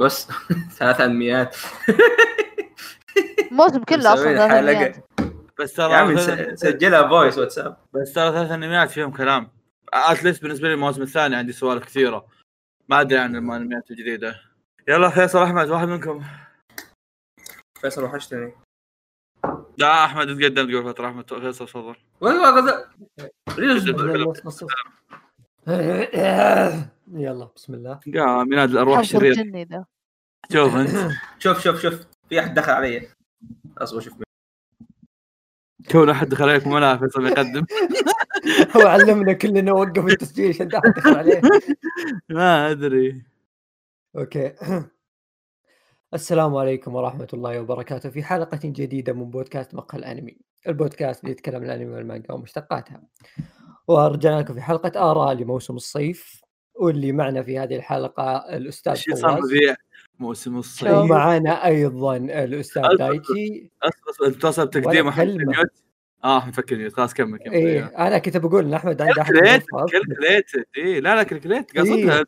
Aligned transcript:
بس. 0.00 0.28
ثلاث 0.78 1.00
انميات 1.00 1.56
الموسم 3.50 3.84
كله 3.88 4.14
أصلا. 4.14 4.58
أنميات. 4.58 4.96
بس 5.58 5.78
يا 5.78 5.84
عمي 5.84 6.14
ترى 6.14 6.56
س- 6.56 6.60
سجلها 6.60 7.08
فويس 7.08 7.38
واتساب. 7.38 7.76
بس 7.92 8.12
ترى 8.12 8.32
ثلاث 8.32 8.50
انميات 8.50 8.90
فيهم 8.90 9.12
كلام. 9.12 9.50
اتليست 9.92 10.42
بالنسبة 10.42 10.68
لي 10.68 10.74
الموسم 10.74 11.02
الثاني 11.02 11.36
عندي 11.36 11.52
سوالف 11.52 11.84
كثيرة. 11.84 12.26
ما 12.88 13.00
أدري 13.00 13.18
عن 13.18 13.36
الانميات 13.36 13.90
الجديدة. 13.90 14.40
يلا 14.88 15.08
فيصل 15.08 15.42
أحمد 15.42 15.68
واحد 15.70 15.88
منكم. 15.88 16.22
فيصل 17.80 18.04
وحشتني. 18.04 18.52
لا 19.78 20.04
أحمد 20.04 20.26
تقدم 20.26 20.70
تقول 20.70 20.84
فترة. 20.84 21.08
أحمد 21.08 21.28
فيصل 21.40 21.66
تفضل. 21.66 21.96
والله 22.20 22.84
يلا 27.12 27.48
بسم 27.56 27.74
الله. 27.74 28.00
يا 28.06 28.44
ميلاد 28.44 28.70
الأرواح 28.70 29.00
ذا. 29.00 29.84
شوف 30.52 30.74
أنت. 30.76 31.12
شوف 31.38 31.60
شوف 31.60 31.80
شوف. 31.80 32.06
في 32.28 32.40
أحد 32.40 32.54
دخل 32.54 32.72
علي. 32.72 33.08
أصبر 33.78 34.00
شوف. 34.00 34.14
كون 35.92 36.10
أحد 36.10 36.28
دخل 36.28 36.48
عليكم 36.48 36.72
ولا 36.72 36.96
فيصل 36.96 37.26
يقدم 37.26 37.66
هو 38.76 38.86
علمنا 38.86 39.32
كلنا 39.32 39.72
وقف 39.72 40.06
التسجيل 40.06 40.48
عشان 40.48 40.68
تحت 40.68 40.86
دخل 40.96 41.16
عليه. 41.16 41.40
ما 42.30 42.70
أدري. 42.70 43.24
أوكي. 44.18 44.54
السلام 46.14 46.56
عليكم 46.56 46.94
ورحمة 46.94 47.28
الله 47.32 47.60
وبركاته. 47.60 48.10
في 48.10 48.22
حلقة 48.22 48.60
جديدة 48.64 49.12
من 49.12 49.30
بودكاست 49.30 49.74
مقهى 49.74 49.98
الأنمي. 49.98 50.36
البودكاست 50.68 51.20
اللي 51.20 51.32
يتكلم 51.32 51.56
عن 51.56 51.62
الأنمي 51.64 51.94
والمانجا 51.94 52.32
ومشتقاتها. 52.32 53.02
ورجعنا 53.88 54.40
لكم 54.40 54.54
في 54.54 54.60
حلقة 54.60 55.10
آراء 55.10 55.34
لموسم 55.34 55.76
الصيف. 55.76 56.45
واللي 56.80 57.12
معنا 57.12 57.42
في 57.42 57.58
هذه 57.58 57.76
الحلقة 57.76 58.56
الأستاذ 58.56 58.92
إيش 58.92 59.20
صار 59.20 59.40
فواز. 59.40 59.76
موسم 60.18 60.58
الصيف. 60.58 60.92
ومعنا. 60.92 61.68
دايتشي 62.96 63.70
أصبر 63.82 64.10
أصبر 64.10 64.26
أنت 64.26 64.42
توصل 64.42 64.70
تقديم 64.70 65.08
احمد 65.08 65.68
آه 66.24 66.38
احمد 66.38 66.54
فكر 66.54 66.76
mute 66.76 66.92
خلاص 66.92 67.14
كمل 67.14 67.38
كمل. 67.38 67.54
إيه 67.54 67.84
أنا 67.84 68.18
كنت 68.18 68.36
بقول 68.36 68.74
أحمد 68.74 69.02
عنده 69.02 69.22
أحد 69.22 69.32
كلكليت. 69.32 69.64
كلكليت 69.70 70.46
اي 70.76 71.00
لا 71.00 71.14
لا 71.14 71.22
كلكليت 71.22 71.78
قصدها. 71.78 72.24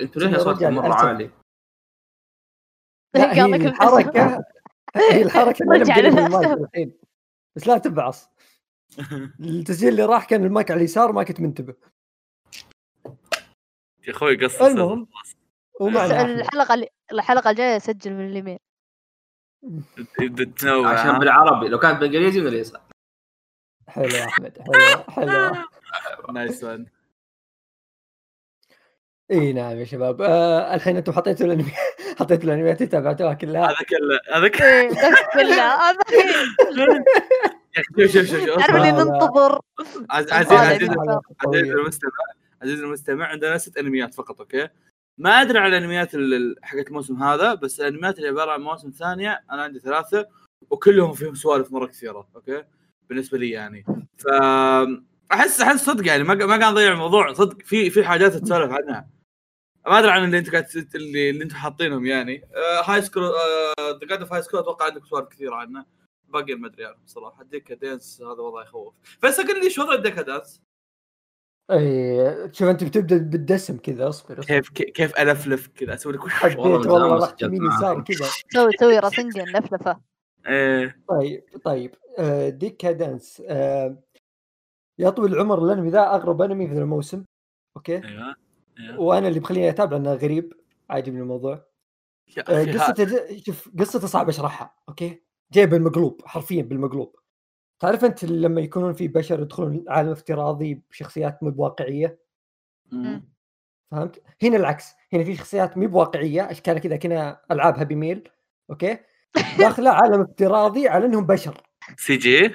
أنتوا 0.00 0.38
صوتكم 0.38 0.50
رجال 0.50 0.72
مره. 0.74 0.94
عالي؟ 0.94 1.30
هي 3.16 3.40
قالك 3.40 3.66
الحركة 3.66 4.44
هي. 4.96 5.22
المايك 5.62 5.82
الحين. 6.60 6.94
بس 7.56 7.66
لا 7.66 7.78
تبعص. 7.78 8.28
التسجيل 9.40 9.88
اللي 9.88 10.04
راح 10.04 10.24
كان 10.24 10.44
المايك 10.44 10.70
على 10.70 10.78
اليسار 10.78 11.12
ما 11.12 11.22
كنت 11.22 11.40
منتبه. 11.40 11.74
يا 14.06 14.12
أخوي 14.12 14.36
قصص 14.36 14.62
المهم. 14.62 15.06
الحلقة 15.80 16.74
اللي 16.74 16.88
الحلقة 17.12 17.50
الجاية 17.50 17.76
اسجل 17.76 18.12
من 18.12 18.30
اليمين 18.30 18.58
بتنوع 20.20 20.88
عشان؟ 21.00 21.18
بالعربي 21.18 21.68
لو 21.68 21.78
كانت 21.78 21.98
بالإنجليزي 22.00 22.40
من 22.40 22.46
اليسار 22.46 22.80
حلو 23.88 24.04
يا 24.04 24.24
أحمد 24.24 24.58
حلو 24.58 25.02
حلو. 25.08 25.54
nice 26.34 26.64
one 26.64 26.86
إي 29.30 29.52
نعم 29.52 29.76
يا 29.76 29.84
شباب. 29.84 30.22
آه 30.22 30.74
الحين 30.74 30.96
أنتم 30.96 31.12
حطيتوا 31.12 31.46
الانمي 31.46 31.72
حطيتوا 32.18 32.44
الأنميات 32.44 32.76
اللي 32.76 32.86
تابعتوها 32.92 33.34
كلها. 33.34 33.66
هذا 33.66 33.76
كله 33.88 34.20
هذا 34.36 34.48
كله. 34.48 35.74
هذا 35.90 35.98
أخي، 37.76 38.08
شوف 38.08 38.26
شوف 38.26 38.40
شوف 38.40 38.58
تعرف 38.58 38.76
اللي 38.76 38.90
لا. 38.92 39.04
ننتظر. 39.04 39.60
عزيز 40.10 40.32
عزيز 40.32 40.88
صار. 40.88 41.20
عزيز 41.46 41.70
المستمع. 41.70 42.10
عزيز 42.62 42.82
المستمع 42.82 43.26
عندنا 43.26 43.58
ست 43.58 43.76
أنميات 43.78 44.14
فقط 44.14 44.40
أوكي؟ 44.40 44.68
ما 45.18 45.30
أدري 45.42 45.58
على 45.58 45.78
الأنميات 45.78 46.14
ال- 46.14 46.34
ال- 46.34 46.56
حقت 46.62 46.88
الموسم 46.88 47.22
هذا 47.22 47.54
بس 47.54 47.80
الأنميات 47.80 48.18
اللي 48.18 48.28
عبارة 48.28 48.50
عن 48.52 48.60
مواسم 48.60 48.90
ثانية 48.90 49.44
أنا 49.50 49.62
عندي 49.62 49.78
ثلاثة 49.78 50.26
وكلهم 50.70 51.12
فيهم 51.12 51.34
سوالف 51.34 51.72
مرة 51.72 51.86
كثيرة 51.86 52.28
أوكي؟ 52.36 52.64
بالنسبة 53.08 53.38
لي 53.38 53.50
يعني. 53.50 53.84
ف 54.18 54.26
احس 55.32 55.60
أحس 55.60 55.84
صدق 55.84 56.06
يعني 56.06 56.22
ما 56.24 56.56
قاعد 56.56 56.72
نضيع 56.72 56.92
الموضوع 56.92 57.32
صدق 57.32 57.62
في 57.62 57.90
في 57.90 58.04
حاجات 58.04 58.32
تتسولف 58.32 58.72
عنها. 58.72 59.08
ما 59.86 59.98
أدري 59.98 60.10
عن 60.10 60.24
اللي 60.24 60.38
أنت 60.38 60.50
قاعد 60.50 60.66
اللي, 60.94 61.30
اللي 61.30 61.44
أنتم 61.44 61.56
حاطينهم 61.56 62.06
يعني. 62.06 62.44
High 62.84 63.02
School 63.02 63.22
the 64.10 64.20
of 64.20 64.32
High 64.32 64.42
School 64.42 64.60
أتوقع 64.60 64.86
عندك 64.86 65.04
سوالف 65.04 65.28
كثيرة 65.28 65.54
عنه. 65.54 65.84
باقي 66.28 66.54
ما 66.54 66.66
أدري 66.66 66.84
عنهم 66.84 67.06
صراحة 67.06 67.44
Deca-Dence 67.44 68.22
هذا 68.22 68.42
وضع 68.42 68.62
يخوف. 68.62 68.94
بس 69.22 69.40
قل 69.40 69.54
لي 69.60 69.62
إيش 69.62 69.78
وضع 69.78 69.94
ال 69.94 70.00
Deca-Dence 70.00 70.62
اي 71.70 72.52
شوف 72.52 72.68
أنت 72.68 72.84
بتبدأ 72.84 73.18
بالدسم 73.18 73.76
كذا 73.76 74.08
أصبر 74.08 74.40
كيف 74.40 74.70
كيف 74.70 75.18
ألفلف 75.18 75.66
كذا؟ 75.66 75.94
أسوي 75.94 76.12
لك 76.12 76.28
حبيت 76.28 76.58
والله 76.58 77.24
رحت 77.24 77.42
يمين. 77.42 77.66
يسار 77.66 78.00
كذا. 78.00 78.26
سوي 78.54 78.72
سوي 78.80 78.98
راسنجن 78.98 79.42
لفلفه 79.42 80.00
إيه. 80.46 80.96
طيب 81.08 81.44
طيب. 81.64 81.94
آه 82.18 82.48
Deca-Dence. 82.48 83.42
آه 83.46 84.02
يا 84.98 85.10
طويل 85.10 85.32
العمر 85.34 85.64
الانمي 85.64 85.90
ذا 85.90 86.14
أغرب 86.14 86.42
أنمي 86.42 86.68
في 86.68 86.78
الموسم. 86.78 87.24
أوكي؟ 87.76 88.04
أيوه 88.04 88.34
أيوه. 88.78 89.00
وأنا 89.00 89.28
اللي 89.28 89.40
مخليني 89.40 89.68
اتابع 89.70 89.96
لأنه 89.96 90.14
غريب 90.14 90.52
عاجبني 90.90 91.20
الموضوع. 91.20 91.66
آه، 92.48 92.64
قصته 92.64 93.38
شوف 93.46 93.70
قصته 93.78 94.06
صعب 94.06 94.28
أشرحها 94.28 94.74
أوكي؟ 94.88 95.22
جاي 95.52 95.66
بالمقلوب 95.66 96.22
حرفيا 96.24 96.62
بالمقلوب. 96.62 97.16
تعرف 97.82 98.04
أنت 98.04 98.24
لما 98.24 98.60
يكونون 98.60 98.92
في 98.92 99.08
بشر 99.08 99.42
يدخلون 99.42 99.84
عالم 99.88 100.10
افتراضي 100.10 100.82
بشخصيات 100.90 101.42
مو 101.42 101.50
بواقعية. 101.50 102.18
فهمت؟ 103.90 104.22
هنا 104.42 104.56
العكس 104.56 104.94
هنا 105.12 105.24
في 105.24 105.36
شخصيات 105.36 105.78
مو 105.78 105.86
بواقعية 105.86 106.50
اشكالها 106.50 106.78
كذا 106.78 106.96
كنا 106.96 107.40
ألعاب 107.50 107.78
Happy 107.78 107.94
Meal 107.94 108.28
أوكي؟ 108.70 108.98
داخلة 109.58 109.90
عالم 109.90 110.20
افتراضي 110.20 110.88
على 110.88 111.06
إنهم 111.06 111.26
بشر. 111.26 111.62
CG 111.96 112.54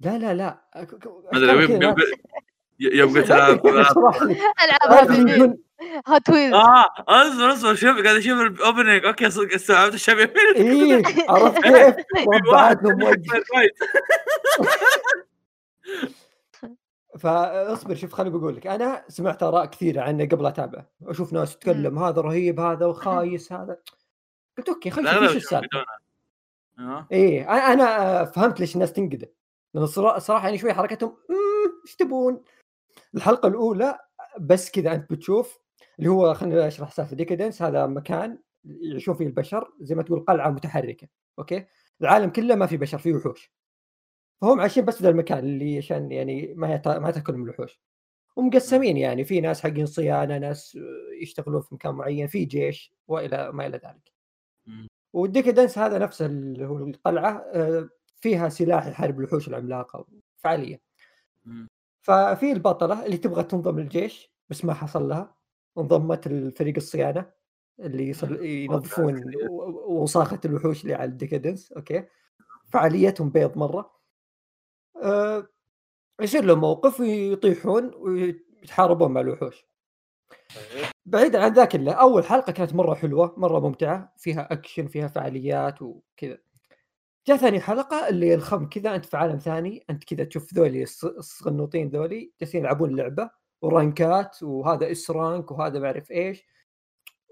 لا 0.00 0.18
لا 0.18 0.34
لا. 0.34 0.64
ما 0.76 1.38
أشكالها 1.38 1.54
ادري 1.54 1.66
كذا 1.66 1.94
يبقى 2.80 3.22
تلعب 3.22 3.66
اشرح 3.66 4.22
لك 4.22 4.38
العاب 4.64 5.10
آه، 5.10 5.56
Hot 6.06 6.30
Wheels 6.30 6.54
آه 6.54 6.84
أصبر 7.08 7.52
أصبر 7.52 7.74
شوف 7.74 7.90
قاعد 8.02 8.16
أشوف 8.16 8.40
ال 8.40 8.48
opening 8.48 9.04
أوكي 9.04 9.30
صدق 9.30 9.54
استوعبت 9.54 9.94
الشباب. 9.94 10.36
إيه 10.56 11.02
عرفت 11.28 11.62
كيف؟ 11.64 11.94
فأصبر 17.18 17.94
شوف 17.94 18.12
خليني 18.12 18.38
بقول 18.38 18.56
لك. 18.56 18.66
أنا 18.66 19.04
سمعت 19.08 19.42
آراء 19.42 19.66
كثيرة 19.66 20.00
عنه 20.02 20.24
قبل 20.24 20.46
اتابعه 20.46 20.86
أشوف 21.06 21.32
ناس 21.32 21.56
تتكلم 21.56 21.98
هذا 21.98 22.20
رهيب 22.20 22.60
هذا 22.60 22.86
وخايس 22.86 23.52
هذا. 23.52 23.76
قلت 24.58 24.68
أوكي 24.68 24.90
خلينا 24.90 25.10
نشوف 25.12 25.22
إيش 25.22 25.36
السالفة. 25.36 25.84
آه. 26.78 27.06
إيه 27.12 27.46
أنا- 27.46 27.50
أنا 27.50 28.20
آه، 28.20 28.24
فهمت 28.24 28.60
ليش 28.60 28.74
الناس 28.74 28.92
تنقده. 28.92 29.32
لأن 29.74 29.84
الصرا- 29.84 30.16
الصراحه 30.16 30.44
يعني 30.44 30.58
شوي 30.58 30.74
حركتهم 30.74 31.16
"مم، 31.28 31.80
إيش 31.86 31.96
تبون؟ 31.96 32.42
الحلقة 33.14 33.48
الأولى 33.48 33.98
بس 34.40 34.70
كذا 34.70 34.94
أنت 34.94 35.12
بتشوف 35.12 35.58
اللي 35.98 36.10
هو 36.10 36.34
خليني 36.34 36.66
أشرح 36.66 36.90
سالفه 36.90 37.16
Deca-Dence 37.16 37.62
هذا 37.62 37.86
مكان 37.86 38.38
يعيشون 38.64 39.14
فيه 39.14 39.26
البشر 39.26 39.72
زي 39.80 39.94
ما 39.94 40.02
تقول 40.02 40.20
قلعة 40.20 40.50
متحركة 40.50 41.08
أوكي؟ 41.38 41.66
العالم 42.00 42.30
كله 42.30 42.54
ما 42.54 42.66
في 42.66 42.76
بشر 42.76 42.98
فيه 42.98 43.14
وحوش. 43.14 43.52
فهم 44.40 44.60
عايشين 44.60 44.84
بس 44.84 44.96
في 44.96 45.02
ذا 45.02 45.08
المكان 45.08 45.38
اللي 45.38 45.78
عشان 45.78 46.12
يعني 46.12 46.54
ما 46.54 46.74
يتا... 46.74 46.98
ما 46.98 47.10
تأكلهم 47.10 47.42
الوحوش. 47.44 47.80
ومقسمين 48.36 48.96
يعني 48.96 49.24
في 49.24 49.40
ناس 49.40 49.62
حقين 49.62 49.86
صيانة 49.86 50.38
ناس 50.38 50.78
يشتغلون 51.22 51.62
في 51.62 51.74
مكان 51.74 51.94
معين 51.94 52.26
في 52.26 52.44
جيش 52.44 52.94
وإلى 53.08 53.52
ما 53.52 53.66
إلى 53.66 53.76
ذلك. 53.76 54.12
وال 55.12 55.23
Deca-Dence 55.23 55.78
هذا 55.78 55.98
نفسه 55.98 56.26
اللي 56.26 56.66
هو 56.66 56.78
القلعة 56.78 57.44
آه، 57.52 57.88
فيها 58.20 58.48
سلاح 58.48 58.86
يحارب 58.86 59.20
الوحوش 59.20 59.48
العملاقة 59.48 60.06
فعاليه. 60.36 60.80
ففي 62.04 62.52
البطلة 62.52 63.06
اللي 63.06 63.16
تبغى 63.16 63.42
تنضم 63.44 63.80
للجيش 63.80 64.34
بس 64.48 64.64
ما 64.64 64.74
حصل 64.74 65.08
لها 65.08 65.34
انضمت 65.78 66.28
لفريق 66.28 66.76
الصيانة 66.76 67.30
اللي. 67.80 68.12
ينظفون 68.64 69.22
وصاخة 69.88 70.40
الوحوش 70.44 70.82
اللي 70.82 70.94
على 70.94 71.10
ال 71.10 71.16
Deca-Dence 71.16 71.72
أوكي؟ 71.72 72.04
فعاليتهم 72.72 73.30
بيض 73.30 73.58
مرة. 73.58 73.94
أه 75.02 75.48
يصير 76.20 76.44
لهم 76.44 76.60
موقف 76.60 77.00
ويطيحون 77.00 77.94
ويتحاربون 77.94 79.12
مع 79.12 79.20
الوحوش. 79.20 79.66
بعيدا 81.06 81.44
عن 81.44 81.52
ذا 81.52 81.64
كله 81.64 81.92
أول 81.92 82.24
حلقة 82.24 82.52
كانت 82.52 82.74
مرة 82.74 82.94
حلوة 82.94 83.34
مرة 83.38 83.60
ممتعة 83.60 84.12
فيها 84.16 84.52
اكشن 84.52 84.86
فيها 84.86 85.08
فعاليات 85.08 85.82
وكذا. 85.82 86.38
جاء 87.26 87.36
ثاني 87.36 87.60
حلقة 87.60 88.08
اللي 88.08 88.34
تلخم 88.34 88.68
كذا 88.68 88.94
أنت 88.94 89.04
في 89.04 89.16
عالم 89.16 89.38
ثاني 89.38 89.84
أنت 89.90 90.04
كذا 90.04 90.24
تشوف 90.24 90.54
ذولي 90.54 90.86
الص- 90.86 91.04
الصغنوطين 91.04 91.88
ذولي 91.88 92.32
جالسين 92.40 92.60
يلعبون 92.60 92.96
لعبة 92.96 93.30
ورانكات 93.62 94.42
وهذا 94.42 94.90
S 94.90 95.10
rank 95.10 95.50
وهذا 95.50 95.78
ما 95.78 95.86
أعرف 95.86 96.10
إيش. 96.10 96.46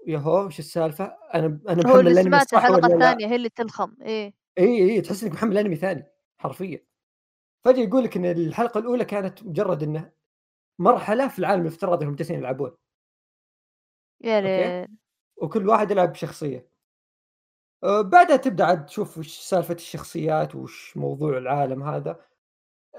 ياهو 0.07 0.45
وش 0.45 0.59
السالفة؟ 0.59 1.05
أنا 1.33 1.59
أنا 1.69 1.83
محمل 1.83 2.07
الأنمي 2.07 2.39
صح 2.39 2.57
الحلقة 2.57 2.93
الثانية 2.93 3.27
هي 3.27 3.35
اللي 3.35 3.49
تلخم 3.49 3.95
إيه. 4.01 4.33
إي 4.59 4.89
إي 4.91 5.01
تحس 5.01 5.23
إنك 5.23 5.33
محمل 5.33 5.57
أنمي 5.57 5.75
ثاني 5.75 6.05
حرفيا. 6.37 6.85
فجأة 7.65 7.79
يقول 7.83 8.03
لك 8.03 8.17
إن 8.17 8.25
الحلقة 8.25 8.79
الأولى 8.79 9.05
كانت 9.05 9.43
مجرد 9.43 9.83
إنه 9.83 10.11
مرحلة 10.79 11.27
في 11.27 11.39
العالم 11.39 11.61
الافتراضي 11.61 12.05
هم 12.05 12.15
جالسين 12.15 12.39
يلعبون. 12.39 12.71
يا 14.21 14.87
وكل 15.37 15.69
واحد 15.69 15.91
يلعب 15.91 16.11
بشخصية. 16.11 16.72
بعدها 17.83 18.35
تبدأ 18.35 18.65
عاد 18.65 18.85
تشوف 18.85 19.17
وش 19.17 19.39
سالفة 19.39 19.73
الشخصيات 19.73 20.55
وش 20.55 20.97
موضوع 20.97 21.37
العالم 21.37 21.83
هذا. 21.83 22.19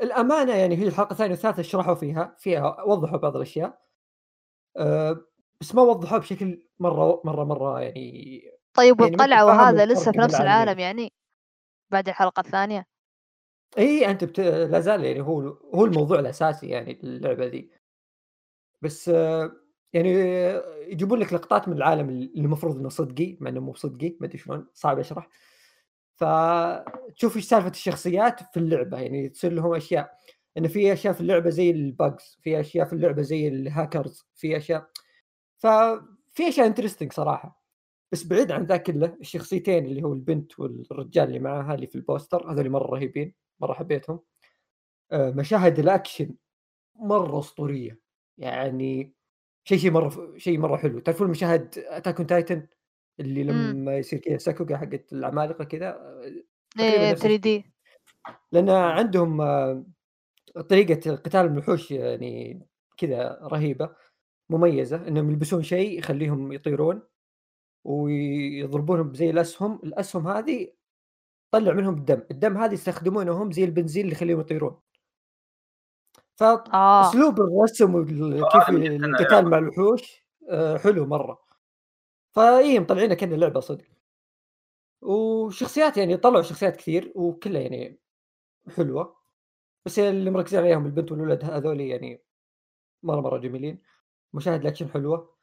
الأمانة 0.03 0.55
يعني 0.55 0.77
هي 0.77 0.89
الحلقة 0.89 1.13
الثانية 1.13 1.31
والثالثة 1.31 1.63
شرحوا 1.63 1.95
فيها 1.95 2.35
فيها 2.39 2.83
وضحوا 2.83 3.19
بعض 3.19 3.37
الأشياء. 3.37 3.83
آه، 4.77 5.25
بس 5.61 5.75
ما 5.75 5.83
وضحوها 5.83 6.19
بشكل 6.21 6.67
مرة 6.79 7.21
مرة 7.25 7.45
مرة 7.45 7.81
يعني 7.81 8.43
طيب 8.75 9.01
يعني 9.01 9.17
تفهم 9.17 9.47
وهذا 9.47 9.87
لسه 9.87 10.13
في 10.13 10.19
نفس. 10.19 10.41
العالم 10.41 10.79
يعني 10.79 11.13
بعد 11.91 12.09
الحلقة 12.09 12.41
الثانية؟ 12.41 12.87
إي 13.79 14.11
أنت 14.11 14.25
بت... 14.25 14.41
لا 14.41 14.81
زال 14.81 15.05
يعني 15.05 15.21
هو 15.21 15.41
هو 15.75 15.85
الموضوع 15.85 16.19
الأساسي 16.19 16.69
يعني 16.69 17.01
اللعبه 17.05 17.47
ذي. 17.47 17.71
بس 18.83 19.09
آه، 19.09 19.53
يعني 19.95 20.11
يجيبون 20.93 21.19
لك 21.19 21.33
لقطات 21.33 21.69
من 21.69 21.77
العالم 21.77 22.09
اللي 22.09 22.31
المفروض 22.37 22.79
إنه 22.79 22.89
صدقي 22.89 23.37
مع 23.41 23.51
إنه 23.51 23.61
مو 23.61 23.75
صدقي 23.75 24.17
ما 24.21 24.27
أدري 24.27 24.39
شلون 24.39 24.67
صعب 24.75 24.99
أشرح. 24.99 25.29
فتشوف 26.15 27.37
إيش 27.37 27.45
سالفة 27.45 27.69
الشخصيات 27.69 28.41
في 28.53 28.57
اللعبة 28.57 28.99
يعني 28.99 29.29
تصير 29.29 29.53
لهم 29.53 29.75
أشياء. 29.75 30.19
إنه 30.59 30.69
في 30.69 30.93
أشياء 30.93 31.15
في 31.15 31.21
اللعبة 31.21 31.51
زي 31.51 31.71
ال 31.71 31.85
bugs 31.85 32.39
في 32.43 32.61
أشياء 32.61 32.87
في 32.87 32.93
اللعبة 32.93 33.23
زي 33.23 33.49
الهاكرز 33.49 34.27
في 34.35 34.57
أشياء. 34.57 34.91
ففي 35.57 36.49
أشياء 36.49 36.67
interesting 36.67 37.13
صراحة. 37.13 37.65
بس 38.13 38.25
بعيد 38.25 38.53
عن 38.53 38.65
ذا 38.65 38.77
كله 38.77 39.17
الشخصيتين 39.21 39.87
اللي 39.87 40.03
هو 40.03 40.13
البنت 40.13 40.59
والرجال 40.61 41.29
اللي 41.29 41.39
معاها 41.39 41.75
اللي 41.75 41.87
في 41.87 41.95
البوستر 41.95 42.53
هذول 42.53 42.71
مرة 42.71 42.87
رهيبين 42.87 43.35
مرة 43.61 43.73
حبيتهم. 43.73 44.21
آه، 45.13 45.31
مشاهد 45.31 45.79
الأكشن 45.79 46.35
مرة 46.97 47.39
أسطورية. 47.39 48.01
يعني 48.39 49.14
شيء 49.65 49.79
شيء 49.79 49.91
مرة 49.91 50.35
شيء 50.37 50.59
مرة 50.59 50.77
حلو. 50.77 50.99
تعرفون 50.99 51.31
مشاهد 51.31 51.79
Attack 51.79 52.17
on 52.19 52.27
Titan 52.27 52.67
اللي 53.21 53.45
مم. 53.45 53.71
لما 53.71 53.97
يصير 53.99 54.19
كذا 54.19 54.37
sakuga 54.39 54.77
حقت 54.77 55.13
العمالقة 55.13 55.65
كذا 55.65 55.89
آه، 55.89 56.81
إيه 56.81 57.13
نفس 57.13 57.23
3D. 57.23 57.65
لأن 58.53 58.71
عندهم 58.71 59.41
آه، 59.41 59.85
طريقة 60.69 61.15
قتال 61.17 61.41
الوحوش 61.47 61.91
يعني 61.91 62.63
كذا 62.97 63.39
رهيبة 63.43 63.97
مميزة 64.51 65.09
إنهم 65.09 65.31
يلبسون 65.31 65.63
شيء 65.63 65.99
يخليهم 65.99 66.53
يطيرون 66.53 67.03
ويضربونهم 67.85 69.15
زي 69.15 69.31
الأسهم. 69.31 69.81
الأسهم 69.85 70.29
هذه 70.29 70.69
تطلع 71.53 71.73
منهم 71.73 71.95
الدم. 71.95 72.23
الدم 72.31 72.59
هذه 72.59 72.73
يستخدمونه 72.73 73.33
هم 73.43 73.53
زي 73.53 73.65
البنزين 73.65 74.05
اللي 74.05 74.15
يخليهم 74.17 74.41
يطيرون. 74.41 74.77
فأسلوب 76.37 77.41
الرسم 77.41 77.95
وكيف 77.95 78.69
آه، 78.69 78.71
القتال 78.71 79.49
مع 79.49 79.59
الوحوش 79.59 80.25
آه، 80.51 80.79
حلو 80.79 81.07
مرة. 81.07 81.45
فإي 82.33 82.79
مطلعينها 82.79 83.15
كأنها 83.15 83.37
لعبة 83.37 83.61
صدق. 83.61 83.85
وشخصيات 85.03 85.97
يعني 85.97 86.17
طلعوا 86.17 86.43
شخصيات 86.43 86.77
كثير 86.77 87.13
وكلها 87.15 87.61
يعني 87.63 87.99
حلوة. 88.77 89.17
بس 89.87 89.99
اللي 89.99 90.31
مركزين 90.31 90.61
عليهم 90.61 90.87
البنت 90.87 91.13
والولد 91.13 91.45
هذول 91.45 91.81
يعني 91.81 92.25
مرة 93.03 93.21
مرة 93.21 93.39
جميلين. 93.39 93.83
مشاهد 94.33 94.61
الأكشن 94.61 94.89
حلوة. 94.89 95.35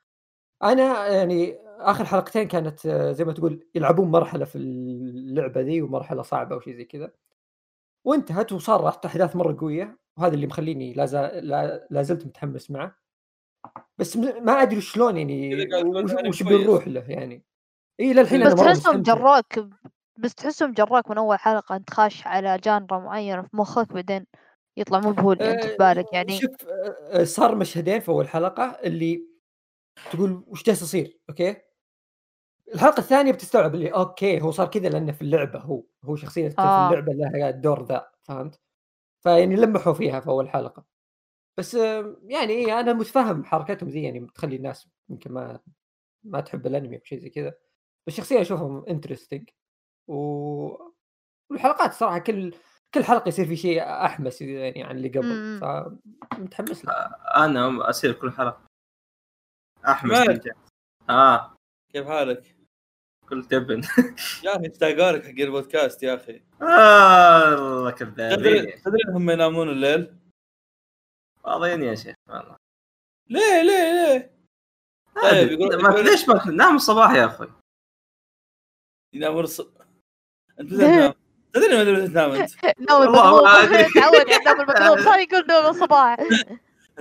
أنا 0.64 1.08
يعني 1.08 1.58
آخر 1.80 2.06
حلقتين 2.06 2.48
كانت 2.48 2.86
آه، 2.86 3.12
زي 3.12 3.26
ما 3.26 3.34
تقول 3.34 3.68
يلعبون 3.76 4.12
مرحلة 4.12 4.46
في 4.46 4.56
اللعبة 4.58 5.62
ذي 5.62 5.82
ومرحلة 5.82 6.22
صعبة 6.22 6.56
وشيء 6.56 6.76
زي 6.76 6.86
كذا. 6.86 7.12
وانتهت 8.04 8.52
وصارت 8.52 9.06
احداث 9.06 9.36
مرة 9.36 9.58
قوية. 9.60 10.01
وهذا 10.18 10.34
اللي 10.34 10.48
مخليني 10.48 10.94
لا, 10.94 11.06
زال 11.06 11.48
لا, 11.90 12.02
زلت 12.02 12.26
متحمس 12.26 12.72
معه. 12.72 13.02
بس 13.98 14.18
ما 14.18 14.62
أدري 14.62 14.82
شلون 14.82 15.18
يعني 15.18 15.66
وش. 16.28 16.44
بنروح 16.44 16.88
له 16.88 17.06
يعني. 17.08 17.44
إي 18.00 18.14
للحين 18.14 18.46
بس 18.46 18.56
تحسهم 18.56 19.02
جراك 19.02 19.66
بس 20.18 20.36
تحسهم 20.36 20.74
جراك 20.74 21.10
من 21.10 21.18
أول 21.18 21.40
حلقة 21.40 21.76
أنت 21.76 21.90
خاش 21.90 22.28
على 22.28 22.58
genre 22.58 23.00
معينة 23.00 23.42
في 23.42 23.58
مخك 23.58 23.94
بعدين 23.94 24.26
يطلع 24.78 25.00
مو 25.00 25.12
بهو 25.12 25.32
اللي 25.32 25.52
أنت 25.52 25.66
في 25.66 25.76
بالك 25.78 26.14
يعني. 26.14 26.40
شوف 26.40 26.52
آه، 27.12 27.24
صار 27.24 27.56
مشهدين 27.56 28.00
في 28.00 28.10
أول 28.10 28.28
حلقة 28.28 28.64
اللي 28.64 29.28
تقول 30.12 30.44
وش 30.48 30.64
جالس 30.64 30.82
يصير 30.82 31.20
أوكي؟ 31.30 31.56
الحلقة 32.76 33.00
الثانية 33.00 33.32
بتستوعب 33.32 33.76
اللي 33.76 33.88
أوكي 33.90 34.42
هو 34.42 34.52
صار 34.52 34.68
كذا 34.68 34.90
لأنه 34.90 35.12
في 35.12 35.22
اللعبة 35.22 35.60
هو 35.60 35.84
هو 36.04 36.16
شخصيته 36.16 36.64
آه. 36.64 36.90
في 36.90 36.94
اللعبة 36.94 37.14
لها 37.14 37.50
الدور 37.50 37.84
ذا 37.86 38.12
فهمت؟ 38.22 38.60
فيعني 39.24 39.56
لمحوا 39.56 39.94
فيها 39.94 40.20
في 40.20 40.28
أول 40.28 40.50
حلقة 40.50 40.86
بس 41.58 41.76
آه، 41.76 42.18
يعني 42.24 42.54
إيه 42.54 42.80
أنا 42.80 42.94
متفهم 42.94 43.44
حركتهم 43.44 43.90
ذي 43.90 44.04
يعني 44.04 44.28
تخلي 44.36 44.56
الناس 44.56 44.90
يمكن 45.10 45.32
ما 45.32 45.60
ما 46.24 46.42
تحب 46.42 46.68
الأنمي 46.68 46.96
أو 46.98 47.02
شيء 47.04 47.20
زي 47.20 47.30
كذا 47.30 47.54
بس 48.08 48.14
شخصيا 48.14 48.42
أشوفهم 48.42 48.86
انترستنج 48.86 49.50
و... 50.08 50.14
والحلقات 51.50 51.94
صراحة 51.94 52.20
كل 52.20 52.54
كل 52.94 53.04
حلقة 53.04 53.30
يصير 53.30 53.46
في 53.46 53.56
شيء 53.56 53.84
أحمس 53.84 54.42
يعني 54.42 54.84
عن 54.84 54.98
اللي 54.98 55.10
قبل. 55.10 55.60
فمتحمس 55.60 56.86
له 56.86 56.94
أنا 57.46 57.90
اسير 57.90 58.14
كل 58.14 58.32
حلقة؟ 58.32 58.66
استمتع. 59.86 60.52
آه 61.10 61.56
كيف 61.94 62.08
حالك؟ 62.08 62.56
كل 63.32 63.46
تبن 63.46 63.82
يا 64.44 64.56
أخي 64.56 64.68
اشتاقالك 64.68 65.24
حق 65.24 65.30
البودكاست 65.40 66.04
يا 66.04 66.16
أخي 66.16 66.42
آه، 66.62 67.52
والله 67.56 67.92
تدري 67.92 68.12
كذابين 68.16 68.82
تدري 68.82 69.04
انهم 69.10 69.30
ينامون 69.30 69.70
الليل؟ 69.70 70.16
فاضيين 71.44 71.84
يا 71.84 71.96
شيخ 71.96 72.16
والله 72.30 72.56
ليه 73.30 73.62
ليه 73.62 73.92
ليه؟ 73.94 74.32
طيب 75.24 75.52
يقول 75.52 75.82
ما 75.84 75.90
ليش 75.90 76.30
ما 76.30 76.46
نام 76.52 76.76
الصباح 76.76 77.12
يا 77.14 77.26
أخوي 77.26 77.52
ينامون 79.14 79.44
الص... 79.44 79.62
انت 80.60 80.74
تنام؟ 80.74 81.14
تدري 81.54 81.76
ما 81.76 81.82
ادري 81.82 82.08
تنام 82.08 82.32
انت؟ 82.32 82.52
نوم 82.90 83.02
والله 83.02 83.44
ما 83.44 83.64
المقلوب 83.64 83.76
أدري. 83.76 83.94
تعود 83.94 84.16
على 84.16 84.36
النوم 84.38 84.62
المقلوب 84.62 85.00
صار 85.00 85.20
يقول 85.20 85.48
نوم 85.50 85.66
الصباح 85.66 86.18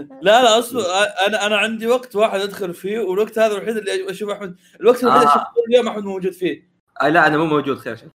لا 0.27 0.43
لا 0.43 0.59
أصبر. 0.59 0.81
أنا 1.27 1.47
أنا 1.47 1.57
عندي 1.57 1.87
وقت 1.87 2.17
واحد 2.17 2.41
أدخل 2.41 2.75
فيه 2.75 2.99
والوقت 2.99 3.39
هذا 3.39 3.53
الوحيد 3.55 3.77
اللي 3.77 4.11
أشوف 4.11 4.31
أحمد. 4.31 4.57
الوقت 4.81 5.03
الوحيد 5.03 5.21
اللي 5.21 5.33
آه. 5.33 5.37
أشوف 5.37 5.43
كل 5.55 5.75
يوم 5.75 5.89
أحمد 5.89 6.05
موجود 6.05 6.33
فيه. 6.33 6.71
آه 7.01 7.09
لا 7.09 7.27
أنا 7.27 7.37
مو 7.37 7.45
موجود 7.45 7.79
خير 7.79 7.97
شيء. 7.97 8.09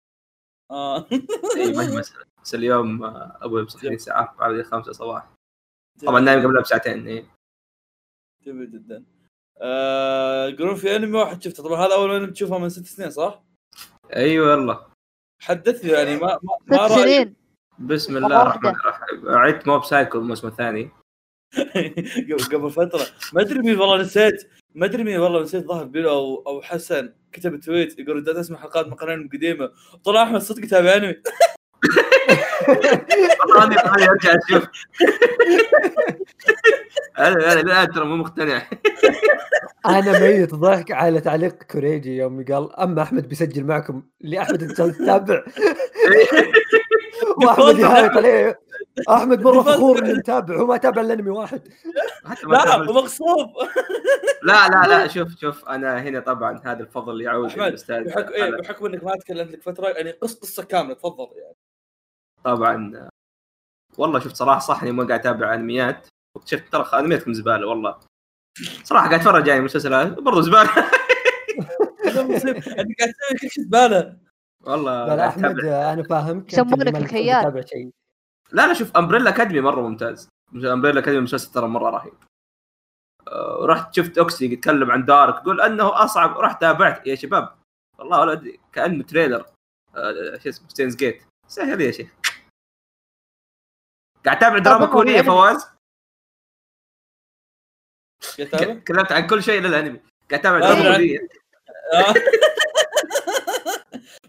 آه. 0.71 1.07
إي 1.57 1.73
ما 1.73 1.83
هي 1.83 1.99
مسألة 1.99 2.25
بس 2.43 2.55
اليوم 2.55 3.05
آه، 3.05 3.39
أبوي 3.43 3.63
مصحيني 3.63 3.97
بعد 4.39 4.63
خمسة 4.63 4.93
صباح. 4.93 5.29
طبعا 6.07 6.21
نايم 6.21 6.47
قبلها 6.47 6.63
بساعتين 6.63 7.07
إيه. 7.07 7.25
جميل 8.47 8.73
جدا. 8.73 9.05
آه، 9.61 10.47
يقولون 10.47 10.75
في 10.75 10.97
أنمي 10.97 11.19
واحد 11.19 11.43
شفته. 11.43 11.63
طبعا 11.63 11.87
هذا 11.87 11.95
أول 11.95 12.11
أنمي 12.11 12.31
تشوفه 12.33 12.59
من 12.59 12.69
ست 12.69 12.87
سنين 12.87 13.11
صح؟ 13.11 13.43
أيوه 14.17 14.51
والله. 14.51 14.87
حدثني 15.43 15.91
يعني 15.91 16.17
ما 16.17 16.39
ما, 16.43 16.79
ما 16.79 17.35
بسم 17.79 18.17
الله 18.17 18.43
الرحمن. 18.43 18.70
الرحيم. 18.70 19.29
عدت 19.29 19.69
Mob 19.69 19.84
Psycho 19.84 20.19
الموسم 20.19 20.49
الثاني. 20.49 20.91
قبل 22.53 22.70
فترة. 22.70 23.06
ما 23.32 23.43
أدري 23.43 23.58
مين 23.58 23.81
والله 23.81 24.01
نسيت 24.03 24.49
ما 24.75 24.87
أدري 24.87 25.05
مين 25.05 25.19
والله 25.20 25.43
نسيت 25.43 25.65
ظهر 25.65 25.84
بيلو 25.84 26.11
أو 26.11 26.43
أو 26.46 26.63
حسن. 26.63 27.13
كتب 27.32 27.61
تويت 27.61 27.99
يقول 27.99 28.20
بدأت 28.20 28.37
اسمع 28.37 28.58
حلقات 28.58 28.87
من 28.87 28.94
قناه 28.94 29.29
قديمه 29.32 29.70
طلع 30.05 30.23
أحمد 30.23 30.41
صدق 30.41 30.65
يتابع 30.65 30.96
أنمي. 30.96 31.15
أنا 33.56 33.65
أنا 33.65 34.05
ارجع 34.11 34.34
أشوف 34.49 34.69
أنا 37.19 37.53
أنا 37.53 37.61
الان 37.61 37.89
ترى 37.93 38.05
مو 38.05 38.17
مقتنع. 38.17 38.63
أنا 39.87 40.20
ميت 40.20 40.55
ضحك 40.55 40.93
على 40.93 41.20
تعليق 41.20 41.63
كوريجي 41.63 42.17
يوم 42.17 42.44
قال 42.44 42.77
أما 42.77 43.03
أحمد 43.03 43.29
بيسجل 43.29 43.65
معكم 43.65 44.03
اللي 44.25 44.43
احمد 44.43 44.63
أنت 44.63 44.82
تتابع. 44.82 45.44
واحمد 47.44 47.79
يعيط 47.79 48.17
عليه 48.17 48.61
أحمد 49.11 49.43
مرة 49.43 49.63
فخور 49.63 49.99
انه 49.99 50.13
متابع 50.13 50.56
هو 50.56 50.67
ما 50.67 50.77
تابع 50.77 51.03
الانمي 51.03 51.31
واحد. 51.31 51.69
لا. 52.49 52.77
ومغصوب 52.77 53.49
لا 54.43 54.69
لا 54.69 54.87
لا 54.89 55.09
شوف 55.09 55.29
شوف 55.41 55.69
أنا 55.69 56.03
هنا 56.03 56.21
طبعا 56.21 56.61
هذا 56.65 56.83
الفضل 56.83 57.21
يعود 57.21 57.51
أحمد 57.51 57.63
للأستاذ. 57.69 58.05
بحكم 58.05 58.33
إيه 58.33 58.51
بحكم 58.51 58.87
إنك 58.87 59.05
ما 59.05 59.17
تكلمت 59.17 59.53
لك 59.53 59.63
فترة 59.63 59.89
يعني 59.89 60.11
قص 60.11 60.35
قصة 60.35 60.65
كاملة 60.65 60.94
تفضل 60.94 61.29
يعني. 61.37 61.56
طبعا 62.44 63.09
والله 63.99 64.19
شفت 64.21 64.37
صراحة 64.37 64.59
صح 64.59 64.83
إني 64.83 64.93
ما 64.93 65.06
قاعد 65.06 65.21
أتابع 65.21 65.55
أنميات. 65.55 66.06
واكتشفت 66.37 66.73
ترى 66.73 66.89
أنمياتكم 66.94 67.33
زبالة 67.33 67.67
والله. 67.67 68.01
صراحة 68.85 69.06
قاعد 69.09 69.21
أتفرج 69.21 69.47
يعني 69.47 69.61
مسلسلات 69.61 70.09
برضو 70.13 70.41
زبالة. 70.41 70.71
أنت 72.05 73.01
قاعد 73.01 73.13
تسوي 73.13 73.39
كل 73.41 73.51
شيء 73.51 73.65
زبالة. 73.65 74.17
والله 74.67 75.15
لا 75.15 75.29
أحمد. 75.29 75.65
أنا 75.65 76.03
فاهمك 76.03 76.53
يسمونك 76.53 77.11
شيء. 77.69 77.91
لا 78.53 78.67
لا 78.67 78.75
شوف 78.75 78.97
Umbrella 78.96 79.31
Academy 79.31 79.61
مرة 79.61 79.81
ممتاز. 79.81 80.29
Umbrella 80.55 81.01
Academy 81.01 81.23
مسلسل 81.23 81.53
ترى 81.53 81.69
مرة 81.69 81.91
رهيب. 81.91 82.15
آه، 83.29 83.59
رحت 83.67 83.94
شفت 83.97 84.19
أوكسي 84.19 84.53
يتكلم 84.53 84.91
عن 84.91 85.05
Dark 85.05 85.34
يقول 85.35 85.61
أنه 85.61 86.05
أصعب 86.05 86.39
رحت 86.39 86.61
تابعت. 86.61 87.06
يا 87.06 87.15
شباب 87.15 87.55
والله 87.99 88.21
ولا 88.21 88.33
أدري، 88.33 88.61
كأنه 88.73 89.05
trailer 89.05 89.46
آه، 89.97 90.39
شو 90.39 90.49
اسمه 90.49 90.69
Steins 90.69 90.96
Gate 90.96 91.23
سهل 91.49 91.81
يا 91.81 91.91
شيخ. 91.91 92.11
قاعد 94.25 94.37
اتابع 94.37 94.59
دراما 94.59 94.87
كورية 94.87 95.13
يعني- 95.15 95.27
فواز؟ 95.27 95.67
تكلمت 98.39 99.13
عن 99.13 99.27
كل 99.27 99.43
شيء 99.43 99.59
إلا 99.59 99.69
الأنمي. 99.69 100.01
قاعد 100.31 100.41
اتابع 100.41 100.59
لا، 100.59 100.69
دراما. 100.75 100.93
كورية؟ 100.93 101.19
آه. 101.93 102.15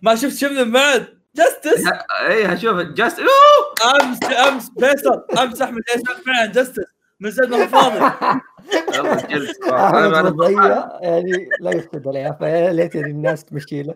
ما 0.02 0.16
شفت 0.16 0.46
من 0.46 0.72
بعد. 0.72 1.08
جاستس 1.36 1.84
اي 2.28 2.46
هشوف. 2.46 2.78
جاست 2.82 3.20
أوه! 3.20 4.02
أمس 4.02 4.24
أمس 4.24 4.72
فيصل. 4.80 5.26
أمس 5.40 5.62
أحمد 5.62 5.82
فيصل. 5.88 6.24
فعلا 6.26 6.46
جاستس 6.52 6.84
من 7.20 7.32
زاد 7.32 7.50
ما 7.50 7.64
هو 7.64 7.68
فاضي. 7.68 8.00
يعني 11.02 11.50
لا 11.60 11.72
يفقد 11.72 12.08
عليها 12.08 12.32
فيا 12.32 12.74
ليت 12.74 12.96
يعني 12.96 13.12
الناس 13.12 13.46
تمشي 13.46 13.84
له 13.84 13.96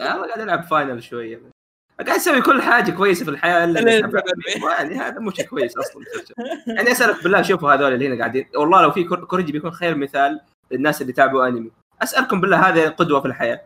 أنا 0.00 0.26
قاعد 0.26 0.40
ألعب 0.40 0.62
فاينل 0.64 1.02
شوية. 1.02 1.40
قاعد 2.06 2.18
أسوي 2.18 2.40
كل 2.42 2.62
حاجة 2.62 2.90
كويسة 2.90 3.24
في 3.24 3.30
الحياة 3.30 3.64
إلا. 3.64 3.80
يعني 4.78 4.94
هذا 4.98 5.18
مو 5.18 5.30
شيء 5.30 5.46
كويس 5.46 5.76
أصلا. 5.78 6.02
يعني 6.66 6.92
أسألك 6.92 7.22
بالله 7.22 7.42
شوفوا 7.42 7.72
هذول 7.74 7.92
اللي 7.94 8.08
هنا 8.08 8.18
قاعدين. 8.18 8.46
والله 8.56 8.82
لو 8.82 8.90
في 8.90 9.04
كور- 9.04 9.24
كوريجي 9.24 9.52
بيكون 9.52 9.70
خير 9.70 9.94
مثال 9.96 10.40
للناس 10.70 11.00
اللي 11.02 11.12
يتابعوا 11.12 11.48
أنمي. 11.48 11.70
أسألكم 12.02 12.40
بالله 12.40 12.68
هذا 12.68 12.88
قدوة 12.88 13.20
في 13.20 13.26
الحياة. 13.26 13.60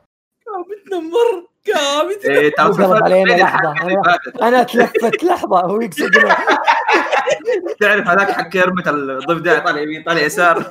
كابتن 0.94 1.10
مر 1.10 1.46
كابتن 1.64 2.30
إيه 2.30 3.02
علينا 3.02 3.32
لحظة. 3.32 3.72
هذا. 3.72 4.18
أنا 4.42 4.62
تلفت 4.62 5.24
لحظة 5.24 5.60
هو 5.60 5.80
يقصدنا 5.80 6.36
تعرف 7.80 8.08
هذاك 8.08 8.30
حق 8.30 8.48
كرمة 8.48 8.90
الضفدع 8.90 9.58
طالع 9.58 9.80
يمين 9.80 10.02
طالع 10.02 10.20
يسار. 10.20 10.58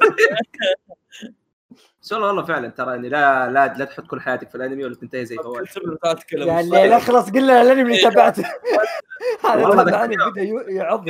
بس 2.01 2.11
والله 2.13 2.27
والله 2.27 2.43
فعلا 2.43 2.69
ترى 2.69 2.95
اني 2.95 3.09
لا 3.09 3.51
لا 3.51 3.73
لا 3.77 3.85
تحط 3.85 4.07
كل 4.07 4.21
حياتك 4.21 4.49
في 4.49 4.55
الأنمي 4.55 4.85
ولا 4.85 4.95
تنتهي 4.95 5.25
زي 5.25 5.35
فواز 5.35 5.65
اتكلم 6.03 6.47
يعني 6.47 6.69
لا 6.69 6.99
خلاص 6.99 7.29
قلنا 7.31 7.61
الأنمي 7.61 7.81
اللي 7.81 8.01
تابعته. 8.01 8.43
هذا 9.45 9.69
تابعني. 9.69 10.15
بدا 10.15 10.71
يعض 10.71 11.09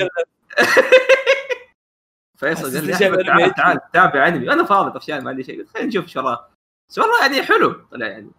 فيصل 2.38 2.78
قال 2.78 2.86
لي 2.86 2.94
تعال. 2.94 3.54
تعال 3.54 3.80
تابع 3.94 4.28
أنمي. 4.28 4.54
أنا 4.54 4.64
فاضي 4.64 5.00
طفشان 5.00 5.24
ما 5.24 5.30
عندي 5.30 5.44
شيء. 5.44 5.60
قلت 5.60 5.70
خلينا 5.70 5.88
نشوف 5.88 6.04
إيش 6.04 6.18
وراه 6.18 6.50
بس 6.90 7.00
والله 7.00 7.22
يعني 7.22 7.44
حلو. 7.44 7.76
طلع 7.92 8.08
يعني. 8.08 8.32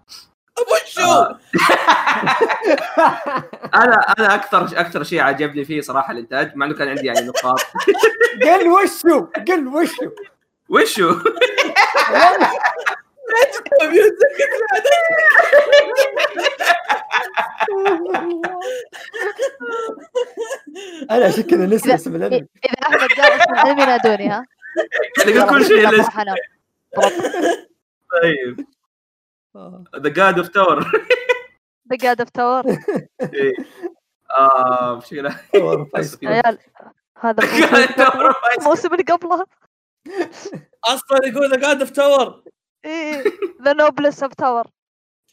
وشو 0.58 1.00
آه. 1.02 1.38
أنا 3.75 3.94
أنا 4.18 4.34
أكثر 4.34 4.64
أكثر 4.80 5.02
شيء 5.02 5.20
عجبني 5.20 5.64
فيه 5.64 5.80
صراحة 5.80 6.12
الإنتاج 6.12 6.56
مع 6.56 6.66
إنه 6.66 6.75
كان 6.75 6.88
عندي 6.88 7.06
يعني 7.06 7.20
نقاط 7.20 7.61
قل 8.44 8.68
وشو 8.68 9.26
قل 9.49 9.66
وشو 9.68 10.11
وشو؟ 10.68 11.14
أنا 21.11 21.25
عشان 21.26 21.42
كذا 21.42 21.66
نسي 21.66 21.94
اسم 21.94 22.16
الأنمي 22.16 22.37
إذا 22.37 22.46
أحمد 22.82 23.08
قال 23.08 23.32
اسم 23.32 23.52
الأنمي 23.52 23.87
نادوني 23.87 24.28
ها 24.28 24.44
يعني 25.18 25.38
قلت 25.38 25.50
كل 25.50 25.64
شيء. 25.64 25.88
طيب. 28.23 28.66
ذا 29.96 30.08
جاد 30.08 30.38
اوف 30.38 30.49
تاور 30.49 30.84
The 31.92 31.96
God 31.96 32.18
of 32.25 32.28
Tower 32.38 32.64
آه 34.38 34.94
بشكل 34.94 35.30
أور 35.56 35.84
فايس. 35.92 36.18
عيال 36.25 36.58
هذا 37.20 37.42
الموسم- 38.58 38.92
اللي 38.92 39.02
قبله. 39.04 39.46
أصلا 40.84 41.18
يقول 41.26 41.50
ذا 41.50 41.56
جاد 41.56 41.80
اوف 41.80 41.90
تاور 41.90 42.42
إيه 42.84 43.23
The 43.62 43.75
Noblest 43.75 44.18
of 44.26 44.30
Tower 44.42 44.68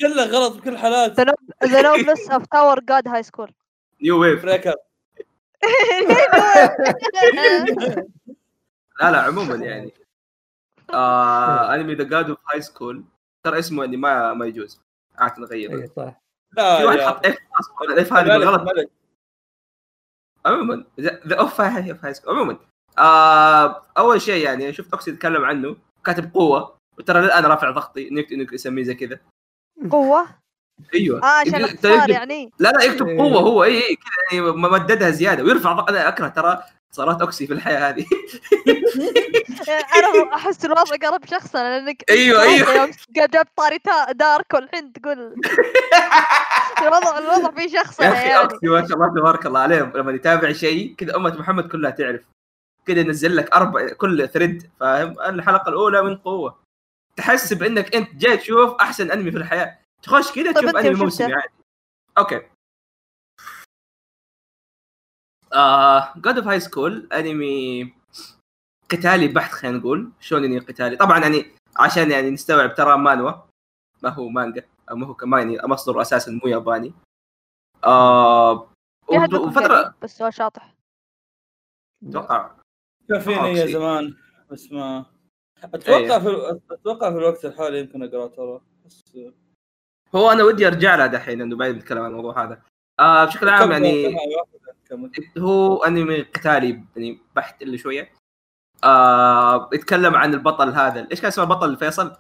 كله 0.02 0.24
غلط 0.26 0.58
بكل 0.58 0.78
no- 0.78 1.68
the 1.68 1.82
Noblest 1.84 2.30
of 2.32 2.42
Tower 2.56 2.78
God 2.92 3.08
High 3.08 3.26
School. 3.32 3.52
New 4.02 4.22
Wave 4.22 4.44
Breaker 4.44 4.76
لا 9.02 9.12
لا 9.12 9.22
عموما 9.22 9.56
يعني. 9.56 9.94
آه 10.94 11.74
انمي 11.76 11.94
The 11.96 12.04
God 12.04 12.30
of 12.30 12.40
High 12.54 12.62
School 12.62 13.04
ترى 13.44 13.60
اسمه 13.60 13.84
يعني 13.84 13.98
ما 13.98 14.34
ما 14.34 14.46
يجوز. 14.46 14.82
عاد 15.18 15.40
نغيره. 15.40 15.82
اي 15.82 15.88
صح. 15.88 16.22
لا 16.58 16.78
في 16.78 16.86
واحد 16.86 17.00
حط 17.00 17.26
of 17.26 17.38
أصلا 17.60 17.94
ال 17.94 18.01
of 18.01 18.14
هذه 18.14 18.24
بالغلط. 18.24 18.92
عموما 20.46 20.86
The 21.00 21.40
of 21.40 21.62
High 21.62 21.98
High 22.04 22.14
School 22.14 22.36
عموما 22.36 22.58
آه 22.98 23.86
أول 23.98 24.22
شيء 24.22 24.46
يعني 24.46 24.74
شفت 24.74 24.94
اوكسي 24.94 25.12
يتكلم 25.12 25.46
عنه 25.46 25.76
كاتب 26.06 26.34
قوة. 26.34 26.78
وترى 26.98 27.20
الان 27.20 27.46
رافع 27.46 27.72
ضغطي 27.72 28.10
انك 28.10 28.34
انك 28.34 28.54
يسميه 28.54 28.84
زي 28.84 28.96
كذا. 28.96 29.20
قوة؟ 29.92 30.28
أيوه. 30.94 31.24
آه 31.24 31.40
عشان 31.40 31.64
اختصار 31.64 32.10
يعني. 32.10 32.52
لا 32.60 32.70
لا 32.70 32.84
يكتب 32.84 33.08
إيه. 33.08 33.18
قوة 33.18 33.40
هو. 33.40 33.64
إي 33.64 33.90
إي 33.90 33.96
كذا 33.96 34.40
يعني 34.40 34.52
ممددها 34.52 35.10
زيادة. 35.10 35.44
ويرفع 35.44 35.74
ضغط 35.74 35.90
أنا 35.90 36.08
أكره 36.08 36.28
ترى 36.28 36.64
صارت 36.92 37.22
أوكسي 37.22 37.48
في 37.48 37.54
الحياة 37.54 37.90
هذه. 37.90 38.06
أنا 39.96 40.36
أحس 40.36 40.66
الوضع 40.66 40.96
قرب 41.10 41.26
شخصا 41.26 41.64
لأنك 41.64 42.04
أيوة، 42.10 42.42
أيوة. 42.42 42.74
يوم 42.74 42.92
جاب 43.10 43.48
طاري 43.56 43.80
دارك 44.12 44.54
والحين 44.54 44.94
تقول. 44.94 45.36
الوضع 46.82 47.18
الوضع 47.18 47.52
فيه 47.52 47.80
شخصا 47.80 48.04
يا 48.04 48.12
أخي 48.14 48.28
يعني. 48.30 48.38
أوكسي 48.44 48.68
ما 48.68 48.88
شاء 48.88 48.98
الله 48.98 49.08
تبارك 49.20 49.46
الله 49.46 49.60
عليه 49.60 49.92
لما 49.96 50.12
يتابع 50.12 50.52
شيء 50.52 50.96
كذا 50.96 51.16
أمة 51.16 51.40
محمد 51.40 51.68
كلها 51.68 51.92
تعرف. 51.92 52.22
كذا 52.86 53.00
ينزل 53.00 53.36
لك 53.36 53.52
أربع 53.52 53.94
كل 53.94 54.30
ثريد 54.30 54.70
فاهم؟ 54.80 55.20
الحلقة 55.20 55.70
الأولى 55.70 56.02
من 56.04 56.18
قوة. 56.18 56.62
تحس 57.16 57.54
بإنك 57.54 57.96
أنت 57.96 58.16
جاي 58.16 58.38
تشوف 58.38 58.76
أحسن 58.82 59.12
أنمي 59.12 59.32
في 59.32 59.38
الحياة. 59.38 59.80
تخش 60.04 60.32
كذا 60.32 60.52
طيب 60.52 60.66
تشوف 60.66 60.76
أنمي 60.76 61.12
شفته؟ 61.12 61.24
عادي. 61.24 61.54
Okay. 62.18 62.42
God 66.18 66.38
of 66.38 66.48
High 66.48 66.60
School 66.60 67.08
أنمي 67.14 67.94
قتالي 68.90 69.28
بحت 69.28 69.52
خلينا 69.52 69.78
نقول. 69.78 70.12
شونن 70.20 70.42
يعني 70.42 70.60
قتالي؟ 70.60 70.96
طبعا 70.96 71.20
يعني 71.20 71.46
عشان 71.76 72.12
يعني 72.12 72.30
نستوعب 72.30 72.76
ترى 72.76 72.98
مانهوا 72.98 73.32
ما 74.04 74.10
هو 74.10 74.30
مانجا 74.30 74.64
أو 74.92 74.96
ما 74.96 75.08
هو 75.08 75.14
كمان 75.14 75.52
يعني 75.52 75.68
مصدر 75.68 76.02
أساسا 76.02 76.32
مو 76.44 76.50
ياباني. 76.50 76.94
آه 77.84 78.70
قريب 79.08 79.94
بس 80.02 80.18
سؤال 80.18 80.34
شاطح. 80.34 80.76
أتوقع 82.08 82.52
كان 83.10 83.20
فيني 83.20 83.54
يا. 83.54 83.66
زمان 83.66 84.16
بس 84.52 84.72
ما 84.72 85.06
أتوقع 85.64 85.98
إيه. 85.98 86.20
في 86.20 86.60
أتوقع 86.72 87.12
في 87.12 87.18
الوقت 87.18 87.46
الحالي 87.46 87.80
يمكن 87.80 88.04
اقرا 88.04 88.28
ترى 88.28 88.62
بس 88.86 89.18
هو 90.16 90.32
أنا 90.32 90.44
ودي 90.44 90.68
أرجع 90.68 90.96
لها 90.96 91.08
دحين 91.08 91.40
لأنه 91.40 91.56
بعدين 91.56 91.76
نتكلم 91.76 92.02
عن 92.02 92.12
الموضوع 92.12 92.44
هذا. 92.44 92.62
آه 93.00 93.26
بشكل 93.26 93.50
عام 93.50 93.72
يعني 93.72 94.16
كمل. 94.92 95.12
هو 95.38 95.84
أنمي 95.84 96.22
قتالي 96.22 96.84
يعني 96.96 97.20
بحت 97.36 97.62
اللي 97.62 97.78
شوية. 97.78 98.12
آه 98.84 99.70
يتكلم 99.74 100.16
عن 100.16 100.34
البطل 100.34 100.70
هذا. 100.70 101.08
إيش 101.12 101.22
كان 101.22 101.28
اسمه 101.28 101.44
البطل 101.44 101.78
فيصل؟ 101.78 102.18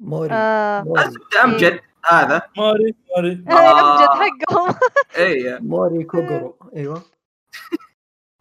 موري. 0.00 0.32
آه. 0.32 0.82
موري. 0.82 1.02
أمجد 1.44 1.80
هذا. 2.04 2.42
ماري 2.56 2.94
ماري 3.16 3.32
الامجد 3.48 4.08
حقهم. 4.08 4.74
اي 5.18 5.58
موري 5.58 6.04
كوغورو. 6.04 6.56
أيوه. 6.76 7.02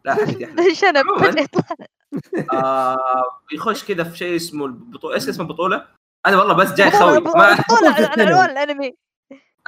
لا 0.06 0.14
حد 0.14 0.42
يحلم. 0.42 0.74
شنب 0.74 1.06
آه 2.54 3.42
يخش 3.54 3.86
كذا 3.86 4.04
في 4.04 4.18
شيء 4.18 4.36
اسمه 4.36 4.66
البطولة. 4.66 5.16
إيش 5.16 5.30
اسم 5.30 5.42
البطولة؟ 5.42 5.88
أنا 6.26 6.38
والله 6.38 6.54
بس 6.54 6.74
جاي 6.74 6.92
خوي. 6.92 7.20
ما 7.20 7.44
عن 7.44 8.20
عنوان 8.20 8.50
الانمي 8.50 8.98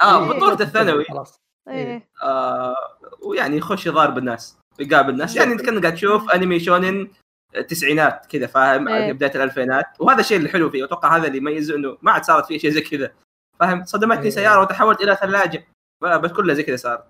آه 0.02 0.22
إيه. 0.22 0.28
بطولة 0.28 0.60
الثانوي. 0.60 1.04
خلاص. 1.04 1.47
إيه. 1.68 2.08
آه 2.22 2.76
ويعني 3.22 3.56
يخش 3.56 3.86
يضارب 3.86 4.18
الناس 4.18 4.58
يقابل 4.78 5.10
الناس. 5.10 5.36
يعني 5.36 5.52
انت 5.52 5.62
كانك 5.62 5.82
قاعد 5.82 5.94
تشوف 5.94 6.30
أنمي 6.30 6.60
شونن 6.60 7.10
التسعينات 7.56 8.26
كذا 8.26 8.46
فاهم 8.46 8.88
إيه. 8.88 9.12
بداية 9.12 9.34
الألفينات. 9.34 9.86
وهذا 9.98 10.20
الشيء 10.20 10.36
اللي 10.36 10.48
حلو 10.48 10.70
فيه 10.70 10.84
أتوقع 10.84 11.16
هذا 11.16 11.26
اللي 11.26 11.38
يميزه 11.38 11.76
إنه 11.76 11.98
ما 12.02 12.12
عاد 12.12 12.24
صارت 12.24 12.46
فيه 12.46 12.58
شيء 12.58 12.70
زي 12.70 12.80
كذا. 12.80 13.12
فاهم؟ 13.60 13.84
صدمتني 13.84 14.24
إيه. 14.24 14.30
سيارة 14.30 14.60
وتحولت 14.60 15.00
إلى 15.00 15.16
ثلاجة. 15.16 15.66
بس 16.02 16.32
كلها 16.32 16.54
زي 16.54 16.62
كذا 16.62 16.76
صار. 16.76 17.04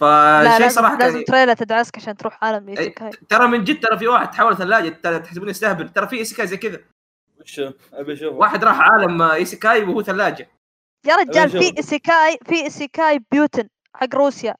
لا 0.00 0.56
فشيء 0.56 0.68
صراحة 0.68 0.98
لازم 0.98 1.14
يعني 1.14 1.24
تريلا 1.24 1.54
تدعسك 1.54 1.96
عشان 1.96 2.16
تروح 2.16 2.44
عالم 2.44 2.68
إيه. 2.68 2.78
إيسيكاي. 2.78 3.10
ترى 3.10 3.46
من 3.46 3.64
جد 3.64 3.80
ترى 3.80 3.98
في 3.98 4.08
واحد 4.08 4.30
تحول 4.30 4.56
ثلاجة 4.56 4.88
ترى 5.02 5.18
تحسبون 5.18 5.48
يستهبل. 5.48 5.88
ترى 5.88 6.08
في 6.08 6.16
إيسيكاي 6.16 6.46
زي 6.46 6.56
كذا. 6.56 6.80
وش 7.40 7.60
أبي 7.92 8.12
أشوفه. 8.12 8.36
واحد 8.36 8.64
راح 8.64 8.80
عالم 8.80 9.22
إيسيكاي 9.22 9.84
وهو 9.84 10.02
ثلاجة. 10.02 10.48
يا 11.06 11.16
رجال 11.16 11.50
في 11.50 11.58
أشوف. 11.58 11.76
إيسيكاي 11.76 12.38
في 12.46 12.62
إيسيكاي 12.64 13.20
بوتين 13.30 13.68
حق 13.94 14.14
روسيا. 14.14 14.54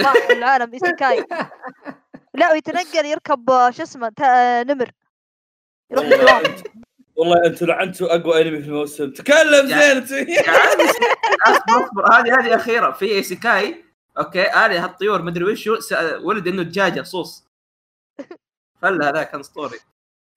راح 0.00 0.14
العالم 0.30 0.72
إيسيكاي. 0.72 1.24
لا 2.34 2.52
ويتنقل 2.52 3.06
يركب 3.06 3.70
شو 3.70 3.82
اسمه 3.82 4.12
نمر. 4.62 4.90
يروح 5.90 6.42
والله 7.16 7.46
أنتوا 7.46 7.66
لعنتوا 7.66 8.14
أقوى 8.16 8.42
أنمي 8.42 8.62
في 8.62 8.68
الموسم. 8.68 9.10
تكلم 9.10 9.66
زين. 10.04 10.26
اصبر 11.46 11.84
اصبر 11.84 12.12
هذه 12.12 12.38
هذه 12.40 12.56
أخيرة. 12.56 12.90
في 12.90 13.04
إيسيكاي 13.06 13.84
okay 14.18 14.66
الي 14.66 14.78
هالطيور 14.78 15.22
مدري 15.22 15.44
وش 15.44 15.68
هو، 15.68 15.80
س- 15.80 15.92
ولد 16.22 16.48
إنه 16.48 16.62
دجاجه 16.62 17.02
صوص. 17.02 17.46
فلا 18.82 19.08
هذا 19.08 19.22
كان 19.22 19.40
اسطوري 19.40 19.78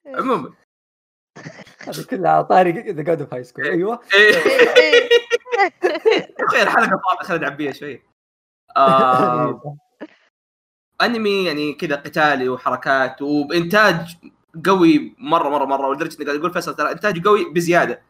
عموما. 0.07 0.53
هذه 1.89 2.05
كلها 2.05 2.31
على 2.31 2.43
طاري 2.43 2.71
The 2.71 3.01
God 3.01 3.21
of 3.21 3.33
High 3.33 3.43
School 3.43 3.65
أيوه. 3.65 3.99
إيه. 4.13 4.35
إيه، 4.35 4.75
إيه. 4.77 5.09
أخي 6.47 6.61
الحلقة 6.61 6.89
فاضيه 6.89 7.27
خلينا 7.27 7.49
نعبيها 7.49 7.71
شوي. 7.71 8.01
آه 8.77 9.77
أنمي 11.01 11.45
يعني 11.45 11.73
كذا 11.73 11.95
قتالي 11.95 12.49
وحركات 12.49 13.21
وبإنتاج 13.21 14.17
قوي 14.65 15.15
مرة 15.17 15.49
مرة 15.49 15.65
مرة. 15.65 15.87
ولدرجة 15.87 16.17
إني 16.17 16.25
قاعد 16.25 16.39
أقول 16.39 16.53
فيصل 16.53 16.75
ترى 16.75 16.91
انتاجه 16.91 17.21
قوي 17.25 17.53
بزيادة. 17.53 18.01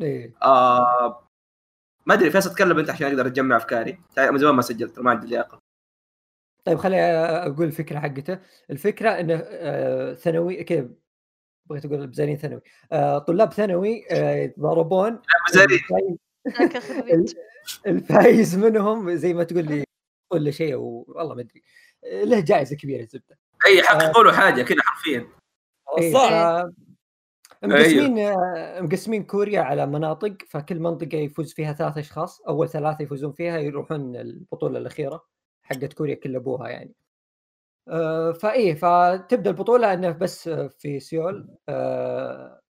إيه. 0.00 0.34
آه 0.42 1.28
ما 2.06 2.14
أدري 2.14 2.30
فيصل 2.30 2.54
تكلم 2.54 2.78
أنت 2.78 2.90
عشان 2.90 3.06
أقدر 3.06 3.26
اجمع 3.26 3.56
أفكاري. 3.56 4.00
من 4.18 4.38
زمان 4.38 4.54
ما 4.54 4.62
سجلت 4.62 4.98
ما 4.98 5.10
عندي 5.10 5.26
لياقة. 5.26 5.58
طيب 6.64 6.78
خليني 6.78 7.02
أقول 7.02 7.66
الفكرة 7.66 7.98
حقته. 7.98 8.38
الفكرة 8.70 9.10
إنه 9.10 9.42
آه، 9.46 10.14
ثانوي 10.14 10.64
كذا 10.64 10.88
بغيت 11.66 11.84
أقول 11.84 12.06
بزارين 12.06 12.36
ثانوي. 12.36 12.60
آه، 12.92 13.18
طلاب 13.18 13.52
ثانوي 13.52 14.04
آه، 14.10 14.34
يتضاربون. 14.34 15.18
بزارين. 15.48 16.18
الفايز- 17.86 18.56
منهم 18.56 19.14
زي 19.16 19.34
ما 19.34 19.44
تقول 19.44 19.64
لي 19.64 19.84
ولا 20.32 20.50
شيء 20.50 20.74
والله 20.74 21.34
ما 21.34 21.40
أدري. 21.40 21.62
آه، 22.04 22.24
له 22.24 22.40
جائزة 22.40 22.76
كبيرة 22.76 23.02
الزبدة. 23.02 23.38
أي 23.66 23.78
يحققوا 23.78 24.24
له 24.24 24.32
حاجة 24.32 24.62
كذا 24.62 24.82
حرفيا. 24.82 25.26
إيه، 25.98 26.12
صح 26.12 26.28
ف- 26.30 26.72
مقسمين 27.64 28.18
آه، 28.18 28.80
مقسمين 28.80 29.24
كوريا 29.24 29.60
على 29.60 29.86
مناطق 29.86 30.36
فكل 30.48 30.80
منطقة 30.80 31.16
يفوز 31.18 31.52
فيها 31.52 31.72
ثلاث 31.72 31.98
أشخاص 31.98 32.40
أول 32.40 32.68
ثلاثة 32.68 33.02
يفوزون 33.02 33.32
فيها 33.32 33.58
يروحون 33.58 34.16
البطولة 34.16 34.78
الأخيرة 34.78 35.24
حقت 35.62 35.92
كوريا 35.92 36.14
كل 36.14 36.36
أبوها 36.36 36.68
يعني. 36.68 36.90
آه، 36.90 37.01
فإيه 38.40 38.74
فتبدأ 38.74 39.50
البطولة 39.50 39.92
إنه 39.92 40.10
بس 40.10 40.48
آه، 40.48 40.68
في 40.68 41.00
سيول 41.00 41.56
آه، 41.68 42.62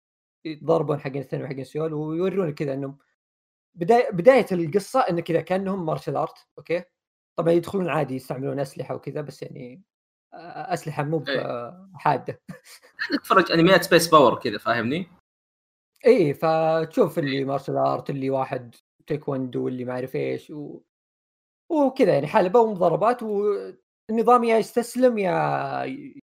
يتضاربون 0.45 1.00
حقين 1.00 1.23
الثانوي 1.23 1.49
حقين 1.49 1.64
سيول 1.64 1.95
ويورون 1.95 2.54
كذا 2.54 2.75
إنهم 2.75 2.99
بدايه 3.75 4.11
بداية 4.11 4.47
القصة 4.52 5.00
انه 5.00 5.21
كذا 5.21 5.40
كأنهم 5.40 5.87
martial 5.87 6.17
art 6.17 6.47
okay 6.59 6.85
طبعا 7.37 7.52
يدخلون 7.52 7.88
عادي 7.88 8.14
يستعملون 8.14 8.61
أسلحة 8.61 8.95
وكذا 8.95 9.21
بس 9.21 9.42
يعني 9.42 9.83
آه، 10.35 10.73
أسلحة 10.73 11.02
مو 11.02 11.25
إيه. 11.28 11.88
حادة 11.95 12.40
تتفرج 13.12 13.52
انميات 13.52 13.83
space 13.83 14.09
power 14.09 14.38
كذا 14.38 14.59
فاهمني؟ 14.59 15.07
اي 16.07 16.35
فتشوف 16.35 17.19
اللي 17.19 17.45
martial 17.45 17.76
art 17.76 18.11
اللي 18.11 18.31
واحد 18.31 18.75
تايكوندو 19.07 19.64
واللي 19.64 19.85
ما 19.85 19.92
أعرف 19.92 20.16
إيش 20.16 20.50
و... 20.50 20.81
وكذا 21.71 22.14
يعني 22.14 22.26
حلبه 22.26 22.61
ومضاربات 22.61 23.23
والنظام 24.12 24.45
يا 24.45 24.59
يستسلم 24.59 25.19
يا 25.19 25.31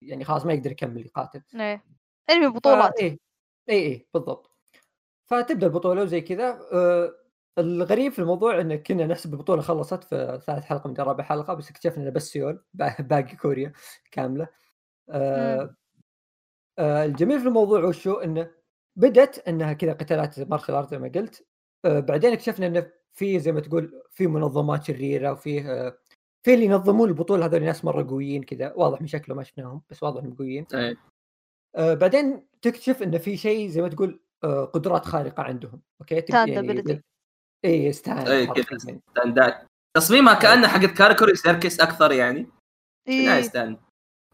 يعني 0.02 0.24
خلاص 0.24 0.46
ما 0.46 0.52
يقدر 0.52 0.70
يكمل 0.72 1.06
يقاتل 1.06 1.42
إيه. 1.54 1.84
أنمي 2.30 2.46
بطولات. 2.48 3.00
اي 3.00 3.18
اي 3.70 3.86
اي 3.86 4.06
بالضبط. 4.14 4.50
فتبدأ 5.26 5.66
البطولة 5.66 6.02
وزي 6.02 6.20
كذا. 6.20 6.60
آه 6.72 7.14
الغريب 7.58 8.12
في 8.12 8.18
الموضوع 8.18 8.60
إن 8.60 8.76
كنا 8.76 9.06
نحسب 9.06 9.32
البطولة 9.34 9.62
خلصت 9.62 10.04
في 10.04 10.40
ثالث 10.46 10.64
حلقة 10.64 10.88
من 10.88 10.94
رابع 10.98 11.24
حلقة 11.24 11.54
بس 11.54 11.70
اكتشفنا 11.70 12.02
انه 12.02 12.10
بس 12.10 12.28
سيول 12.32 12.64
با- 12.74 12.96
باقي 13.02 13.36
كوريا 13.36 13.72
كاملة. 14.12 14.48
آه 15.10 15.76
آه 16.78 17.04
الجميل 17.04 17.40
في 17.40 17.48
الموضوع 17.48 17.84
وشو؟ 17.84 18.14
إنه 18.14 18.50
بدت 18.96 19.48
إنها 19.48 19.72
كذا 19.72 19.92
قتالات 19.92 20.40
martial 20.40 20.74
art 20.74 20.90
زي 20.90 20.98
ما 20.98 21.08
قلت. 21.14 21.46
آه 21.84 22.00
بعدين 22.00 22.32
اكتشفنا 22.32 22.66
إنه 22.66 22.90
في 23.12 23.38
زي 23.40 23.52
ما 23.52 23.60
تقول 23.60 24.02
في 24.10 24.26
منظمات 24.26 24.84
شريرة 24.84 25.32
وفيه 25.32 25.72
آه 25.72 25.98
في 26.44 26.54
اللي 26.54 26.64
ينظمون 26.64 27.08
البطولة؟ 27.08 27.46
هذول 27.46 27.62
ناس 27.62 27.84
مرة 27.84 28.08
قويين 28.08 28.42
كذا. 28.42 28.72
واضح 28.76 29.00
من 29.00 29.06
شكله 29.06 29.34
ما 29.34 29.42
شفناهم 29.42 29.82
بس 29.90 30.02
واضح 30.02 30.22
إنهم 30.22 30.34
قويين. 30.34 30.66
اي 30.74 30.96
آه 31.76 31.94
بعدين 31.94 32.46
تكتشف 32.62 33.02
انه 33.02 33.18
في 33.18 33.36
شيء 33.36 33.68
زي 33.68 33.82
ما 33.82 33.88
تقول 33.88 34.20
آه 34.44 34.64
قدرات 34.64 35.04
خارقة 35.04 35.42
عندهم. 35.42 35.80
Okay؟ 36.00 36.24
يعني. 36.28 37.02
اي 37.64 37.92
stand 37.92 38.26
كذا. 38.26 38.46
حرفياً. 38.46 39.00
stand 39.10 39.57
ات 39.57 39.66
تصميمها 39.96 40.34
كانها 40.34 40.68
حقت 40.68 40.90
Karakuri 40.98 41.34
Circus 41.34 41.80
أكثر 41.80 42.12
يعني. 42.12 42.46
إيه. 43.08 43.42
stand 43.42 43.78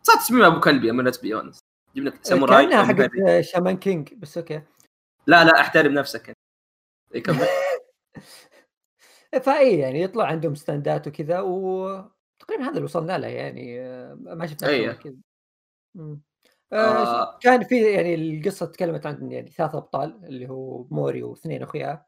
صار 0.03 0.17
تصميم 0.17 0.43
أبو 0.43 0.61
كلبي 0.61 0.93
من 0.93 1.05
let's 1.05 1.19
be 1.19 1.35
honest 1.35 1.61
جيب 1.95 2.05
لك 2.05 2.25
ساموراي 2.25 2.67
كأنها 2.67 2.85
حقت 2.85 2.97
كلبي. 2.97 3.39
آه، 3.39 3.41
Shaman 3.41 3.77
King 3.77 4.15
بس 4.15 4.39
okay. 4.39 4.63
لا 5.27 5.45
لا 5.45 5.61
أحترم 5.61 5.93
نفسك 5.93 6.29
أنت. 6.29 6.39
إي، 7.15 7.21
كمل. 7.21 7.47
فاي 9.39 9.79
يعني 9.79 10.03
يطلع 10.03 10.25
عندهم 10.25 10.55
stand 10.55 10.98
ات 10.98 11.07
وكذا 11.09 11.41
وتقريبا 11.41 12.63
هذا 12.65 12.71
اللي 12.71 12.85
وصلنا 12.85 13.19
له 13.19 13.27
يعني 13.29 13.81
آه، 13.81 14.15
ما 14.21 14.47
شفنا 14.47 14.69
من 14.87 14.93
كذا. 14.93 15.15
آه. 15.99 16.19
آه. 16.73 17.39
كان 17.39 17.65
في 17.65 17.91
يعني 17.93 18.15
القصة 18.15 18.67
تكلمت 18.67 19.07
عن 19.07 19.33
يعني 19.33 19.51
ثلاث 19.51 19.75
أبطال 19.75 20.21
اللي 20.25 20.49
هو 20.49 20.85
موري 20.91 21.23
واثنين 21.23 21.63
اخوياه 21.63 22.07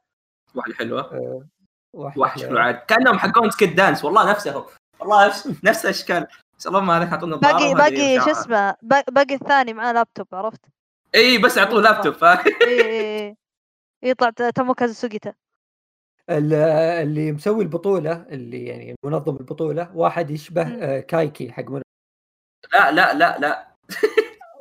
واحدة 0.54 0.74
حلوة. 0.74 1.00
آه 1.00 1.46
واحد 1.92 2.18
واحد 2.18 2.38
شكله 2.40 2.60
عاد. 2.60 2.74
كأنهم 2.74 3.18
حقون 3.18 3.50
Sket 3.50 3.72
Dance 3.76 4.04
والله 4.04 4.30
نفسهم 4.30 4.64
والله 5.00 5.26
نفس 5.26 5.64
نفس 5.64 5.84
الأشكال. 5.84 6.26
بس 6.58 6.66
اللهم 6.66 6.90
هذاك 6.90 7.12
يعطونا 7.12 7.36
باقي 7.36 7.74
باقي 7.74 8.20
شو. 8.20 8.30
اسمه 8.30 8.76
با- 8.82 9.04
باقي 9.10 9.34
الثاني 9.34 9.72
معاه 9.72 9.92
لابتوب 9.92 10.26
عرفت؟ 10.32 10.60
اي 11.14 11.38
بس 11.38 11.56
يعطوه 11.56 11.82
لابتوب 11.82 12.24
اي 12.24 12.38
اي 12.62 13.26
اي 13.28 13.36
يطلع 14.02 14.30
ت- 14.30 14.42
تاموكازو 14.42 14.92
سوجيتا 14.92 15.30
ال- 15.30 15.34
اللي 16.30 17.32
مسوي 17.32 17.62
البطولة 17.64 18.12
اللي 18.12 18.64
يعني 18.66 18.94
منظم 19.04 19.36
البطولة 19.36 19.96
واحد 19.96 20.30
يشبه. 20.30 20.62
آه 20.62 21.00
كايكي 21.00 21.52
حق 21.52 21.70
من... 21.70 21.82
لا 22.72 22.92
لا 22.92 23.14
لا 23.14 23.38
لا 23.38 23.72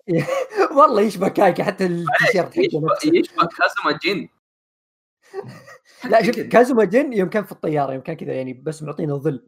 والله 0.78 1.02
يشبه 1.02 1.28
كايكي 1.28 1.64
حتى 1.64 1.86
التيشيرت 1.86 2.54
حقه 2.54 2.98
يشبه 3.06 3.48
كازوما 3.58 4.00
جن 4.04 4.28
لا 6.12 6.24
شوف 6.24 6.40
كازوما 6.40 6.84
جن 6.84 7.14
يوم 7.14 7.30
كان 7.30 7.44
في 7.44 7.52
الطيارة 7.52 7.94
يوم 7.94 8.02
كان 8.02 8.16
كذا 8.16 8.34
يعني 8.34 8.54
بس 8.54 8.84
معطينا 8.84 9.16
ظل 9.16 9.48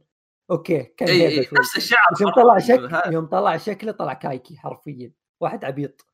okay 0.52 0.84
كان 0.84 1.10
إي. 1.10 1.40
نفس 1.40 1.78
الشعر 1.78 2.00
يوم. 2.22 2.32
طلع 2.32 2.60
شكل. 2.60 3.14
يوم 3.14 3.26
طلع 3.26 3.58
شكله 3.58 3.92
طلع 3.92 4.14
كايكي 4.14 4.58
حرفيا 4.58 5.12
واحد 5.42 5.66
عبيط 5.66 6.06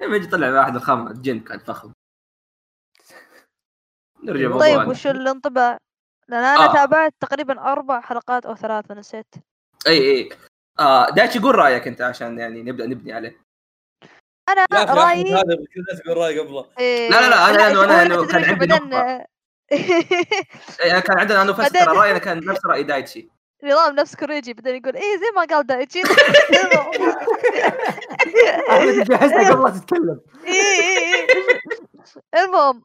لما 0.00 0.16
يجي 0.16 0.26
طلع 0.26 0.50
واحد 0.60 0.76
الخامة 0.76 1.12
جن 1.12 1.40
كان 1.40 1.58
فخم 1.58 1.92
نرجع 4.24 4.58
طيب، 4.58 4.78
طيب. 4.78 4.88
وش 4.88 5.06
الانطباع؟ 5.06 5.78
لأن 6.28 6.44
أنا 6.44 6.64
آه. 6.64 6.72
تابعت 6.74 7.14
تقريبا 7.20 7.60
أربع 7.72 8.00
حلقات 8.00 8.46
أو 8.46 8.54
ثلاث 8.54 8.90
نسيت 8.90 9.26
إي 9.86 9.98
إي 10.10 10.28
آه 10.80 11.10
دايتشي 11.10 11.38
قول 11.38 11.54
رأيك 11.54 11.88
أنت 11.88 12.00
عشان 12.02 12.38
يعني 12.38 12.62
نبدأ 12.62 12.86
نبني 12.86 13.12
عليه 13.12 13.36
أنا 14.48 14.66
لا 14.72 14.94
رأيي 14.94 15.34
هذا 15.34 15.42
كل 15.42 15.80
الناس 15.80 16.02
تقول 16.04 16.16
راي 16.16 16.38
قبله 16.38 16.66
إيه، 16.78 17.10
لا، 17.10 17.20
لا، 17.20 17.28
لا، 17.30 17.36
أنا- 17.46 17.72
أنا- 17.74 17.76
هو 17.76 17.84
أنا- 17.86 17.88
تدري 17.88 18.14
أنا 18.14 18.26
كان 18.26 18.44
عندي 18.44 18.66
بعدين 18.66 18.88
نقطة. 18.90 19.26
إيه 20.80 20.90
أنا 20.92 21.00
كان 21.00 21.18
عندنا 21.18 21.42
أنا 21.42 21.52
بعدين- 21.52 21.84
ترى 21.84 21.96
رأينا 21.96 22.18
كان 22.18 22.44
نفس 22.46 22.66
رأي 22.66 22.82
دايتشي 22.82 23.28
نظام 23.64 23.94
نفس 23.94 24.16
كوريجي 24.16 24.54
بعدين 24.54 24.76
يقول 24.76 24.96
إيه 24.96 25.16
زي 25.16 25.26
ما 25.36 25.44
قال 25.44 25.66
دايتشي 25.66 26.02
أحمد 28.70 29.04
جهزنا 29.08 29.50
قبل 29.50 29.62
لا 29.64 29.70
تتكلم 29.70 30.20
إيه، 30.46 30.52
إيه، 30.52 31.26
إيه. 31.26 31.26
المهم 32.44 32.84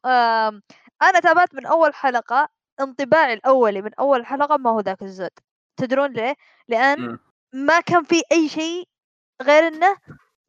أنا 1.01 1.19
تابعت 1.19 1.55
من 1.55 1.65
أول 1.65 1.93
حلقة 1.93 2.49
انطباعي 2.79 3.33
الأولي 3.33 3.81
من 3.81 3.93
أول 3.93 4.25
حلقة 4.25 4.57
ما 4.57 4.69
هو 4.69 4.79
ذاك 4.79 5.01
الزود 5.01 5.29
تدرون 5.77 6.11
ليه؟ 6.11 6.35
لأن 6.67 7.01
مم. 7.01 7.19
ما 7.53 7.79
كان 7.79 8.03
في 8.03 8.21
أي 8.31 8.49
شيء 8.49 8.87
غير 9.41 9.67
إنه 9.67 9.97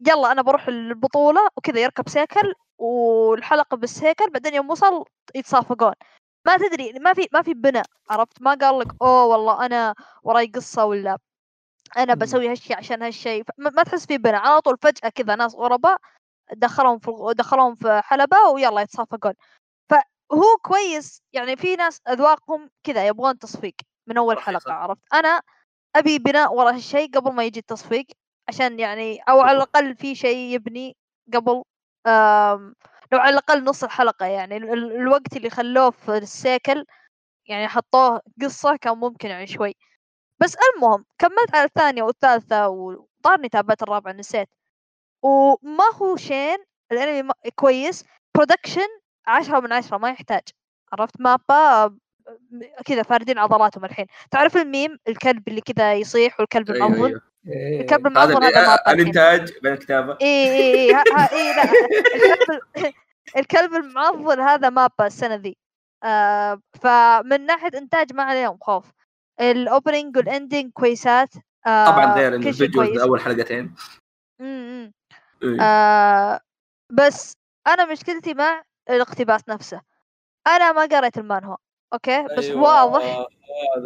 يلا 0.07 0.33
أنا 0.33 0.43
بروح 0.43 0.69
البطولة 0.69 1.49
وكذا 1.57 1.81
يركب 1.81 2.09
سيكل 2.09 2.55
والحلقة 2.79 3.77
بالسيكل 3.77 4.31
بعدين 4.31 4.55
يوم 4.55 4.71
وصل 4.71 5.05
يتصافقون 5.35 5.93
ما 6.47 6.57
تدري 6.57 6.93
ما 6.93 7.15
في 7.15 7.29
ما 7.33 7.43
في 7.43 7.55
بناء 7.55 7.85
عرفت 8.11 8.43
ما 8.43 8.55
قال 8.55 8.79
لك 8.79 8.89
أوه 9.03 9.25
والله 9.27 9.67
أنا 9.67 9.95
وراي 10.23 10.47
قصة 10.47 10.85
ولا 10.85 11.19
أنا. 11.97 12.15
بسوي 12.15 12.49
هالشيء 12.51 12.77
عشان 12.77 13.03
هالشيء 13.03 13.45
ما 13.59 13.83
تحس 13.83 14.07
في 14.07 14.19
بناء 14.19 14.41
على 14.41 14.61
طول 14.61 14.77
فجأة 14.83 15.09
كذا 15.09 15.35
ناس 15.37 15.55
غرباء 15.55 15.99
دخلهم 16.53 16.99
في 16.99 17.13
دخلهم 17.37 17.75
في 17.75 18.01
حلبة 18.05 18.37
ويلا 18.55 18.81
يتصافقون 18.81 19.33
فهو 20.33 20.57
كويس 20.63 21.23
يعني 21.33 21.57
في 21.57 21.77
ناس 21.77 22.01
أذواقهم 22.09 22.71
كذا 22.85 23.07
يبغون 23.07 23.39
تصفيق 23.39 23.75
من 24.07 24.19
أول 24.19 24.37
صح، 24.37 24.43
حلقة 24.43 24.59
صح. 24.61 24.73
عرفت؟ 24.73 25.03
أنا 25.15 25.43
أبي 25.97 26.19
بناء 26.19 26.55
ورا 26.55 26.71
هالشيء 26.71 27.11
قبل 27.11 27.33
ما 27.33 27.45
يجي 27.45 27.61
التصفيق 27.61 28.07
عشان 28.49 28.81
يعني 28.81 29.21
أو 29.29 29.41
على 29.41 29.57
الأقل 29.57 29.97
في 29.97 30.15
شيء 30.15 30.37
يبني 30.55 30.97
قبل 31.35 31.63
آم، 32.07 32.75
لو 33.13 33.19
على 33.19 33.31
الأقل 33.33 33.65
نص 33.65 33.85
الحلقة 33.85 34.27
يعني 34.27 34.57
ال- 34.57 34.73
ال- 34.73 34.93
الوقت 34.93 35.37
اللي 35.37 35.51
خلوه 35.51 35.91
في 35.91 36.17
السيكل 36.19 36.85
يعني 37.47 37.69
حطوه 37.69 38.21
قصة 38.43 38.77
كان 38.77 38.99
ممكن 38.99 39.29
يعني 39.29 39.47
شوي. 39.47 39.75
بس 40.41 40.57
المهم 40.57 41.05
كملت 41.19 41.55
على 41.55 41.65
الثانية 41.65 42.03
والثالثة 42.03 42.69
وطارني 42.69 43.49
تابعت 43.49 43.83
الرابعة 43.83 44.13
نسيت. 44.13 44.49
وما 45.23 45.85
هو 45.95 46.17
شين 46.17 46.59
الأنمي 46.93 47.33
كويس 47.55 48.05
برودكشن 48.37 48.89
عشرة 49.27 49.61
من 49.61 49.73
عشرة 49.73 49.99
ما 49.99 50.11
يحتاج 50.11 50.43
عرفت؟ 50.93 51.21
MAPPA 51.21 51.97
كذا 52.87 53.03
فاردين 53.03 53.39
عضلاتهم 53.39 53.85
الحين. 53.85 54.07
تعرف 54.31 54.57
الميم؟ 54.57 54.99
الكلب 55.09 55.49
اللي 55.49 55.61
كذا 55.61 55.95
يصيح 55.95 56.41
والكلب 56.41 56.71
أيوه 56.71 56.87
المعضل 56.87 57.07
أيوه 57.07 57.21
إيه. 57.49 57.81
الكلب 57.81 58.07
المعضل 58.07 58.45
هذا 58.45 58.61
MAPPA 58.61 58.75
الحين 58.75 59.01
الإنتاج 59.01 59.53
بين 59.63 59.73
الكتابة. 59.73 60.19
اي 60.23 60.27
اي 60.27 60.75
اي 60.75 60.93
ها- 60.95 61.05
ها- 61.17 61.33
اي 61.33 61.53
لا 61.57 61.63
الكلب 61.63 62.51
ال- 62.51 62.93
الكلب 63.39 63.75
المعضل 63.75 64.41
هذا 64.41 64.71
MAPPA 64.71 65.07
السنة 65.07 65.35
ذي. 65.35 65.57
آه 66.05 66.61
فمن 66.83 67.47
ناحية 67.47 67.71
إنتاج 67.79 68.13
ما 68.15 68.23
عليهم 68.23 68.59
خوف. 68.61 68.85
ال 69.41 69.50
opening 69.50 70.17
وال 70.17 70.31
ending 70.31 70.73
كويسات. 70.73 71.35
آه 71.67 71.87
طبعا 71.91 72.15
غير 72.15 72.35
انه 72.35 72.45
كل 72.45 72.55
شيء 72.55 72.67
الفيديو 72.67 72.85
كويس. 72.85 73.01
اول 73.01 73.21
حلقتين. 73.21 73.75
إمم. 74.41 74.93
إيه. 75.43 75.61
آه 75.63 76.41
بس 76.91 77.33
أنا 77.67 77.85
مشكلتي 77.85 78.35
مع 78.35 78.63
الاقتباس 78.91 79.49
نفسه. 79.49 79.81
أنا 80.47 80.73
ما 80.73 80.87
قريت 80.87 81.19
المانهوا 81.19 81.57
أوكي؟ 81.93 82.23
بس 82.23 82.45
أيوة، 82.45 82.85
واضح 82.85 83.27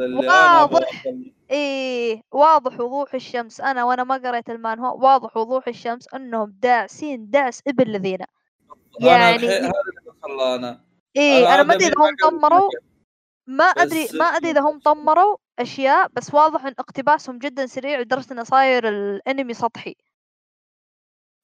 واضح. 0.01 1.07
إيه 1.51 2.23
واضح 2.33 2.81
وضوح 2.81 3.15
الشمس. 3.15 3.61
أنا 3.61 3.85
وأنا 3.85 4.05
ما 4.05 4.15
قريت 4.15 4.51
المانهوا 4.51 4.93
واضح 4.93 5.37
وضوح 5.37 5.69
الشمس 5.69 6.15
إنهم 6.15 6.55
داعسين 6.59 7.31
داعس 7.31 7.63
ابن 7.67 7.83
الذين. 7.83 8.19
أنا 9.01 9.09
يعني 9.11 9.37
الحين 9.37 9.51
هذا 9.51 9.73
اللي 9.99 10.13
خلانا 10.23 10.85
إيه 11.17 11.55
أنا 11.55 11.63
ما 11.63 11.75
أدري 11.75 11.87
إذا 11.87 11.95
هم 11.99 12.31
طمروا. 12.31 12.71
ما 13.47 13.65
أدري 13.65 14.09
ما 14.15 14.25
أدري 14.25 14.51
إذا 14.51 14.61
هم 14.61 14.79
طمروا 14.79 15.37
أشياء 15.59 16.09
بس 16.13 16.35
واضح 16.35 16.67
إن 16.67 16.75
اقتباسهم 16.79 17.39
جدا 17.39 17.67
سريع 17.67 18.01
لدرجة 18.01 18.33
إنه 18.33 18.43
صاير 18.43 18.89
الأنمي 18.89 19.55
سطحي. 19.55 19.97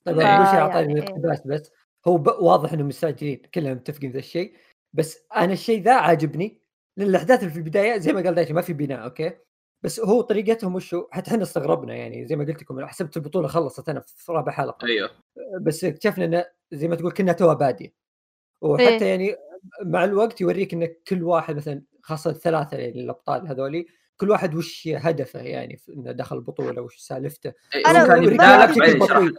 طيب 0.05 0.19
يعني 0.19 0.45
أعطاني 0.45 0.95
إيه. 0.95 1.03
الاقتباس 1.03 1.47
بس. 1.47 1.71
هو 2.09 2.19
ب... 2.19 2.27
واضح 2.27 2.73
إنهم 2.73 2.89
مستعجلين 2.89 3.43
كلنا 3.55 3.75
متفقين 3.75 4.11
ذا 4.13 4.19
الشيء. 4.19 4.55
بس 4.93 5.19
أنا 5.37 5.53
الشيء 5.53 5.83
ذا 5.83 5.95
عاجبني 5.95 6.63
لأن 6.97 7.09
الأحداث 7.09 7.41
اللي 7.41 7.51
في 7.51 7.57
البداية 7.57 7.99
زي 7.99 8.13
ما 8.13 8.21
قال 8.21 8.35
دايتشي 8.35 8.53
ما 8.53 8.61
في 8.61 8.73
بناء 8.73 9.05
okay؟ 9.05 9.33
بس 9.83 10.01
هو 10.01 10.21
طريقتهم 10.21 10.75
وشو؟ 10.75 11.07
حتى 11.11 11.31
إحنا 11.31 11.43
استغربنا 11.43 11.95
يعني 11.95 12.27
زي 12.27 12.37
ما 12.37 12.45
قلت 12.45 12.63
لكم 12.63 12.87
حسبت 12.87 13.17
البطولة 13.17 13.49
خلصت 13.49 13.89
أنا 13.89 14.01
في 14.01 14.33
رابع 14.33 14.53
حلقة. 14.53 14.87
أيوه. 14.87 15.11
بس 15.61 15.85
اكتشفنا 15.85 16.25
إنه 16.25 16.45
زي 16.73 16.89
ما 16.89 16.97
تقول 16.97 17.13
كنا 17.13 17.33
توها 17.33 17.55
بادية. 17.55 17.95
وحتى 18.61 19.05
إيه. 19.05 19.05
يعني 19.05 19.37
مع 19.85 20.05
الوقت 20.05 20.41
يوريك 20.41 20.75
إن 20.75 20.89
كل 21.09 21.23
واحد 21.23 21.57
مثلا 21.57 21.83
خاصة 22.03 22.31
الثلاثة 22.31 22.77
يعني 22.77 23.01
الأبطال 23.01 23.49
هذولي 23.49 23.87
كل 24.17 24.31
واحد 24.31 24.55
وش 24.55 24.89
هدفه 24.89 25.41
يعني 25.41 25.81
إنه 25.89 26.13
دخل 26.13 26.37
البطولة 26.37 26.83
وش 26.83 26.97
سالفته. 26.97 27.53
إيه، 27.75 27.83
لك 28.63 28.69
بشكل 28.69 28.99
بطيء. 28.99 29.35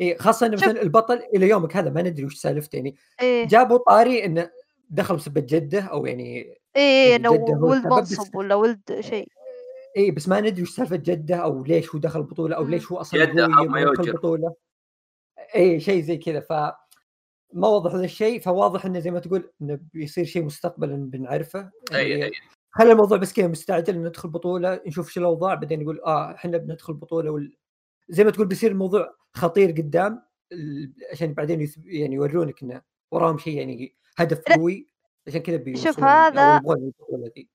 إي 0.00 0.18
خاصة 0.18 0.46
انه. 0.46 0.56
مثلا 0.56 0.82
البطل 0.82 1.22
إلى 1.34 1.48
يومك 1.48 1.76
هذا 1.76 1.90
ما 1.90 2.02
ندري 2.02 2.24
وش 2.24 2.36
سالفته 2.36 2.76
يعني 2.76 2.96
إيه 3.22 3.48
جابوا 3.48 3.78
طاري 3.78 4.24
إنه 4.24 4.50
دخل 4.90 5.16
بسبه 5.16 5.40
جده 5.40 5.80
أو 5.80 6.06
يعني 6.06 6.56
إيه 6.76 7.10
يعني 7.10 7.28
انه 7.28 7.36
جدة 7.36 7.54
هو 7.54 7.70
ولد 7.70 7.86
منصب 7.86 8.34
ولا 8.34 8.54
ولد 8.54 9.00
شيء 9.00 9.28
اي 9.96 10.10
بس 10.10 10.28
ما 10.28 10.40
ندري 10.40 10.62
وش 10.62 10.70
سالفة 10.70 10.96
جده 10.96 11.36
أو 11.36 11.64
ليش 11.64 11.94
هو 11.94 11.98
دخل 11.98 12.20
البطولة 12.20 12.56
أو. 12.56 12.64
ليش 12.64 12.92
هو 12.92 12.96
أصلا 12.96 13.22
أو 13.24 13.28
يبغى 13.28 13.66
ما 13.66 13.80
يدخل. 13.80 14.08
البطولة 14.08 14.54
اي 15.56 15.80
شيء 15.80 16.02
زي 16.02 16.16
كذا 16.16 16.40
ف 16.40 16.52
ما 17.52 17.68
وضح 17.68 17.94
ذا 17.94 18.04
الشيء 18.04 18.40
فواضح 18.40 18.86
إنه 18.86 18.98
زي 18.98 19.10
ما 19.10 19.20
تقول 19.20 19.50
إنه 19.62 19.78
بيصير 19.94 20.24
شيء 20.24 20.42
مستقبلا 20.42 20.96
بنعرفه 20.96 21.70
أي 21.94 22.10
يعني 22.10 22.24
أي 22.24 22.32
خلي 22.70 22.92
الموضوع 22.92 23.18
بس 23.18 23.32
كذا 23.32 23.48
مستعجل 23.48 24.02
ندخل 24.02 24.28
بطولة 24.28 24.80
نشوف 24.86 25.10
شو 25.10 25.20
الأوضاع 25.20 25.54
بعدين 25.54 25.82
نقول 25.82 26.00
آه 26.00 26.34
إحنا 26.34 26.58
بندخل 26.58 26.94
بطولة 26.94 27.30
وال... 27.30 27.56
زي 28.08 28.24
ما 28.24 28.30
تقول 28.30 28.46
بيصير 28.46 28.70
الموضوع 28.70 29.14
خطير 29.34 29.70
قدام 29.70 30.22
عشان 31.12 31.34
بعدين. 31.34 31.72
يعني 31.84 32.14
يورونك 32.14 32.62
إنه 32.62 32.82
وراهم 33.10 33.38
شيء 33.38 33.58
يعني 33.58 33.96
هدف. 34.18 34.40
قوي 34.52 34.88
عشان 35.26 35.40
كذا 35.40 35.62
هذا- 36.04 36.56
يبغون 36.56 36.76
البطوله 36.76 37.28
دي 37.28 37.50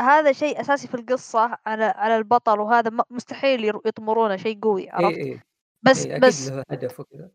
هذا 0.00 0.32
شيء 0.32 0.60
أساسي 0.60 0.88
في 0.88 0.94
القصة 0.94 1.58
على 1.66 1.84
على 1.84 2.16
البطل 2.16 2.60
وهذا 2.60 2.90
مستحيل 3.10 3.64
يطمرونه 3.64 4.36
شيء 4.36 4.60
قوي 4.60 4.90
عرفت 4.90 5.16
اي 5.18 5.32
اي 5.32 5.40
بس 5.82 6.06
إي، 6.06 6.10
أكيد 6.12 6.24
بس 6.24 6.48
هدف 6.70 7.00
وكذا 7.00 7.30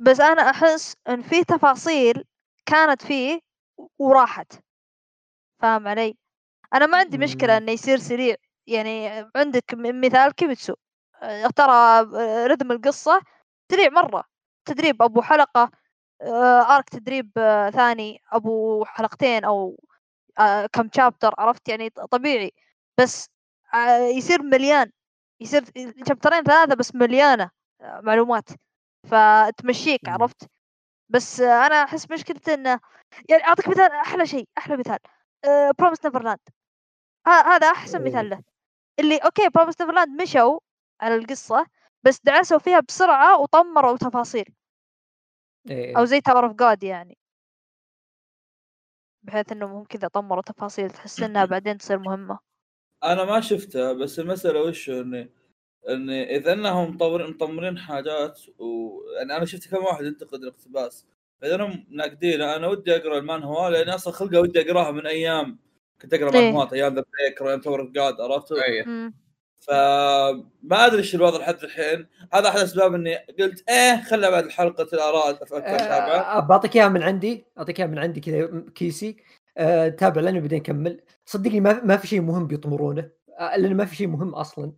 بس 0.00 0.20
أنا 0.20 0.50
أحس 0.50 0.96
إن 1.08 1.22
في 1.22 1.44
تفاصيل 1.44 2.24
كانت 2.66 3.02
فيه 3.02 3.40
وراحت 3.98 4.52
فاهم 5.62 5.88
علي 5.88 6.16
أنا 6.74 6.86
ما 6.86 6.98
عندي 6.98 7.18
مشكلة. 7.18 7.56
إنه 7.56 7.72
يصير 7.72 7.98
سريع 7.98 8.36
يعني 8.66 9.08
عندك 9.36 9.64
مثال 9.74 10.32
كيميتسو 10.34 10.74
ترى 11.56 11.72
آه، 11.72 12.46
رذم 12.46 12.72
القصة 12.72 13.20
سريع 13.72 13.90
مرة. 13.90 14.24
تدريب 14.64 15.02
أبو 15.02 15.22
حلقة 15.22 15.70
آه، 16.22 16.76
أرك 16.76 16.88
تدريب 16.88 17.30
آه، 17.38 17.70
ثاني 17.70 18.22
أبو 18.32 18.84
حلقتين 18.84 19.44
آه، 19.44 20.66
كم 20.72 20.88
شابتر 20.96 21.34
عرفت؟ 21.38 21.68
يعني 21.68 21.90
طبيعي. 21.90 22.52
بس 23.00 23.28
آه، 23.74 23.98
يصير 23.98 24.42
مليان. 24.42 24.90
يصير 25.40 25.64
شابترين 26.08 26.42
ثلاثة 26.42 26.74
بس 26.74 26.94
مليانة 26.94 27.50
آه، 27.80 28.00
معلومات. 28.00 28.48
فتمشيك. 29.10 30.08
عرفت؟ 30.08 30.48
بس 31.08 31.40
آه، 31.40 31.66
أنا 31.66 31.74
أحس 31.84 32.10
مشكلته 32.10 32.54
إنه 32.54 32.80
يعني 33.30 33.44
أعطيك 33.44 33.68
مثال 33.68 33.92
أحلى 33.92 34.26
شيء 34.26 34.48
أحلى 34.58 34.76
مثال. 34.76 34.98
Promised 35.78 36.04
Neverland 36.04 36.38
هذا 37.26 37.66
أحسن 37.70 37.98
إيه. 38.02 38.10
مثال 38.10 38.30
له. 38.30 38.42
اللي 39.00 39.16
okay 39.16 39.48
Promised 39.48 39.80
Neverland 39.80 40.22
مشوا 40.22 40.58
على 41.00 41.14
القصة 41.14 41.66
بس 42.02 42.20
دعسوا 42.24 42.58
فيها 42.58 42.80
بسرعة 42.80 43.40
وطمروا 43.40 43.96
تفاصيل 43.96 44.44
إي 45.70 45.96
أو 45.96 46.00
إي. 46.00 46.06
زي 46.06 46.20
Tower 46.20 46.46
of 46.46 46.52
God 46.52 46.82
يعني. 46.82 47.18
بحيث 49.22 49.52
انهم 49.52 49.70
هم 49.70 49.84
كذا 49.84 50.08
طمروا 50.08 50.42
تفاصيل 50.42 50.90
تحس 50.90 51.22
إنها 51.22 51.44
بعدين 51.54 51.78
تصير 51.78 51.98
مهمة. 51.98 52.38
أنا 53.04 53.24
ما 53.24 53.40
شفتها 53.40 53.92
بس 53.92 54.18
المسألة 54.20 54.62
وش 54.62 54.90
إني 54.90 55.30
إني 55.88 56.36
إذا 56.36 56.52
إنهم 56.52 56.94
مطورين 56.94 57.30
مطمرين 57.30 57.78
حاجات 57.78 58.40
و 58.58 58.90
يعني 59.18 59.36
أنا 59.36 59.44
شفت 59.44 59.70
كم 59.70 59.84
واحد 59.84 60.04
ينتقد 60.04 60.42
الاقتباس. 60.42 61.06
فاذا 61.40 61.54
إنهم 61.54 61.86
ناقدين 61.90 62.42
أنا 62.42 62.66
ودي 62.66 62.96
أقرأ 62.96 63.18
المانهوا 63.18 63.70
لأن 63.70 63.88
أصلا 63.88 64.12
خلقه 64.12 64.40
ودي 64.40 64.60
أقراها 64.60 64.90
من 64.90 65.06
أيام. 65.06 65.58
كنت 66.02 66.14
أقرأ 66.14 66.34
إيه. 66.34 66.40
مانهوات 66.40 66.72
أيام 66.72 66.94
The 66.94 67.04
Breaker 67.12 67.44
وايام 67.44 67.60
Tower 67.60 67.84
of 67.86 68.00
God 68.00 68.20
عرفت؟ 68.20 68.52
فما 69.68 70.86
أدري 70.86 70.98
إيش 70.98 71.14
الوضع 71.14 71.38
لحد 71.38 71.62
الحين. 71.64 72.06
هذا 72.32 72.48
أحد 72.48 72.58
الأسباب 72.58 72.94
إني 72.94 73.16
قلت 73.16 73.70
إيه 73.70 74.02
خلها 74.02 74.30
بعد 74.30 74.50
حلقه 74.50 74.86
الآراء 74.92 75.30
أفكر 75.42 75.58
اتابعه 75.58 76.36
آه، 76.36 76.40
بعطيك 76.40 76.76
إياها 76.76 76.88
من 76.88 77.02
عندي. 77.02 77.46
أعطيك 77.58 77.80
إياها 77.80 77.88
من 77.88 77.98
عندي 77.98 78.20
كذا 78.20 78.64
كيسي. 78.74 79.16
آه، 79.58 79.88
تابع 79.88 80.20
لنا 80.20 80.40
بعدين 80.40 80.58
نكمل 80.58 81.00
صدقني 81.26 81.60
ما 81.60 81.84
ما 81.84 81.96
في 81.96 82.06
شيء 82.06 82.20
مهم 82.20 82.46
بيطمرونه. 82.46 83.10
آه، 83.38 83.56
لأن 83.56 83.76
ما 83.76 83.84
في 83.84 83.96
شيء 83.96 84.06
مهم 84.06 84.34
أصلا. 84.34 84.72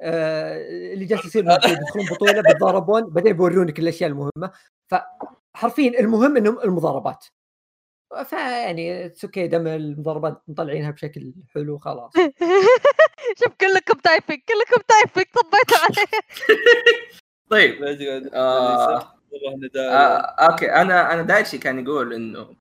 آه، 0.00 0.56
اللي 0.92 1.04
جالس 1.04 1.24
يصير 1.24 1.44
يدخلون 1.68 2.06
بطولة 2.10 2.42
بيتضاربون 2.42 3.10
بعدين 3.10 3.32
بيورونك 3.32 3.78
الأشياء 3.78 4.10
المهمة. 4.10 4.50
فحرفيا 4.88 6.00
المهم 6.00 6.36
إنهم 6.36 6.60
المضاربات. 6.60 7.26
فيعني 8.24 9.06
it's 9.06 9.24
okay 9.24 9.48
دام 9.48 9.66
المضاربات 9.66 10.42
مطلعينها 10.48 10.90
بشكل 10.90 11.34
حلو 11.54 11.78
خلاص. 11.78 12.12
شوف 13.40 13.52
كلكم 13.60 13.98
typing 13.98 14.40
كلكم 14.48 14.82
typing 14.88 15.26
طبيتوا 15.34 15.78
عليه 15.78 16.22
طيب 17.50 17.82
آه. 18.34 19.14
نداء 19.56 19.92
آه 19.92 20.18
okay. 20.50 20.72
أنا 20.72 21.12
أنا 21.14 21.22
دايتشي 21.22 21.58
كان 21.58 21.84
يقول 21.84 22.14
إنه 22.14 22.56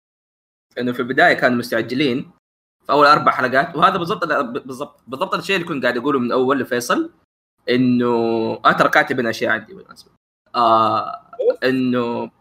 إنه 0.78 0.92
في 0.92 1.00
البداية 1.00 1.34
كانوا 1.34 1.58
مستعجلين 1.58 2.32
في 2.86 2.92
أول 2.92 3.08
أربع 3.08 3.32
حلقات 3.32 3.76
وهذا 3.76 3.98
بالضبط 3.98 4.26
بالضبط 4.66 5.02
بالضبط 5.08 5.34
الشيء 5.34 5.56
اللي 5.56 5.68
كنت 5.68 5.84
قاعد 5.84 5.98
أقوله 5.98 6.20
من 6.20 6.32
أول 6.32 6.60
لفيصل 6.60 7.12
إنه 7.70 8.14
أنا 8.66 8.74
ترى 8.74 8.90
كاتب 8.90 9.20
أشياء 9.20 9.52
عندي 9.52 9.74
بالمناسبة. 9.74 10.12
آه 10.56 11.22
إنه 11.64 12.32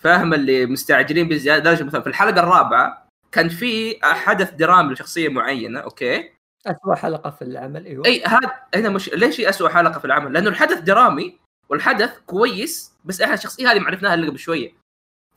فاهم 0.00 0.34
اللي 0.34 0.66
مستعجلين 0.66 1.28
بزيادة. 1.28 1.60
لدرجة 1.60 1.84
مثلا 1.84 2.00
في 2.00 2.06
الحلقة 2.06 2.40
الرابعة 2.40 3.06
كان 3.32 3.48
في 3.48 3.98
حدث 4.02 4.50
درامي 4.50 4.92
لشخصية 4.92 5.28
معينة 5.28 5.80
okay؟ 5.80 6.30
اسوء 6.66 6.94
حلقة 6.94 7.30
في 7.30 7.42
العمل 7.42 7.86
أيوه. 7.86 8.06
أي 8.06 8.24
هذا 8.24 8.52
هنا 8.74 8.88
مش 8.88 9.08
ليش 9.08 9.40
هي 9.40 9.48
اسوء 9.48 9.68
حلقة 9.68 9.98
في 9.98 10.04
العمل؟ 10.04 10.32
لأنه 10.32 10.50
الحدث 10.50 10.78
درامي 10.78 11.38
والحدث 11.68 12.18
كويس 12.26 12.94
بس 13.04 13.20
إحنا 13.20 13.34
الشخصية 13.34 13.72
هذه 13.72 13.78
ما 13.78 13.86
عرفناها 13.86 14.14
إلا 14.14 14.28
قبل 14.28 14.38
شوية. 14.38 14.72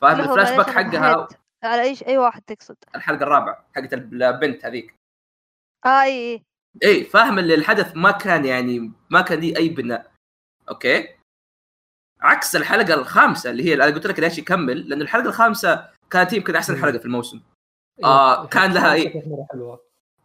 فاهم 0.02 0.20
الفلاش 0.20 0.58
باك 0.58 0.70
حقها. 0.70 1.28
على 1.64 1.82
إيش؟ 1.82 2.04
أي 2.04 2.18
واحد 2.18 2.42
تقصد. 2.42 2.76
الحلقة 2.96 3.24
الرابعة 3.24 3.66
حقت 3.76 3.94
البنت 3.94 4.66
هذيك. 4.66 4.96
آه 5.86 6.02
أي 6.04 6.34
أي. 6.34 6.44
أي 6.84 7.04
فاهم 7.04 7.40
اللي 7.40 7.54
الحدث 7.54 7.92
ما 7.96 8.12
كان 8.12 8.46
يعني 8.46 8.92
ما 9.10 9.22
كان 9.22 9.40
لي 9.40 9.58
أي 9.58 9.70
بناء. 9.70 10.12
okay؟ 10.70 11.08
عكس 12.24 12.56
الحلقة 12.56 12.94
الخامسة 12.94 13.50
اللي 13.50 13.64
هي 13.64 13.74
اللي 13.74 13.84
أنا 13.84 13.96
قلت 13.96 14.08
لك 14.08 14.20
ليش 14.20 14.38
يكمل 14.38 14.90
لأن 14.90 15.02
الحلقة 15.02 15.28
الخامسة 15.28 15.90
كانت 16.10 16.34
يمكن 16.34 16.56
أحسن. 16.56 16.82
حلقة 16.82 16.98
في 16.98 17.06
الموسم. 17.06 17.42
إيوه، 18.00 18.12
آه، 18.12 18.48
كان 18.48 18.74
لها 18.74 18.94
إيه؟ 18.94 19.24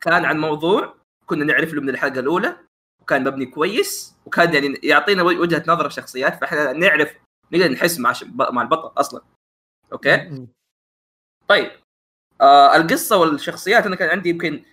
كان 0.00 0.24
عن 0.24 0.38
موضوع 0.38 0.94
كنا 1.26 1.44
نعرف 1.44 1.74
له 1.74 1.80
من 1.80 1.88
الحلقة 1.88 2.20
الأولى 2.20 2.56
وكان 3.02 3.24
مبني 3.24 3.46
كويس 3.46 4.16
وكان 4.26 4.54
يعني 4.54 4.80
يعطينا 4.82 5.22
وجهة 5.22 5.64
نظر 5.66 5.86
الشخصيات 5.86 6.40
فإحنا 6.40 6.72
نعرف 6.72 7.14
نقدر 7.52 7.72
نحس 7.72 7.98
مع. 7.98 8.14
مع 8.50 8.62
البطل 8.62 9.00
أصلا. 9.00 9.22
okay؟ 9.92 10.46
طيب. 11.48 11.70
آه 12.40 12.76
القصة 12.76 13.16
والشخصيات 13.16 13.86
أنا 13.86 13.96
كان 13.96 14.08
عندي 14.08 14.28
يمكن 14.28 14.64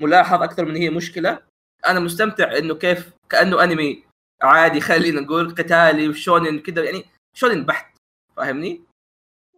ملاحظ 0.00 0.42
أكثر 0.42 0.64
من 0.64 0.76
هي 0.76 0.90
مشكلة. 0.90 1.42
أنا 1.86 2.00
مستمتع 2.00 2.58
إنه 2.58 2.74
كيف 2.74 3.12
كأنه 3.28 3.64
أنمي 3.64 4.04
عادي 4.42 4.80
خلينا 4.80 5.20
نقول 5.20 5.54
قتالي 5.54 6.08
وشونن 6.08 6.58
كذا 6.58 6.84
يعني 6.84 7.04
شونن 7.34 7.64
بحت 7.64 7.96
فاهمني؟ 8.36 8.82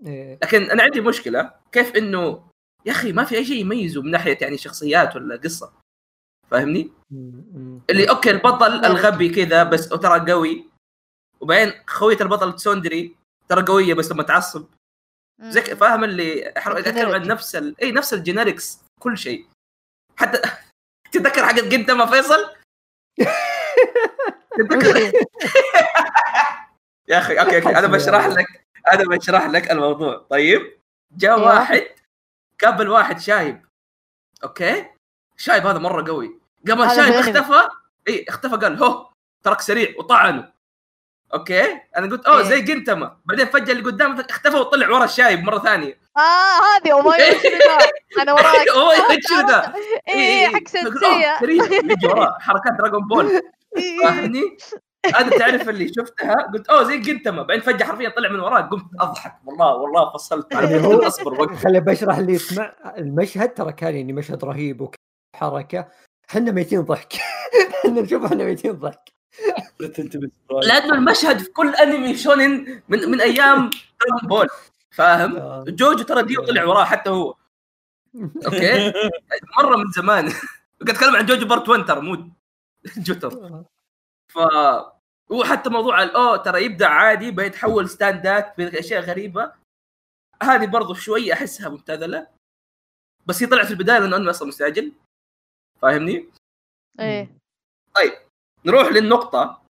إيه. 0.07 0.39
لكن 0.43 0.71
أنا 0.71 0.83
عندي 0.83 1.01
مشكلة 1.01 1.55
كيف 1.73 1.97
إنه 1.97 2.49
يا 2.87 2.93
أخي 2.93 3.13
ما 3.13 3.25
في 3.25 3.37
أي 3.37 3.45
شيء 3.45 3.61
يميزه 3.61 4.03
من 4.03 4.11
ناحية 4.11 4.39
يعني 4.41 4.59
شخصيات 4.59 5.17
ولا 5.17 5.37
قصة 5.37 5.73
فاهمني؟ 6.51 6.93
اللي 7.91 8.11
أوكي 8.11 8.31
البطل 8.31 8.85
الغبي 8.85 9.29
كذا 9.29 9.63
بس 9.63 9.89
ترى 9.89 10.33
قوي 10.33 10.65
وبعدين 11.41 11.73
خوية 11.87 12.17
البطل 12.21 12.57
تسوندري 12.57 13.17
ترى 13.49 13.63
قوية 13.63 13.95
بس 13.95 14.13
لما 14.13 14.23
تعصب 14.23 14.67
زي. 15.41 15.61
فاهم 15.63 16.05
اللي 16.05 16.49
اتكلم 16.49 17.11
عن. 17.11 17.27
نفس 17.29 17.57
ال... 17.57 17.81
اي 17.83 17.93
نفس 17.93 18.15
ال 18.15 18.22
generics 18.22 18.81
كل 19.01 19.19
شيء 19.19 19.47
حتى 20.17 20.41
تتذكر 21.13 21.47
حق 21.47 21.55
جنتما 21.55 22.07
فيصل؟ 22.07 22.51
يا 27.09 27.19
أخي 27.19 27.41
okay 27.41 27.57
okay. 27.57 27.79
أنا 27.79 27.87
بشرح 27.87 28.27
لك 28.27 28.47
أنا 28.93 29.05
بشرح 29.05 29.47
لك 29.47 29.71
الموضوع. 29.71 30.27
طيب 30.31 30.79
جاء. 31.17 31.41
واحد 31.41 31.87
قابل 32.65 32.89
واحد 32.89 33.21
شايب. 33.21 33.65
okay؟ 34.45 34.87
الشايب 35.39 35.67
هذا 35.67 35.79
مرة 35.79 36.07
قوي. 36.07 36.41
قبل 36.69 36.87
بالأنمي. 36.89 37.21
اختفى 37.21 37.69
إي 38.09 38.25
اختفى 38.29 38.57
قال 38.57 38.83
هو 38.83 39.09
ترك 39.43 39.61
سريع 39.61 39.95
وطعنه. 39.99 40.53
okay؟ 41.35 41.81
أنا 41.97 42.11
قلت 42.11 42.27
أوه 42.27 42.39
إيه. 42.39 42.45
زي 42.45 42.61
جنتما. 42.61 43.17
بعدين 43.25 43.47
فجأة 43.47 43.73
اللي 43.73 43.83
قدامه 43.85 44.27
اختفى 44.31 44.57
وطلع 44.57 44.89
ورا 44.91 45.05
الشايب 45.05 45.45
مرة 45.45 45.59
ثانية. 45.59 45.99
آه 46.17 46.21
هذه 46.21 46.89
يوصل 46.89 47.15
أنا 48.23 48.33
وراك. 48.33 48.69
هو 48.69 48.93
شنو 49.29 49.49
ذا؟ 49.49 49.75
إي 50.09 50.41
إي 50.41 50.49
حق 50.49 50.69
سنسية. 50.69 51.39
يجي 51.43 52.07
وراه. 52.07 52.39
حركات 52.41 52.73
Dragon 52.79 53.07
Ball 53.09 53.31
إيه. 53.31 53.53
فاهمني؟ 54.03 54.57
أنا 55.07 55.39
تعرف 55.39 55.69
اللي 55.69 55.93
شفتها؟ 55.97 56.35
قلت 56.55 56.69
أوه 56.69 56.83
زي 56.83 56.99
جنتما. 56.99 57.43
بعدين 57.43 57.63
فجأة 57.63 57.87
حرفيا 57.87 58.09
طلع 58.09 58.29
من 58.29 58.41
وراك 58.41 58.69
قمت 58.71 58.85
أضحك. 59.01 59.35
والله 59.47 59.75
والله 59.75 60.13
فصلت. 60.13 60.55
على 60.55 60.71
يعني 60.71 60.87
هو- 60.87 61.03
أصبر 61.07 61.41
وقت 61.41 61.55
خلي 61.57 61.81
بشرح 61.81 62.17
اللي 62.17 62.33
يسمع 62.33 62.73
المشهد 62.99 63.55
ترى 63.55 63.73
كان 63.73 63.95
يعني 63.97 64.13
مشهد 64.13 64.45
رهيب 64.45 64.89
وحركة. 65.37 65.89
إحنا 66.31 66.51
ميتين 66.53 66.81
ضحك. 66.81 67.13
إحنا 67.85 68.01
نشوف 68.01 68.25
إحنا 68.25 68.45
ميتين 68.45 68.73
ضحك. 68.73 69.13
تنتبه. 69.95 70.31
لأنه 70.63 70.95
المشهد 70.95 71.39
في 71.39 71.51
كل 71.51 71.75
أنمي 71.75 72.17
شونن 72.17 72.81
من 72.89 72.99
من 73.11 73.21
أيام 73.21 73.71
Dragon 74.01 74.29
Ball 74.29 74.49
فاهم؟ 74.91 75.37
آه. 75.37 75.65
JoJo 75.69 76.03
ترى 76.03 76.23
ديو 76.23 76.43
طلع 76.47 76.65
وراه 76.65 76.85
حتى 76.85 77.11
هو. 77.11 77.35
okay؟ 78.47 78.93
مرة 79.59 79.77
من 79.77 79.91
زمان. 79.97 80.25
قاعد 80.87 80.91
أتكلم 80.91 81.17
عن 81.17 81.27
JoJo 81.27 81.47
part 81.47 81.69
1 81.69 81.85
ترى 81.85 82.01
مو 82.01 82.29
جوتر. 83.07 83.65
ف 84.33 84.39
وحتى 85.31 85.71
موضوع 85.71 86.03
الاو 86.03 86.37
ترى 86.37 86.65
يبدأ 86.65 86.87
عادي 86.87 87.31
بيتحول 87.31 87.89
stand 87.89 88.45
ات 88.45 88.57
باشياء 88.59 89.01
غريبة. 89.01 89.53
هذه 90.43 90.67
برضو 90.67 90.95
شوي 90.95 91.33
أحسها 91.33 91.69
مبتذلة. 91.69 92.27
بس 93.27 93.43
هي 93.43 93.49
طلعت 93.49 93.67
في 93.67 93.73
البداية 93.73 93.99
لأنه 93.99 94.17
أنمي 94.17 94.31
أصلا 94.31 94.49
مستعجل. 94.49 94.93
فاهمني؟ 95.83 96.29
إيه. 97.01 97.37
نروح 98.65 98.87
للنقطة 98.89 99.63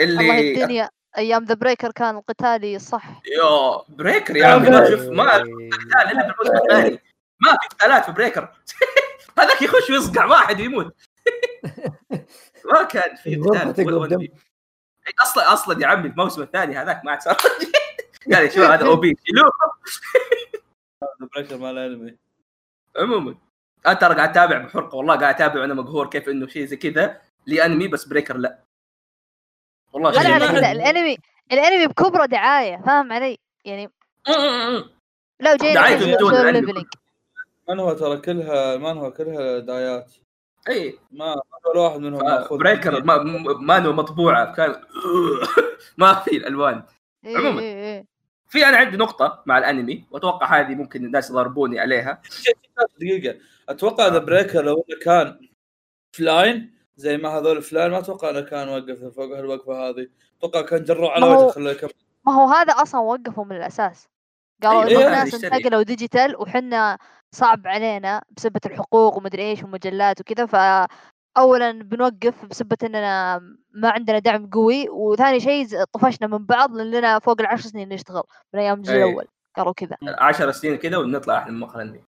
الله 0.00 0.38
اللي 0.38 0.62
الدنيا 0.62 0.90
أيام 1.18 1.44
The 1.44 1.54
Breaker 1.54 1.92
كان 1.92 2.16
القتالي 2.16 2.78
صح. 2.78 3.22
يا 3.26 3.82
Breaker 3.88 4.36
يا 4.36 4.46
عمي. 4.46 4.70
ما 4.70 4.90
شوف 4.90 5.00
ما 5.00 5.24
قتال 5.32 6.10
إلا 6.10 6.32
في 6.32 6.42
الثاني. 6.42 7.00
ما 7.40 7.50
في 7.50 7.68
قتالات 7.68 8.04
في 8.04 8.12
Breaker 8.12 8.52
هذاك 9.38 9.62
يخش 9.62 9.90
ويصقع 9.90 10.24
واحد 10.24 10.60
ويموت. 10.60 10.96
ما 12.72 12.82
كان 12.82 13.16
في 13.16 13.36
قتال. 13.36 14.28
أصلا 15.22 15.52
أصلا 15.52 15.82
يا 15.82 15.86
عمي 15.86 16.08
الموسم 16.08 16.42
الثاني 16.42 16.76
هذاك 16.76 17.04
ما 17.04 17.10
عاد 17.10 17.20
صار. 17.22 17.36
قال 18.34 18.50
شو 18.54 18.62
هذا 18.62 18.86
أو 18.86 18.96
بي 18.96 19.16
شيلوه 19.26 19.50
بريكر 21.34 21.56
مال 21.56 21.78
انمي 21.78 22.16
عموما 22.96 23.34
أنا 23.86 23.94
ترى 23.94 24.14
قاعد 24.14 24.28
أتابع 24.30 24.58
بحرقة 24.58 24.96
والله 24.96 25.16
قاعد 25.16 25.34
أتابع 25.34 25.60
وأنا 25.60 25.74
مقهور 25.74 26.10
كيف 26.10 26.28
إنه 26.28 26.46
شيء 26.46 26.64
زي 26.66 26.76
كذا. 26.76 27.20
لي 27.46 27.64
انمي 27.66 27.88
بس 27.88 28.04
بريكر 28.04 28.36
لا. 28.36 28.64
والله 29.92 30.12
شيء 30.12 30.22
لا 30.22 30.38
لا 30.38 30.72
الأنمي 30.72 31.18
الأنمي 31.52 31.86
بكبره 31.86 32.26
دعاية 32.26 32.82
فاهم 32.86 33.12
علي؟ 33.12 33.38
يعني 33.64 33.90
الحين 35.40 35.98
بدون 36.14 36.18
سولو 36.18 36.40
الأنمي. 36.40 36.60
ليفلينج 36.60 36.86
من 37.68 37.80
هو 37.80 37.92
ترى 37.92 38.16
كلها 38.16 38.76
من 38.76 38.98
هو 38.98 39.12
كلها 39.12 39.58
دايات 39.58 40.14
اي 40.68 40.98
ما 41.12 41.34
ولا 41.66 41.80
واحد 41.80 42.00
منهم 42.00 42.44
بريكر 42.58 43.04
ما 43.04 43.16
مانهوا 43.60 43.92
مطبوعة 43.92 44.54
كان 44.54 44.74
ما 45.98 46.14
في 46.14 46.36
الألوان. 46.36 46.82
إيه 47.24 47.36
عموماً. 47.38 47.60
إيه 47.60 47.74
إيه. 47.74 48.06
في 48.48 48.66
أنا 48.66 48.76
عندي 48.76 48.96
نقطة 48.96 49.42
مع 49.46 49.58
الأنمي 49.58 50.04
وأتوقع 50.10 50.60
هذه 50.60 50.74
ممكن 50.74 51.04
الناس 51.04 51.30
يضربوني 51.30 51.80
عليها. 51.80 52.22
دقيقة. 53.00 53.38
أتوقع 53.68 54.06
The 54.08 54.18
Breaker 54.18 54.62
لو 54.64 54.74
إنه 54.88 54.98
كان 55.02 55.48
فلاين 56.12 56.74
زي 56.96 57.16
ما 57.16 57.28
هذول 57.28 57.62
فلاين 57.62 57.90
ما 57.90 57.98
أتوقع 57.98 58.30
إنه 58.30 58.40
كان 58.40 58.68
وقف 58.68 59.04
فوق 59.16 59.36
هالوقفة 59.38 59.88
هذه. 59.88 60.06
أتوقع 60.38 60.60
كان 60.62 60.84
جروا 60.84 61.10
على 61.10 61.20
ما 61.26 61.32
هو- 61.32 61.42
وجهه 61.44 61.50
خلاه 61.50 61.70
يكمل. 61.72 61.90
ما 62.26 62.32
هو 62.32 62.46
هذا 62.48 62.72
أصلا 62.72 63.00
وقفوا 63.00 63.44
من 63.44 63.56
الأساس. 63.56 64.08
قالوا 64.62 64.84
أيوة، 64.84 65.02
ما 65.02 65.06
الناس 65.06 65.34
يشتري. 65.34 65.56
انتقلوا 65.56 65.82
digital 65.82 66.36
وحنا 66.36 66.98
صعب 67.34 67.66
علينا 67.66 68.22
بسبة 68.36 68.60
الحقوق 68.66 69.16
ومدري 69.16 69.42
إيش 69.42 69.62
ومجلات 69.62 70.20
وكذا 70.20 70.46
ف 70.46 70.56
اولا 71.36 71.72
بنوقف 71.72 72.44
بسبة 72.44 72.76
إننا 72.82 73.38
ما 73.70 73.90
عندنا 73.90 74.18
دعم 74.18 74.50
قوي 74.50 74.88
وثاني 74.88 75.40
شيء 75.40 75.84
طفشنا 75.84 76.26
من 76.26 76.46
بعض 76.46 76.72
لأن 76.76 76.90
لنا 76.90 77.18
فوق 77.18 77.40
العشر 77.40 77.68
سنين 77.68 77.88
نشتغل 77.88 78.22
من 78.54 78.60
أيام 78.60 78.78
الجزء 78.78 78.94
أي. 78.94 79.02
الأول 79.04 79.26
قالوا 79.56 79.72
كذا. 79.72 79.96
10 80.02 80.50
سنين 80.50 80.76
كذا 80.76 80.96
ونطلع 80.96 81.38
إحنا 81.38 81.52
من 81.52 81.60
مقهى 81.60 81.82
الانمي 81.82 82.04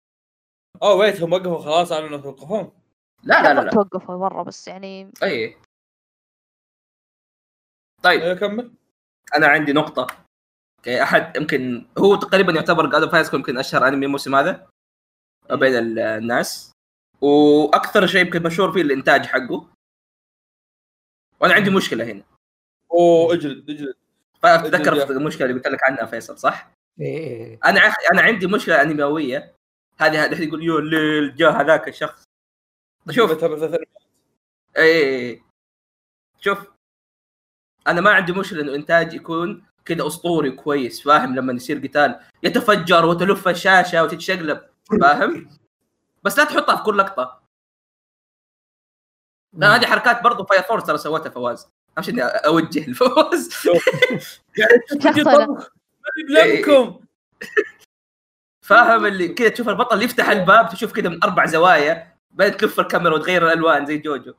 oh 0.84 0.96
wait 0.96 1.22
هم 1.22 1.34
وقفوا 1.34 1.58
خلاص 1.60 1.92
على 1.92 2.08
انه 2.08 2.18
توقفون. 2.18 2.72
لا 3.24 3.42
لا 3.42 3.48
لا, 3.48 3.54
ما 3.54 3.62
لا. 3.62 3.72
توقفوا 3.72 4.18
مرة 4.18 4.44
بس 4.44 4.68
يعني. 4.68 5.12
اي 5.24 5.58
طيب. 8.04 8.38
كمل. 8.38 8.72
أنا 9.36 9.48
عندي 9.48 9.74
نقطة. 9.74 10.08
okay 10.84 11.04
أحد 11.04 11.38
يمكن 11.38 11.86
هو 11.98 12.16
تقريبا 12.16 12.52
يعتبر 12.52 12.86
God 12.86 13.04
of 13.16 13.34
يمكن 13.34 13.58
أشهر 13.58 13.88
أنمي 13.88 14.06
الموسم 14.06 14.36
هذا 14.36 14.68
بين 15.52 15.76
ال- 15.76 16.00
الناس. 16.00 16.72
وأكثر 17.22 18.08
شيء 18.08 18.26
يمكن 18.26 18.44
مشهور 18.44 18.72
فيه 18.72 18.82
الإنتاج 18.82 19.26
حقه. 19.26 19.68
وأنا 21.40 21.54
عندي 21.54 21.70
مشكلة 21.70 22.04
هنا. 22.12 22.24
أوه 22.92 23.34
اجلد 23.34 23.70
اجلد. 23.70 23.96
يا 24.98 25.04
المشكلة 25.10 25.46
اللي 25.46 25.58
قلت 25.58 25.68
لك 25.68 25.84
عنها 25.84 26.06
فيصل 26.06 26.38
صح؟ 26.38 26.72
إيه 27.00 27.18
إيه. 27.18 27.60
أنا 27.66 27.80
عخ... 27.80 27.96
أنا 28.14 28.22
عندي 28.22 28.48
مشكلة 28.48 28.82
انميويه 28.82 29.54
هذه 29.98 30.26
هذا 30.26 30.44
يقول 30.44 30.64
يو 30.64 30.80
الليل 30.80 31.36
جاء 31.36 31.52
هذاك 31.62 31.88
الشخص. 31.88 32.24
شوف. 33.10 33.32
اي 34.78 35.44
شوف 36.40 36.68
أنا 37.88 38.02
ما 38.02 38.12
عندي 38.12 38.32
مشكلة 38.32 38.62
إنه 38.62 38.76
إنتاج 38.76 39.14
يكون 39.14 39.64
كذا 39.86 40.08
أسطوري 40.08 40.52
كويس 40.52 41.02
فاهم؟ 41.02 41.36
لما 41.36 41.54
يصير 41.54 41.78
قتال 41.88 42.20
يتفجر 42.44 43.06
وتلف 43.06 43.48
الشاشة 43.48 44.04
وتتشقلب 44.04 44.62
فاهم؟ 45.02 45.50
بس 46.24 46.38
لا 46.38 46.44
تحطها 46.44 46.76
في 46.76 46.84
كل 46.84 46.98
لقطة. 46.98 47.44
لا 49.54 49.76
هذه 49.76 49.86
حركات 49.86 50.24
برضو 50.24 50.46
Fire 50.46 50.62
Force 50.62 50.84
ترى 50.84 50.98
سوتها 50.98 51.30
فواز. 51.30 51.68
أهم 51.98 52.04
شيء 52.04 52.14
إني 52.14 52.22
أوجه 52.24 52.88
الفوز 52.88 53.50
ما 55.26 55.48
بلمكم 56.30 57.00
فاهم؟ 58.62 59.06
اللي 59.06 59.28
كذا 59.28 59.50
تشوف 59.50 59.70
البطل 59.70 60.04
يفتح 60.04 60.30
الباب 60.30 60.70
تشوف 60.70 60.92
كذا 60.94 61.10
من 61.10 61.24
أربع 61.24 61.46
زوايا 61.46 62.14
بعدين 62.32 62.58
تلف 62.58 62.80
الكاميرا 62.80 63.16
وتغير 63.16 63.48
الألوان 63.48 63.86
زي 63.86 63.98
JoJo. 63.98 64.34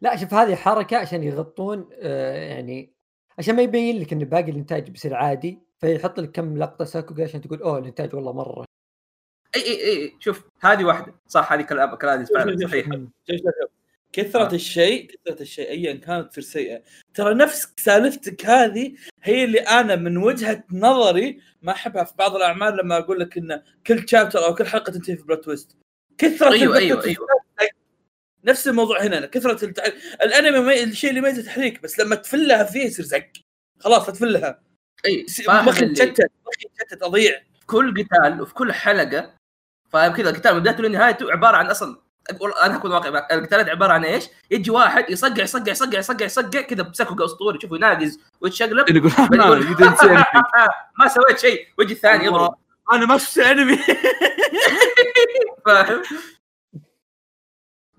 لا 0.00 0.16
شوف 0.16 0.34
هذه 0.34 0.54
حركة 0.54 0.96
عشان 0.96 1.22
يغطون 1.22 1.90
آه 1.92 2.36
يعني 2.36 2.91
عشان 3.38 3.56
ما 3.56 3.62
يبين 3.62 4.00
لك 4.00 4.12
إن 4.12 4.18
باقي 4.18 4.50
الإنتاج 4.50 4.90
بيصير 4.90 5.14
عادي 5.14 5.58
فيحط 5.80 6.20
لك 6.20 6.30
كم 6.30 6.58
لقطة 6.58 6.84
sakuga 6.84 7.24
عشان 7.24 7.40
تقول 7.40 7.62
أوه 7.62 7.78
الإنتاج 7.78 8.14
والله 8.14 8.32
مرة. 8.32 8.64
إي 9.56 9.62
إي 9.62 9.86
إي 9.86 10.16
شوف 10.20 10.44
هذه 10.60 10.84
واحدة. 10.84 11.14
صح 11.28 11.52
هذه 11.52 11.62
كلام 11.62 11.94
كلام 11.94 12.24
صحيح. 12.24 12.44
شوف 12.44 12.70
شوف 12.70 13.40
شوف. 13.40 13.72
كثرة 14.12 14.50
آه. 14.50 14.54
الشيء 14.54 15.06
كثرة 15.06 15.42
الشيء 15.42 15.70
ايا 15.70 15.94
كانت 15.94 16.30
تصير 16.30 16.44
سيئة. 16.44 16.82
ترى 17.14 17.34
نفس 17.34 17.72
سالفتك 17.76 18.46
هذه 18.46 18.94
هي 19.22 19.44
اللي 19.44 19.60
أنا 19.60 19.96
من 19.96 20.16
وجهة 20.16 20.64
نظري 20.72 21.40
ما 21.62 21.72
أحبها 21.72 22.04
في 22.04 22.12
بعض 22.18 22.36
الأعمال 22.36 22.76
لما 22.76 22.98
أقول 22.98 23.20
لك 23.20 23.38
إن 23.38 23.62
كل 23.86 24.08
chapter 24.08 24.46
أو 24.46 24.54
كل 24.54 24.66
حلقة 24.66 24.92
تنتهي 24.92 25.16
في 25.16 25.22
plot 25.22 25.44
twist 25.44 25.76
كثرة 26.18 26.52
أيوه 26.52 26.76
أيوه 26.76 27.02
twist 27.02 27.18
أيوه. 27.20 27.41
نفس 28.44 28.68
الموضوع 28.68 29.02
هنا 29.02 29.26
كثرة 29.26 29.64
التع... 29.64 29.84
الأنمي 30.22 30.58
ما... 30.58 30.74
الشيء 30.74 31.10
اللي 31.10 31.20
يميزه 31.20 31.42
تحريك 31.42 31.82
بس 31.82 32.00
لما 32.00 32.14
تفلها 32.14 32.64
فيه 32.64 32.84
يصير 32.84 33.04
زق 33.04 33.26
خلاص 33.80 34.06
تفلها 34.06 34.60
أي 35.06 35.26
مخي 35.48 35.86
تشتت 35.88 36.30
مخي 36.46 36.68
تشتت 36.76 37.02
أضيع. 37.02 37.42
كل 37.66 38.04
قتال 38.04 38.42
وفي 38.42 38.54
كل 38.54 38.72
حلقة 38.72 39.34
فاهم 39.90 40.12
كذا 40.12 40.30
القتال 40.30 40.54
من 40.54 40.60
بدايته 40.60 40.82
لنهايته 40.82 41.32
عبارة 41.32 41.56
عن 41.56 41.66
أصلا 41.66 42.02
أنا 42.62 42.76
أكون 42.76 42.92
واقعي 42.92 43.10
معك 43.10 43.32
القتالات 43.32 43.68
عبارة 43.68 43.92
عن 43.92 44.04
إيش؟ 44.04 44.24
يجي 44.50 44.70
واحد 44.70 45.10
يصقع 45.10 45.42
يصقع 45.42 45.72
يصقع 45.72 45.98
يصقع 45.98 46.24
يصقع 46.24 46.60
كذا 46.60 46.82
ب 46.82 46.88
sakuga 46.88 47.22
أسطوري 47.22 47.58
تشوفه 47.58 47.76
يناقز 47.76 48.20
ويتشقلب. 48.40 48.90
يقول 48.90 49.10
anything. 49.12 50.24
ما 50.98 51.08
سويت 51.08 51.38
شيء. 51.38 51.66
ويجي 51.78 51.94
الثاني 51.94 52.24
يضرب. 52.24 52.54
أنا 52.92 53.06
ما 53.06 53.18
شفت 53.18 53.38
أنمي. 53.38 53.78
فاهم؟ 55.66 56.02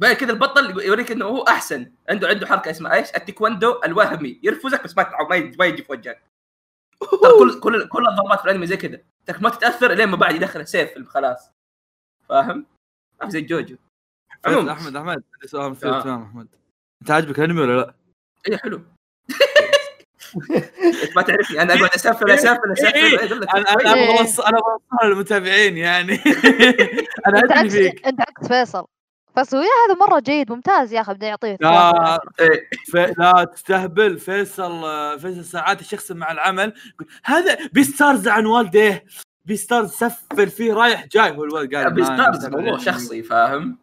بعد 0.04 0.16
كذا 0.16 0.32
البطل 0.32 0.82
يوريك 0.86 1.12
إنه 1.12 1.26
هو 1.26 1.42
أحسن. 1.42 1.92
عنده 2.10 2.28
عنده 2.28 2.48
حركة 2.48 2.72
اسمها 2.72 2.94
إيش؟ 2.96 3.08
التيكواندو 3.16 3.82
الوهمي. 3.86 4.40
يرفزك 4.44 4.84
بس 4.84 4.98
ما 4.98 5.10
ما 5.30 5.36
يجي- 5.36 5.58
ما 5.60 5.66
يجي 5.66 5.84
في 5.84 5.92
وجهك. 5.92 6.22
ترى 7.00 7.32
كل 7.40 7.60
كل 7.60 7.88
كل 7.88 8.08
الضربات 8.08 8.40
في 8.40 8.46
الأنمي 8.46 8.68
زي 8.68 8.78
كذا 8.78 9.00
انك 9.30 9.42
ما 9.42 9.50
تتأثر 9.50 9.92
لين 9.92 10.10
ما 10.10 10.16
بعد 10.16 10.36
يدخل 10.36 10.68
سيف 10.68 11.08
خلاص. 11.08 11.52
فاهم؟ 12.30 12.66
ما 13.22 13.26
في 13.26 13.32
زي 13.32 13.42
جوجو. 13.42 13.76
عموما. 14.46 14.72
أحمد 14.72 14.96
أحمد 14.96 15.24
سؤال 15.46 15.72
مثير 15.72 15.90
آه. 15.90 16.24
أحمد. 16.24 16.48
أنت 17.02 17.12
عاجبك 17.12 17.40
الأنمي 17.40 17.62
ولا 17.62 17.78
لا؟ 17.82 17.94
إيه 18.50 18.58
حلو. 18.58 18.82
انت 20.36 21.16
ما 21.16 21.22
تعرفني. 21.22 21.62
أنا 21.62 21.74
أقعد 21.74 21.90
اسفل 21.96 22.32
اسفل 22.32 22.72
اسفل 22.72 22.88
إيه. 22.96 23.16
لك 23.26 23.56
أنا 23.56 23.70
أنا 23.72 23.94
إيه. 23.94 24.04
أبغى 24.10 24.20
اوصل 24.20 24.44
أنا 24.44 24.58
أبغى 24.58 25.10
للمتابعين 25.10 25.78
يعني. 25.78 26.14
أنا 27.28 27.40
ادري 27.40 27.70
فيك. 27.70 28.08
أنت 28.08 28.22
عكس 28.22 28.48
فيصل. 28.48 28.86
فيصل 29.36 29.58
يا 29.58 29.64
هذا 29.88 29.96
مرة 30.00 30.20
جيد 30.20 30.52
ممتاز 30.52 30.94
يا 30.94 31.02
أخي 31.02 31.14
بدي 31.14 31.30
اعطيه 31.30 31.58
لا. 31.62 32.20
إيه. 32.40 32.70
ف... 32.92 32.96
لا 32.96 33.44
تستهبل 33.44 34.20
فيصل 34.20 34.82
فيصل 35.20 35.46
ساعات 35.46 35.82
الشخص 35.82 36.12
مع 36.12 36.32
العمل 36.32 36.74
هذا 37.24 37.68
بيستارز 37.68 38.28
عن 38.28 38.46
والديه 38.46 39.06
بيستارز 39.46 39.90
سفل 39.90 40.50
فيه 40.50 40.74
رايح 40.74 41.06
جاي 41.06 41.32
هو 41.38 41.44
الولد 41.44 41.76
قال 41.76 41.84
ما 41.84 41.90
بيستارز 41.90 42.46
موضوع. 42.46 42.78
شخصي 42.78 43.24
فاهم؟ 43.24 43.78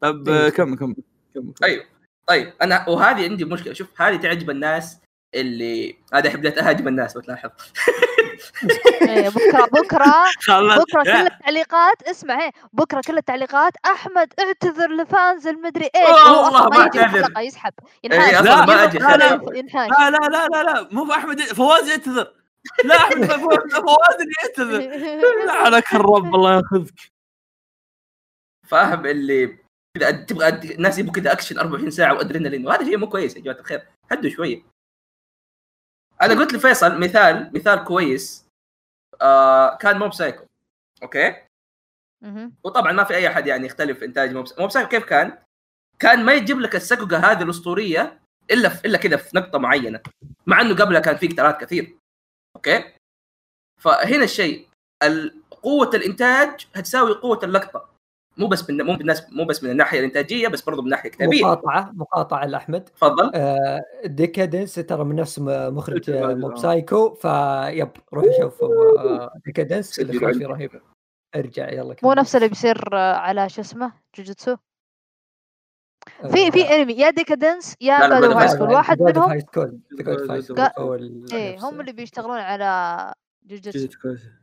طب 0.00 0.28
آه، 0.28 0.48
كمل 0.48 0.78
كمل 0.78 0.94
كمل 1.34 1.54
أيوه 1.64 1.84
طيب 2.26 2.52
أنا 2.62 2.88
وهذه 2.88 3.24
عندي 3.24 3.44
مشكلة 3.44 3.72
شوف 3.72 4.00
هذه 4.02 4.16
تعجب 4.16 4.50
الناس 4.50 4.98
اللي 5.34 5.96
هذا 6.14 6.28
احب 6.28 6.46
أهاجم 6.46 6.88
الناس 6.88 7.16
بتلاحظ 7.18 7.50
إيه، 9.02 9.28
بكره 9.28 9.64
بكره 9.80 10.14
بكرة 10.76 11.02
كل 11.02 11.26
التعليقات 11.26 12.02
اسمع 12.02 12.46
هي 12.46 12.50
بكرة 12.72 13.00
كل 13.06 13.18
التعليقات. 13.18 13.72
أحمد 13.84 14.32
اعتذر 14.40 14.90
لفانز 14.90 15.46
المدري 15.46 15.84
إيش 15.96 16.08
والله 16.26 16.68
ما 16.68 16.80
أعتذر. 16.80 17.40
يسحب. 17.40 17.72
إيه، 18.04 18.10
ينحاش 18.12 18.34
أصلاً 18.34 18.66
ما 18.66 18.84
أجي. 18.84 18.98
لا 18.98 19.16
لا. 19.16 19.36
لا 19.36 20.10
لا 20.10 20.28
لا 20.28 20.48
لا 20.48 20.62
لا. 20.62 20.88
مو 20.92 21.04
بأحمد 21.04 21.40
فواز 21.40 21.88
يعتذر. 21.90 22.32
لا 22.84 22.96
أحمد 22.96 23.24
فواز 23.42 23.58
فواز 23.74 24.20
اللي 24.20 24.34
يعتذر. 24.42 24.80
لعنك 25.46 25.94
الرب 25.94 26.34
الله 26.34 26.56
يأخذك. 26.56 26.94
فأهم 28.68 29.06
اللي 29.06 29.58
كذا 29.98 30.10
تبغى 30.10 30.48
الناس 30.48 30.98
يبغوا 30.98 31.14
كذا 31.14 31.32
أكشن 31.32 31.58
24 31.58 31.90
ساعة 31.90 32.14
وأدرينالين. 32.14 32.66
وهذا 32.66 32.84
شيء 32.84 32.96
مو 32.96 33.08
كويس 33.08 33.36
يا 33.36 33.40
جماعة 33.42 33.58
الخير. 33.58 33.82
هدوا 34.10 34.30
شوية. 34.30 34.71
أنا 36.22 36.34
قلت 36.34 36.52
لفيصل 36.54 37.00
مثال 37.00 37.50
مثال 37.54 37.84
كويس. 37.84 38.46
آه 39.22 39.76
كان 39.76 39.98
Mob 39.98 40.12
Psycho 40.12 40.44
okay. 41.02 41.36
وطبعا 42.64 42.92
ما 42.92 43.04
في 43.04 43.14
أي 43.14 43.28
أحد 43.28 43.46
يعني 43.46 43.66
يختلف 43.66 44.02
إنتاج 44.02 44.34
Mob 44.34 44.46
Mob 44.58 44.70
Psycho 44.70 44.88
كيف 44.88 45.04
كان؟ 45.04 45.38
كان 45.98 46.24
ما 46.24 46.32
يجيب 46.32 46.60
لك 46.60 46.76
ال 46.76 46.82
sakuga 46.82 47.16
هذه 47.18 47.42
الأسطورية 47.42 48.20
إلا 48.50 48.68
في 48.68 48.84
إلا 48.84 48.98
كذا 48.98 49.16
في 49.16 49.36
نقطة 49.36 49.58
معينة 49.58 50.00
مع 50.46 50.60
إنه 50.60 50.74
قبلها 50.74 51.00
كان 51.00 51.16
في 51.16 51.26
قتالات 51.28 51.60
كثير. 51.60 51.96
okay؟ 52.56 52.94
فهنا 53.80 54.24
الشيء 54.24 54.68
ال- 55.02 55.42
قوة 55.62 55.90
الإنتاج 55.94 56.66
هتساوي 56.74 57.14
قوة 57.14 57.40
اللقطة. 57.42 57.91
مو 58.36 58.46
بس 58.46 58.70
من 58.70 58.82
مو 58.82 58.96
بالناس 58.96 59.32
مو 59.32 59.44
بس 59.44 59.64
من 59.64 59.70
الناحية 59.70 59.98
الإنتاجية 59.98 60.48
بس 60.48 60.62
برضو 60.62 60.80
من 60.80 60.86
الناحيه 60.86 61.10
الكتابية. 61.10 61.42
مقاطعة 61.42 61.90
مقاطعة 61.94 62.46
لأحمد. 62.46 62.84
تفضل. 62.84 63.30
آه 63.34 63.80
Deca-Dence 64.04 64.74
ترى 64.74 65.04
من 65.04 65.16
نفس 65.16 65.38
مخرج 65.38 66.10
Mob 66.10 66.58
Psycho. 66.58 67.14
فيب 67.14 67.88
روح 68.14 68.24
شوف 68.40 68.62
آه 68.62 69.32
Deca-Dence. 69.46 70.00
فيه 70.00 70.46
رهيب 70.46 70.70
ارجع 71.36 71.68
يلا 71.68 71.96
مو. 72.02 72.12
نفس 72.12 72.36
اللي 72.36 72.48
بيصير 72.48 72.88
آه، 72.92 73.14
على 73.14 73.48
شو 73.48 73.60
اسمه 73.60 73.92
جوجوتسو 74.18 74.56
آه، 76.24 76.28
في 76.28 76.50
في 76.50 76.62
أنمي 76.62 76.92
يا 76.92 77.10
Deca-Dence 77.10 77.74
يا 77.80 77.98
of 77.98 78.36
High 78.36 78.48
School. 78.48 78.68
واحد 78.68 79.02
منهم. 79.02 79.38
هو 80.78 80.94
ال- 80.94 81.32
إيه 81.32 81.58
هم 81.58 81.80
اللي 81.80 81.92
بيشتغلون 81.92 82.38
على 82.38 83.12
جوجوتسو. 83.46 83.88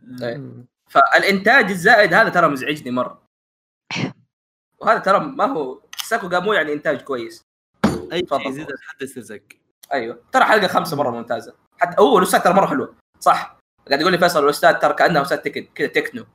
مم. 0.02 0.68
فالإنتاج 0.90 1.66
الزائد 1.72 2.14
هذا 2.14 2.30
ترى 2.30 2.48
مزعجني 2.48 2.92
مرة. 2.92 3.29
وهذا 4.80 5.00
ترى 5.00 5.20
ما 5.20 5.46
هو 5.46 5.82
sakuga 5.98 6.40
مو 6.40 6.54
يعني 6.54 6.74
إنتاج 6.74 7.02
كويس. 7.02 7.42
أي 8.12 8.22
تفضل. 8.22 8.42
شيء 8.42 8.50
يزيد 8.50 8.70
الحد 8.70 9.02
يسترزق 9.02 9.42
أيوه. 9.94 10.24
ترى 10.32 10.44
حلقة 10.44 10.68
خمسة 10.68 10.98
مرة 10.98 11.10
ممتازة. 11.10 11.56
حتى 11.78 12.02
هو 12.02 12.18
الأستاذ 12.18 12.40
ترى 12.40 12.54
مرة 12.54 12.66
حلوة. 12.66 12.96
صح. 13.20 13.60
قاعد 13.88 14.02
يقول 14.02 14.12
لي 14.12 14.18
فيصل 14.18 14.44
الأستاذ 14.44 14.74
ترى 14.74 14.94
كانه 14.94 15.22
أستاذ 15.22 15.38
تكن 15.38 15.68
كذا 15.76 15.88
تكنو. 15.88 16.26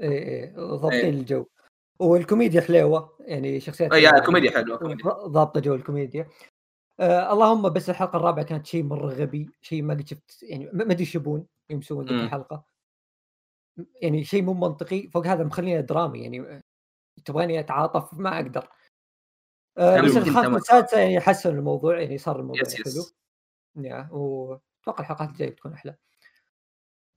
إيه 0.00 0.08
إيه. 0.08 0.56
ضابطين 0.56 1.00
إيه. 1.00 1.10
الجو. 1.10 1.46
والكوميديا 1.98 2.60
حلوة. 2.60 3.16
يعني 3.20 3.60
شخصيات 3.60 3.92
اي 3.92 4.02
يا 4.02 4.18
كوميديا 4.18 4.50
حلوة 4.50 4.78
ضابطة 5.26 5.60
جو 5.60 5.74
الكوميديا. 5.74 6.28
آه 7.00 7.32
اللهم 7.32 7.68
بس 7.68 7.90
الحلقة 7.90 8.16
الرابعة 8.16 8.44
كانت 8.44 8.66
شيء 8.66 8.82
مرة 8.82 9.06
غبي 9.06 9.50
شيء 9.62 9.82
ما 9.82 9.94
قد 9.94 10.08
شفت 10.08 10.42
يعني 10.42 10.70
ما 10.72 10.82
أدري 10.82 11.00
إيش 11.00 11.14
يبون 11.14 11.46
مم. 11.70 11.80
الحلقة. 12.00 12.64
يعني 14.02 14.24
شيء 14.24 14.42
مو 14.42 14.54
منطقي. 14.54 15.08
فوق 15.08 15.26
هذا 15.26 15.44
مخلينا 15.44 15.80
درامي 15.80 16.22
يعني 16.22 16.60
تبغاني 17.24 17.60
أتعاطف 17.60 18.14
ما 18.14 18.36
أقدر. 18.36 18.68
آه 19.78 19.94
يعني 19.94 20.06
بس 20.06 20.14
تمام. 20.14 20.54
والسادسه 20.54 20.98
يعني 20.98 21.20
حسن 21.20 21.58
الموضوع 21.58 22.00
يعني 22.00 22.18
صار 22.18 22.40
الموضوع 22.40 22.62
yes 22.62 22.74
حلو. 22.74 22.84
yes 22.86 23.14
يا 23.76 24.08
وأتوقع 24.10 25.00
الحلقات 25.00 25.28
الجاية 25.28 25.50
بتكون 25.50 25.72
أحلى. 25.72 25.94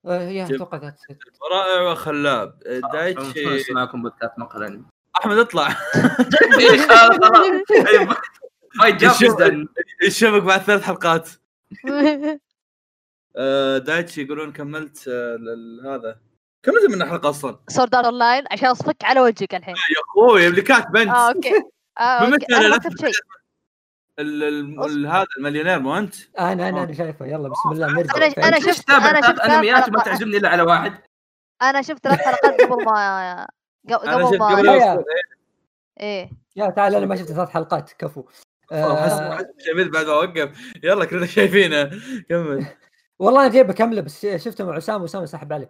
آه 0.06 0.22
yeah. 0.22 0.46
أتوقع 0.46 0.78
that's 0.78 1.00
رائع 1.54 1.92
وخلاب 1.92 2.60
دايتشي. 2.94 3.62
اسمعكم 3.62 4.02
بودكاست 4.02 4.40
مقهى 4.40 4.82
أحمد 5.18 5.38
اطلع. 5.38 5.68
ما 8.76 8.88
يجاب 8.88 9.12
يشوفك 10.02 10.44
بعد 10.44 10.62
ثلاث 10.62 10.82
حلقات. 10.82 11.30
آه، 13.36 13.78
دايتشي 13.78 14.22
يقولون 14.22 14.52
كملت 14.52 15.08
آه، 15.08 15.38
هذا 16.68 16.74
كملت 16.80 16.92
من 16.96 17.02
الحلقة 17.02 17.30
أصلا؟ 17.30 17.60
Sword 17.70 17.96
Art 17.96 18.06
Online 18.06 18.44
عشان 18.52 18.68
أصفك 18.70 19.04
على 19.04 19.20
وجهك 19.22 19.56
الحين. 19.56 19.76
يا 19.76 20.02
أخوي 20.10 20.48
اللي 20.48 20.62
كاتب 20.62 20.96
انت 20.96 21.10
آه 21.12 21.28
أوكي. 21.32 21.50
آه 22.00 22.02
أوكي. 22.22 22.32
بمثل 22.32 22.54
أنا 22.56 22.70
ما 22.70 22.78
كتبت 22.78 23.00
شيء. 23.02 23.12
ال- 24.20 24.44
ال- 24.44 24.84
ال- 24.86 25.08
هذا 25.08 25.26
المليونير 25.38 25.80
مو 25.80 25.98
أنت؟ 25.98 26.16
أنا 26.40 26.70
أنا 26.70 26.82
آه. 26.82 26.84
أنا 26.84 26.94
شايفه. 26.94 27.26
يلا 27.26 27.50
بسم 27.50 27.70
الله 27.72 27.88
نرجع 27.88 28.14
أنا- 28.14 28.38
أنا 28.46 28.56
ليش 28.56 28.66
شفت- 28.66 28.92
ثلاث 28.92 29.26
شفت 29.26 29.40
انميات 29.40 29.84
حلقات. 29.84 30.06
تعزمني 30.06 30.38
إلا 30.38 30.50
على 30.50 30.62
واحد. 30.64 30.94
أنا 31.62 31.82
شفت 31.82 32.04
ثلاث 32.04 32.20
حلقات 32.20 32.62
قبل 32.62 32.86
ما 32.86 33.48
أنا 34.04 34.26
قبل 34.26 34.68
ما. 34.78 35.04
إيه. 36.00 36.30
يا 36.56 36.70
تعال 36.70 36.96
أنا 36.96 37.06
ما 37.06 37.16
شفت 37.16 37.32
ثلاث 37.32 37.50
حلقات. 37.50 37.92
كفو. 38.00 38.26
والله 38.72 38.96
آه 39.34 39.46
بعد 39.90 40.06
ما 40.06 40.14
اوقف 40.14 40.74
يلا 40.84 41.06
كلنا 41.06 41.26
شايفينه. 41.26 41.90
كمل. 42.30 42.66
والله 43.20 43.42
أنا 43.46 43.54
جايب 43.54 43.70
أكمله 43.70 44.02
بس 44.02 44.26
شفته 44.26 44.66
مع 44.66 44.78
أسامة. 44.78 45.02
واسامه 45.02 45.26
سحب 45.26 45.54
عليه 45.54 45.70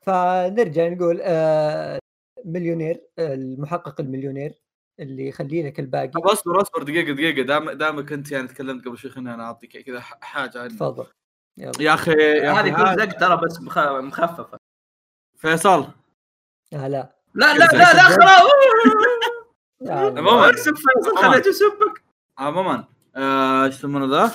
فنرجع 0.00 0.88
نقول 0.88 1.18
آه 1.22 1.98
مليونير 2.44 3.00
آه، 3.18 3.34
المحقق 3.34 4.00
المليونير 4.00 4.52
اللي 5.00 5.28
يخلي 5.28 5.62
لك 5.62 5.80
الباقي 5.80 6.08
طب 6.08 6.20
اصبر 6.26 6.62
اصبر 6.62 6.82
دقيقة 6.82 7.12
دقيقة. 7.12 7.42
دام 7.46 7.70
دامك 7.70 8.12
انت 8.12 8.32
يعني 8.32 8.48
تكلمت 8.48 8.84
قبل 8.88 8.98
شوي 8.98 9.10
خليني 9.10 9.34
أنا 9.34 9.44
اعطيك 9.44 9.76
كذا 9.78 10.00
حاجة 10.00 10.58
عنه 10.60 10.68
تفضل. 10.68 11.06
يا 11.80 11.94
أخي 11.94 12.10
يا 12.12 12.52
هذه 12.52 12.76
كل 12.76 13.00
زق 13.02 13.18
ترى 13.18 13.36
بس 13.36 13.60
مخ- 13.60 13.78
مخففة. 13.78 14.58
فيصل. 15.36 15.86
آه 16.72 16.88
لا. 16.88 17.16
لا 17.34 17.52
لا 17.58 17.64
لا 17.64 17.94
لا 17.94 18.02
خلاص 18.02 18.50
يا 19.82 19.92
عموماً. 19.94 20.50
اسف 20.50 20.72
فيصل 20.74 21.16
خليته 21.16 21.48
يسبك 21.48 22.02
عموما 22.38 22.84
آه، 23.16 23.64
إيش 23.64 23.74
يسمونه 23.74 24.06
ذا؟ 24.06 24.32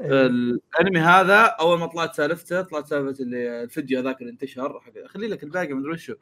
إيه. 0.00 0.26
الانمي 0.26 1.00
هذا 1.00 1.40
اول 1.40 1.78
ما 1.78 1.86
طلعت 1.86 2.14
سالفته 2.14 2.62
طلعت 2.62 2.86
سالفة 2.86 3.24
اللي 3.24 3.62
الفيديو 3.62 4.00
هذاك 4.00 4.20
اللي 4.20 4.32
انتشر 4.32 4.80
حق 4.80 5.06
خلي 5.06 5.28
لك 5.28 5.42
الباقي 5.42 5.72
ما 5.72 5.80
ادري 5.80 5.92
وشو. 5.92 6.14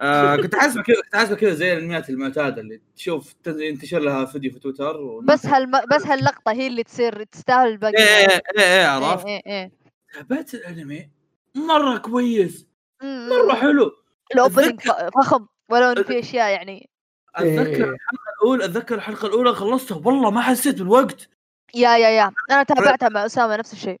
آه 0.00 0.36
كنت 0.42 0.54
احسبه 0.54 0.82
كذا 0.82 0.96
كنت 1.04 1.14
احسبه 1.14 1.36
كذا 1.36 1.54
زي 1.54 1.72
الانميات 1.72 2.10
المعتادة 2.10 2.60
اللي 2.60 2.80
تشوف 2.96 3.34
ينتشر 3.46 3.98
لها 3.98 4.24
فيديو 4.24 4.52
في 4.52 4.58
تويتر 4.58 5.20
بس 5.20 5.46
هالم... 5.46 5.72
بس 5.94 6.06
هاللقطة 6.06 6.52
هي 6.52 6.66
اللي 6.66 6.82
تصير 6.82 7.24
تستاهل 7.24 7.68
الباقي. 7.68 7.98
إيه 7.98 8.04
إيه 8.04 8.40
إيه, 8.58 8.64
إيه 8.64 8.86
عرفت؟ 8.86 9.26
إيه 9.26 9.42
إيه. 9.46 9.72
تابعت 10.14 10.54
الانمي 10.54 11.10
مرة 11.54 11.98
كويس. 11.98 12.66
مرة 13.02 13.54
حلو. 13.54 13.92
الاوبننج 14.34 14.80
فخم 15.14 15.46
ولو 15.68 15.92
انه 15.92 16.02
في 16.02 16.18
أشياء 16.18 16.50
يعني. 16.50 16.90
أتذكر 17.36 17.84
إيه. 17.84 17.90
الحلقة 17.90 18.32
الاولى 18.42 18.64
أتذكر 18.64 18.94
الحلقة 18.94 19.26
الأولى 19.26 19.52
خلصتها. 19.52 20.02
والله 20.04 20.30
ما 20.30 20.40
حسيت 20.40 20.78
بالوقت. 20.78 21.28
يا 21.74 21.96
يا 21.96 22.08
يا. 22.10 22.32
أنا 22.50 22.62
تابعتها 22.62 23.08
مع 23.08 23.26
أسامة 23.26 23.56
نفس 23.56 23.72
الشيء. 23.72 24.00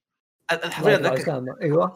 أتذكر. 0.50 1.14
أسامة. 1.14 1.56
أيوه. 1.62 1.94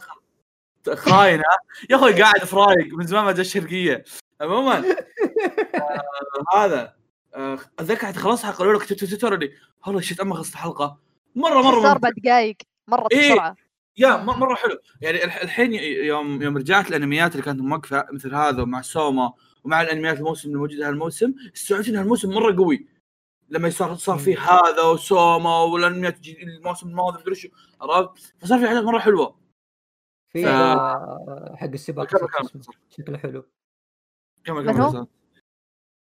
خاينه 0.95 1.43
يا 1.91 1.97
أخوي 1.97 2.23
قاعد 2.23 2.45
في 2.45 2.57
رايق 2.57 2.95
من 2.95 3.07
زمان 3.07 3.25
ما 3.25 3.33
جا 3.33 3.41
الشرقية. 3.41 4.05
عموما 4.41 4.79
آه 5.75 6.05
هذا 6.59 6.95
آه 7.35 7.59
أتذكر 7.79 8.13
خلاص 8.13 8.41
الحلقة 8.45 8.63
الأولى 8.63 8.79
كنت 8.79 8.93
تويتر 8.93 9.35
اللي 9.35 9.51
والله 9.87 10.01
شيت 10.01 10.21
اما 10.21 10.35
خلصت 10.35 10.53
الحلقة 10.53 10.99
مرة 11.35 11.63
مرة 11.63 11.81
صار. 11.83 11.91
أربع 11.91 12.11
دقائق 12.25 12.57
مرت 12.89 13.13
إيه. 13.13 13.33
بسرعة. 13.33 13.57
يا 13.97 14.17
م- 14.17 14.27
مرة 14.27 14.55
حلو. 14.55 14.79
يعني 15.01 15.25
الح- 15.25 15.43
الحين 15.43 15.75
يوم 15.75 16.43
يوم 16.43 16.57
رجعت 16.57 16.89
الأنميات 16.89 17.33
اللي 17.33 17.43
كانت 17.43 17.61
موقفة 17.61 18.07
مثل 18.13 18.35
هذا 18.35 18.63
ومع 18.63 18.83
سوما 18.83 19.33
ومع 19.65 19.83
الأنميات 19.83 20.17
الموسم 20.19 20.51
الموجوده 20.51 20.89
هالموسم 20.89 21.35
استوعبت 21.55 21.89
إن 21.89 21.97
هالموسم 21.97 22.31
مرة 22.31 22.57
قوي. 22.57 22.87
لما 23.49 23.71
صار 23.71 23.95
صار 23.95 24.19
في 24.19 24.37
هذا 24.37 24.83
وسوما 24.83 25.63
والانميات 25.63 26.17
تجي 26.17 26.43
الموسم 26.43 26.89
الماضي 26.89 27.19
مدري 27.21 27.35
شو 27.35 27.49
عرفت؟ 27.81 28.35
فصار 28.41 28.59
في 28.59 28.69
حاجات 28.69 28.83
مرة 28.83 28.99
حلوة. 28.99 29.41
في 30.29 30.45
ف- 30.45 31.57
حق 31.57 31.65
السباق. 31.73 32.09
شكله 32.91 33.19
حلو. 33.19 33.45
كمل 34.45 34.65
من 34.65 34.73
كمل. 34.73 35.07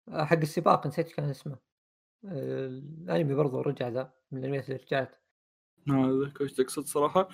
آه، 0.08 0.24
حق 0.24 0.36
السباق 0.36 0.86
نسيت 0.86 1.12
كان 1.12 1.30
اسمه. 1.30 1.56
آه، 2.24 2.66
الأنمي 2.66 3.34
برضو 3.34 3.60
رجع 3.60 3.88
ذا 3.88 4.12
من 4.30 4.38
الأنميات 4.38 4.64
اللي 4.70 4.76
رجعت. 4.84 5.20
هذا 5.88 6.32
وش 6.40 6.52
تقصد 6.52 6.84
صراحة. 6.86 7.28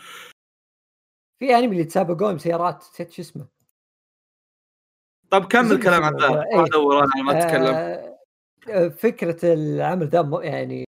في 1.39 1.55
أنمي 1.55 1.67
اللي 1.67 1.81
يتسابقون 1.81 2.35
بسيارات 2.35 2.77
نسيت 2.77 3.11
شو 3.13 3.23
اسمه. 3.23 3.49
طب 5.31 5.45
كمل 5.45 5.83
كلام 5.83 6.03
عن 6.03 6.17
ذا. 6.17 6.45
ادور 6.53 6.99
أنا 7.05 7.23
ما 7.23 7.39
اتكلم 7.39 7.75
آه، 7.75 8.10
فكرة 8.97 9.53
العمل 9.53 10.09
ذا 10.09 10.23
م- 10.23 10.43
يعني 10.43 10.85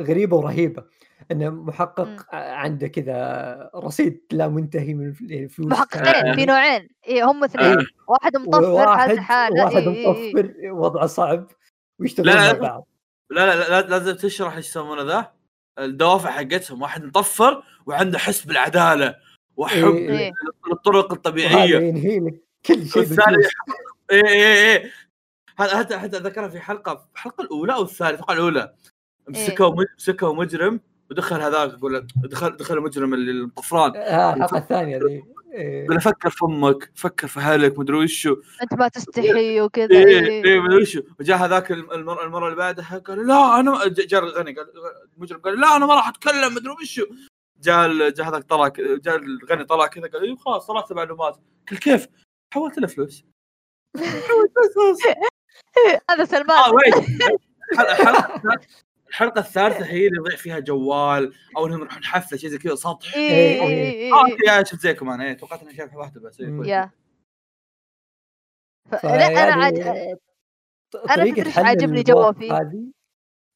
غريبة 0.00 0.36
ورهيبة 0.36 0.84
إنه 1.30 1.50
محقق 1.50 2.06
مم. 2.08 2.16
عنده 2.32 2.88
كذا 2.88 3.70
رصيد 3.74 4.20
لا 4.32 4.48
منتهي 4.48 4.94
من 4.94 5.06
الف- 5.08 5.20
الفلوس 5.20 5.68
محققين 5.72 6.34
في 6.34 6.44
نوعين 6.46 6.88
اي 7.08 7.22
هم 7.22 7.44
اثنين 7.44 7.78
آه. 7.78 7.84
واحد 8.08 8.36
مطفر 8.36 8.96
حالته 8.96 9.20
حاله 9.22 9.64
واحد 9.64 9.76
إي 9.76 9.88
إي 9.88 10.06
إي. 10.06 10.32
مطفر 10.34 10.54
وضعه 10.72 11.06
صعب 11.06 11.46
ويشتغلون 11.98 12.34
مع 12.36 12.46
لا. 12.46 12.52
بعض 12.52 12.88
لا 13.30 13.46
لا 13.46 13.68
لا 13.80 13.88
لازم 13.88 14.14
تشرح 14.16 14.56
إيش 14.56 14.68
يسمونه 14.68 15.02
ذا 15.02 15.32
الدوافع 15.78 16.30
حقتهم 16.30 16.82
واحد 16.82 17.04
مطفر 17.04 17.62
وعنده 17.86 18.18
حس 18.18 18.44
بالعدالة 18.44 19.14
وحب 19.56 19.94
إيه. 19.94 20.18
إيه. 20.18 20.32
للطرق 20.70 21.04
وهذا 21.04 21.14
الطبيعية 21.14 21.78
ينهي 21.78 22.20
لك 22.20 22.42
كل 22.66 22.86
شيء 22.86 23.02
والثاني 23.02 23.36
إيه 24.10 24.26
إيه 24.26 24.76
هذا 24.84 24.90
حتى 25.60 25.98
حتى 25.98 26.16
ذكرها 26.18 26.48
في 26.48 26.60
حلقة 26.60 26.94
في 26.94 27.04
الحلقة 27.14 27.42
الأولى 27.42 27.74
أو 27.74 27.82
الثالثه 27.82 28.14
أتوقع 28.14 28.34
الأولى. 28.34 28.74
مسكوا 29.28 29.70
مج- 29.70 29.86
مسكوا 29.98 30.34
مجرم 30.34 30.80
ودخل 31.10 31.40
هذاك 31.40 31.72
يقول 31.72 31.92
له- 31.92 32.06
دخل 32.16 32.56
دخل 32.56 32.76
المجرم 32.76 33.14
اللي 33.14 33.44
الطفران 33.44 33.96
آه، 33.96 34.34
الحلقة 34.34 34.58
الثانية 34.58 34.98
ذي. 34.98 35.22
إيه. 35.54 35.84
يقول 35.84 35.94
له 35.94 36.00
فكر 36.00 36.30
في 36.30 36.44
أمك 36.44 36.90
فكر 36.94 37.28
في 37.28 37.40
أهلك 37.40 37.78
مدري 37.78 37.96
وشو. 37.96 38.36
أنت 38.62 38.74
ما 38.74 38.88
تستحي 38.88 39.60
وكذا. 39.60 39.90
إيه 39.90 40.06
إي. 40.06 40.44
إيه 40.44 40.60
مدري 40.60 40.82
وشو. 40.82 41.02
وجاء 41.20 41.36
هذاك 41.38 41.72
الم- 41.72 41.90
المره 41.92 42.24
المره 42.24 42.44
اللي 42.44 42.56
بعدها 42.56 42.98
قال 42.98 43.26
لا 43.26 43.60
أنا 43.60 43.70
ما- 43.70 43.86
ج- 43.86 44.06
جاء 44.06 44.24
الغني 44.24 44.52
قال 44.52 44.66
المجرم 45.16 45.40
قال 45.40 45.60
لا 45.60 45.76
أنا 45.76 45.86
ما 45.86 45.94
راح 45.94 46.08
أتكلم 46.08 46.54
مدري 46.54 46.70
وشو. 46.82 47.02
جاء 47.60 48.08
جاء 48.10 48.28
هذاك 48.28 48.44
طلع 48.44 48.68
جاء 48.78 49.16
الغني 49.16 49.64
طلع 49.64 49.86
كذا 49.86 50.06
قال 50.08 50.38
خلاص 50.38 50.66
طلعت 50.66 50.92
معلومات. 50.92 51.36
قال 51.70 51.78
كيف؟ 51.80 52.06
حولت 52.54 52.78
له 52.78 52.86
فلوس 52.86 53.24
حولت 53.96 54.52
له 54.56 54.72
فلوس. 54.74 54.98
هذا 56.10 56.22
آه 56.22 56.24
سلمان 56.24 56.74
ويت 56.74 57.22
الحلقة 57.72 58.42
الحلقة 59.08 59.38
الثالثة 59.38 59.86
هي 59.86 60.06
اللي 60.06 60.18
يضيع 60.18 60.36
فيها 60.36 60.58
جوال 60.58 61.34
أو 61.56 61.66
إنهم 61.66 61.80
يروحون 61.80 62.04
حفلة 62.04 62.38
شيء 62.38 62.50
زي 62.50 62.58
كذا 62.58 62.74
سطح 62.74 63.14
اي 63.14 63.20
إيه، 63.20 63.62
اي 63.62 63.66
إيه. 63.66 64.06
اي 64.06 64.12
آه 64.12 64.26
إي. 64.26 64.36
يا 64.46 64.64
شفت 64.64 64.80
زيكم 64.80 65.08
أنا 65.08 65.24
إيه، 65.24 65.32
توقعت 65.32 65.62
اني 65.62 65.74
شايف 65.74 65.94
واحدة 65.94 66.20
بس 66.20 66.40
إيه،. 66.40 66.48
يا. 66.64 66.90
لا 68.92 69.26
أنا 69.26 69.64
عاد 69.64 69.78
إيش 71.20 71.48
حل 71.48 71.64
عاجبني 71.64 72.02
جوه 72.02 72.32
فيه؟ 72.32 72.52
هذه 72.52 72.84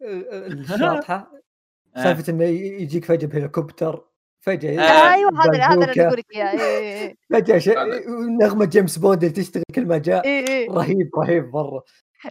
آه، 0.03 0.25
آه، 0.31 0.47
الشاطحة 0.47 1.33
آه. 1.97 2.03
سالفة 2.03 2.33
إنه 2.33 2.45
يجيك 2.45 3.05
فجأة 3.05 3.29
بهليكوبتر 3.29 4.05
فجأة 4.47 4.81
آه. 4.81 5.15
أيوه 5.15 5.45
هذا 5.45 5.65
هذا 5.65 5.91
اللي 5.91 6.07
أقول 6.07 6.19
لك 6.19 6.35
إياه 6.35 6.51
إي، 6.51 7.03
إي، 7.03 7.19
فجأة 7.31 7.59
ش... 7.59 7.69
هذا. 7.69 8.01
نغمة 8.41 8.65
جيمس 8.65 8.99
بوند 8.99 9.25
اللي 9.25 9.35
تشتغل 9.35 9.63
كل 9.75 9.87
ما 9.87 9.99
جاء. 9.99 10.27
رهيب 10.71 11.11
رهيب 11.19 11.57
مرة 11.57 11.85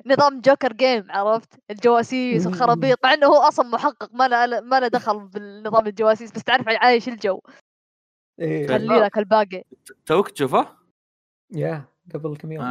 نظام 0.05 0.41
Joker 0.41 0.73
Game 0.73 1.05
عرفت 1.09 1.53
الجواسيس. 1.71 2.45
والخرابيط 2.45 2.99
مع 3.03 3.13
إنه 3.13 3.27
هو 3.27 3.35
أصلا 3.37 3.69
محقق 3.69 4.09
ما 4.13 4.27
له 4.27 4.61
ما 4.61 4.79
له 4.79 4.87
دخل 4.87 5.27
بالنظام 5.27 5.87
الجواسيس 5.87 6.31
بس 6.31 6.43
تعرف 6.43 6.67
عايش 6.67 7.07
الجو 7.07 7.41
إيه. 8.39 8.67
خلي 8.67 8.99
لك 8.99 9.17
الباقي 9.17 9.63
توك 10.05 10.29
تشوفه؟ 10.29 10.67
يا 11.51 11.85
قبل 12.13 12.37
كم 12.37 12.51
يوم 12.51 12.65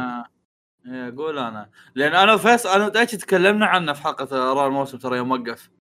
إيه، 0.85 1.07
أقول 1.07 1.37
أنا 1.37 1.69
لأن 1.95 2.15
أنا 2.15 2.33
وفيصل 2.33 2.69
أنا 2.69 3.05
تكلمنا 3.05 3.65
عنه 3.65 3.93
في 3.93 4.01
حلقة 4.01 4.51
آراء 4.51 4.67
الموسم 4.67 4.97
ترى 4.97 5.17
يوم 5.17 5.31
وقف 5.31 5.69
آه. 5.69 5.82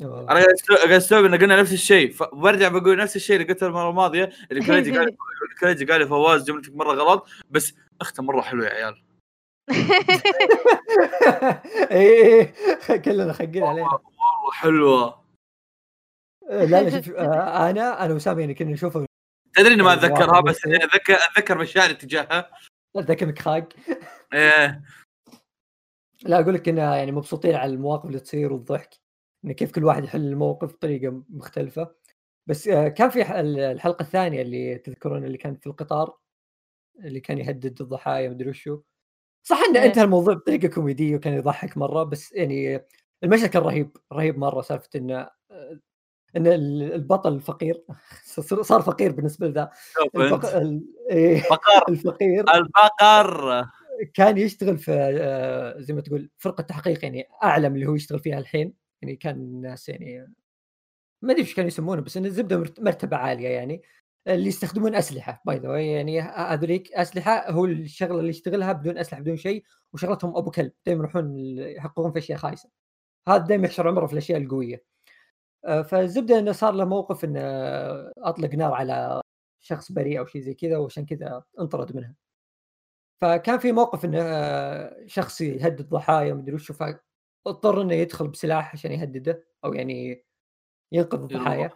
أنا 0.00 0.26
قاعد 0.26 0.92
أستوعب 0.92 1.24
إن 1.24 1.34
قلنا 1.34 1.60
نفس 1.60 1.72
الشيء 1.72 2.12
فبرجع 2.12 2.68
بقول 2.68 2.96
نفس 2.96 3.16
الشيء 3.16 3.36
اللي 3.36 3.52
قلته 3.52 3.66
المرة 3.66 3.90
الماضية 3.90 4.30
اللي 4.50 4.62
كريجي 4.66 4.98
قال 4.98 5.16
كريجي 5.60 5.84
قال 5.84 6.00
لي 6.00 6.06
فواز 6.06 6.44
جملتك 6.44 6.74
مرة 6.74 6.92
غلط 6.92 7.26
بس 7.50 7.74
أخته 8.00 8.22
مرة 8.22 8.40
حلوة 8.40 8.66
يا 8.66 8.70
عيال. 8.70 9.02
إيه 11.90 12.54
إيه. 12.90 12.96
كلنا 12.96 13.32
خقين 13.32 13.64
عليها. 13.64 13.84
مره 13.84 14.02
حلوة. 14.52 15.24
آه، 16.50 16.64
لا 16.64 16.82
لا 16.82 16.90
شوف 16.90 17.14
آه، 17.16 17.70
أنا 17.70 18.04
أنا 18.04 18.14
وسام 18.14 18.40
يعني 18.40 18.54
كنا 18.54 18.70
نشوفه. 18.70 19.06
تدري 19.56 19.74
اني 19.74 19.82
ما 19.82 19.94
يعني 19.94 20.06
أتذكرها 20.06 20.40
بس. 20.40 20.66
أتذكر 20.66 21.14
أتذكر 21.14 21.58
مشاعري 21.58 21.94
تجاهها. 21.94 22.50
ذاك 22.98 23.38
خاق. 23.38 23.68
إيه. 24.34 24.82
لا 26.22 26.40
أقول 26.40 26.54
لك 26.54 26.68
انها 26.68 26.96
يعني 26.96 27.12
مبسوطين 27.12 27.54
على 27.54 27.72
المواقف 27.72 28.06
اللي 28.06 28.20
تصير 28.20 28.52
والضحك. 28.52 29.03
إن 29.44 29.52
كيف 29.52 29.72
كل 29.72 29.84
واحد 29.84 30.04
يحل 30.04 30.26
الموقف 30.26 30.72
بطريقة 30.72 31.22
مختلفة. 31.28 31.94
بس 32.46 32.68
آه، 32.68 32.88
كان 32.88 33.10
في 33.10 33.40
الحلقة 33.40 34.02
الثانية 34.02 34.42
اللي 34.42 34.78
تذكرون 34.78 35.24
اللي 35.24 35.38
كانت 35.38 35.60
في 35.60 35.66
القطار 35.66 36.16
اللي 37.04 37.20
كان 37.20 37.38
يهدد 37.38 37.80
الضحايا 37.80 38.28
مدري 38.28 38.50
وشو. 38.50 38.80
صح 39.46 39.56
انه 39.68 39.80
إيه. 39.82 39.86
انتهى 39.86 40.04
الموضوع 40.04 40.34
بطريقة 40.34 40.68
كوميدية 40.68 41.16
وكان 41.16 41.34
يضحك 41.34 41.76
مرة 41.76 42.02
بس 42.02 42.32
يعني 42.32 42.80
المشهد 43.24 43.48
كان 43.48 43.62
رهيب 43.62 43.96
رهيب 44.12 44.38
مرة 44.38 44.60
سالفة 44.62 44.88
انه 44.96 45.30
آه، 45.50 45.80
إن 46.36 46.46
ال- 46.46 46.92
البطل 46.92 47.34
الفقير 47.34 47.84
صار 48.62 48.82
فقير 48.82 49.12
بالنسبة 49.12 49.46
لذا. 49.48 49.70
شوف 49.94 50.16
الفق... 50.16 50.44
أنت. 50.46 50.54
ال- 50.54 50.84
إيه، 51.10 51.42
الفقير. 51.88 52.44
البقر 52.54 53.64
كان 54.14 54.38
يشتغل 54.38 54.78
في 54.78 54.92
آه، 55.20 55.80
زي 55.80 55.94
ما 55.94 56.00
تقول 56.00 56.30
فرقة 56.38 56.62
تحقيق 56.62 57.04
يعني 57.04 57.28
أعلى 57.42 57.68
من 57.68 57.74
اللي 57.74 57.86
هو 57.86 57.94
يشتغل 57.94 58.18
فيها 58.20 58.38
الحين. 58.38 58.83
يعني 59.02 59.16
كان 59.16 59.34
الناس 59.36 59.88
يعني 59.88 60.34
ما 61.22 61.32
أدري 61.32 61.42
إيش 61.42 61.54
كانوا 61.54 61.68
يسمونه 61.68 62.02
بس 62.02 62.16
انه 62.16 62.26
الزبدة 62.26 62.58
مرت- 62.58 62.80
مرتبة 62.80 63.16
عالية 63.16 63.48
يعني 63.48 63.82
اللي 64.28 64.46
يستخدمون 64.48 64.94
أسلحة 64.94 65.42
باي 65.46 65.58
ذا 65.58 65.78
يعني 65.80 66.20
هذوليك 66.20 66.92
أسلحة 66.92 67.50
هو 67.50 67.64
الشغلة 67.64 68.18
اللي 68.18 68.30
يشتغلها 68.30 68.72
بدون 68.72 68.98
أسلحة 68.98 69.20
بدون 69.22 69.36
شيء 69.36 69.64
وشغلتهم 69.92 70.36
أبو 70.36 70.50
كلب 70.50 70.72
دائما 70.86 71.00
يروحون 71.00 71.38
يحققون 71.58 72.12
في 72.12 72.18
أشياء 72.18 72.38
خايسة. 72.38 72.70
هذا 73.28 73.38
دائما 73.46 73.66
يحشر 73.66 73.88
عمره 73.88 74.06
في 74.06 74.12
الأشياء 74.12 74.40
القوية. 74.42 74.84
آه، 75.64 75.82
فالزبدة 75.82 76.38
إنه 76.38 76.52
صار 76.52 76.74
له 76.74 76.84
موقف 76.84 77.24
إنه 77.24 77.40
أطلق 78.18 78.54
نار 78.54 78.72
على 78.74 79.20
شخص 79.60 79.92
بريء 79.92 80.18
أو 80.18 80.26
شيء 80.26 80.42
زي 80.42 80.54
كذا 80.54 80.76
وعشان 80.78 81.06
كذا 81.06 81.44
انطرد 81.60 81.96
منها. 81.96 82.14
فكان 83.22 83.58
في 83.58 83.72
موقف 83.72 84.04
إنه 84.04 84.20
شخص 85.06 85.40
يهدد 85.40 85.88
ضحايا 85.88 86.34
مدري 86.34 86.54
وش 86.54 86.72
فاضطر 87.44 87.82
إنه 87.82 87.94
يدخل 87.94 88.28
بسلاح 88.28 88.72
عشان 88.72 88.92
يهدده 88.92 89.44
أو 89.64 89.74
يعني 89.74 90.24
ينقذ 90.92 91.22
الضحايا. 91.22 91.70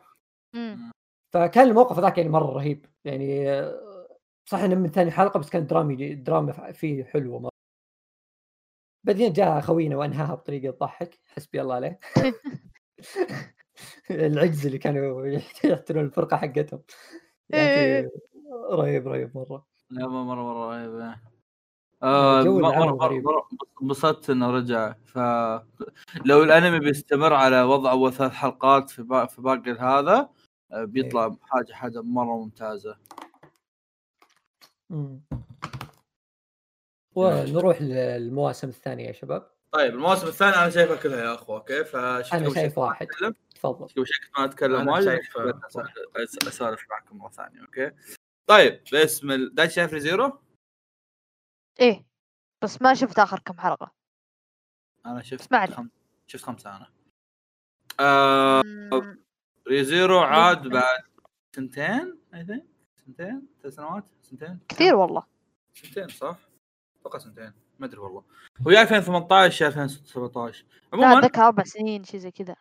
فكان 1.33 1.69
الموقف 1.69 1.99
ذاك 1.99 2.19
يعني 2.19 2.31
مرة 2.31 2.53
رهيب. 2.53 2.87
يعني 3.05 3.51
آه، 3.51 4.09
صح 4.45 4.59
إنه 4.59 4.75
من 4.75 4.89
ثاني 4.91 5.11
حلقة 5.11 5.41
بس 5.41 5.51
كان 5.51 5.67
درامي 5.67 6.15
دراما 6.15 6.73
فيه 6.73 7.05
حلوة 7.05 7.39
مرة. 7.39 7.51
بعدين 9.05 9.33
جاء 9.33 9.61
خوينا 9.61 9.97
وأنهاها 9.97 10.35
بطريقة 10.35 10.73
تضحك. 10.73 11.21
حسبي 11.27 11.61
الله 11.63 11.75
عليه. 11.75 12.01
العجز 14.11 14.67
اللي 14.67 14.79
كانوا 14.79 15.27
يحتلون 15.65 16.05
الفرقة 16.05 16.37
حقتهم. 16.37 16.83
يعني 17.49 18.09
رهيب 18.71 19.09
رهيب 19.09 19.37
مرة. 19.37 19.67
لا 19.91 20.09
مره 20.09 20.25
مرة 20.25 20.43
مرة 20.43 20.77
رهيب 20.77 21.19
انبسطت 23.83 24.31
إنه 24.31 24.51
رجع. 24.51 24.95
ف 25.05 25.19
لو 26.25 26.43
الأنمي 26.43 26.79
بيستمر 26.79 27.33
على 27.33 27.63
وضع 27.63 27.91
أول 27.91 28.13
ثلاث 28.13 28.33
حلقات 28.33 28.91
في 28.91 29.03
با... 29.03 29.27
في 29.27 29.43
باقي 29.43 29.73
هذا 29.73 30.29
آه، 30.73 30.85
بيطلع 30.85 31.37
حاجة 31.43 31.73
حاجة 31.73 32.03
مرة 32.03 32.37
ممتازة. 32.37 32.97
مم. 34.91 35.21
ونروح 37.15 37.83
للمواسم 37.83 38.69
الثانية 38.69 39.07
يا 39.07 39.13
شباب. 39.13 39.51
طيب 39.73 39.95
المواسم 39.95 40.27
الثانية 40.27 40.63
أنا 40.63 40.71
شايفها 40.71 40.97
كلها 40.97 41.25
يا 41.25 41.35
أخوة 41.35 41.57
أوكي 41.57 41.85
فشفت 41.85 42.35
أنا 42.35 42.55
شايف 42.55 42.79
واحد. 42.79 43.07
أتكلم. 43.07 43.35
تفضل. 43.55 43.89
شوي 43.89 44.05
كنت 44.05 44.39
ما 44.39 44.45
أتكلم 44.45 44.75
أنا 44.75 44.93
وايد 44.93 45.09
آه، 45.09 46.49
اسولف 46.49 46.87
معكم 46.91 47.19
مرة 47.19 47.31
ثانية 47.31 47.61
أوكي؟ 47.61 47.91
طيب 48.47 48.81
باسم 48.93 49.31
ال... 49.31 49.55
دايتش 49.55 49.75
شايف 49.75 49.93
Re:Zero؟ 49.93 50.39
إيه 51.81 52.05
بس 52.63 52.83
ما 52.83 52.95
شفت 52.95 53.19
آخر 53.19 53.39
كم 53.39 53.59
حلقة. 53.59 53.93
أنا 55.07 55.23
شفت. 55.23 55.55
خم... 55.55 55.89
شفت 56.27 56.45
خمسة 56.45 56.77
أنا. 56.77 56.87
آه... 58.01 58.63
مم، 58.65 59.21
Re:Zero 59.69 60.19
عاد 60.19 60.69
بعد 60.69 61.03
سنتين 61.57 62.19
I 62.35 62.45
think 62.45 62.65
سنتين 63.07 63.47
ثلاث 63.63 63.75
سنوات 63.75 64.05
سنتين. 64.23 64.59
كثير 64.69 64.95
والله. 64.95 65.27
سنتين 65.75 66.09
صح؟ 66.09 66.39
أتوقع 67.01 67.19
سنتين. 67.19 67.53
ما 67.79 67.87
أدري 67.87 68.01
والله. 68.01 68.25
هو 68.67 68.71
يا 68.71 68.83
2018 68.83 69.65
يا 69.65 69.69
2017 69.69 70.65
لا 70.65 70.89
عموما 70.93 71.19
اتذكر 71.19 71.43
أربع 71.43 71.65
سنين 71.65 72.05
شيء 72.05 72.21
زي 72.21 72.31
كذا. 72.31 72.57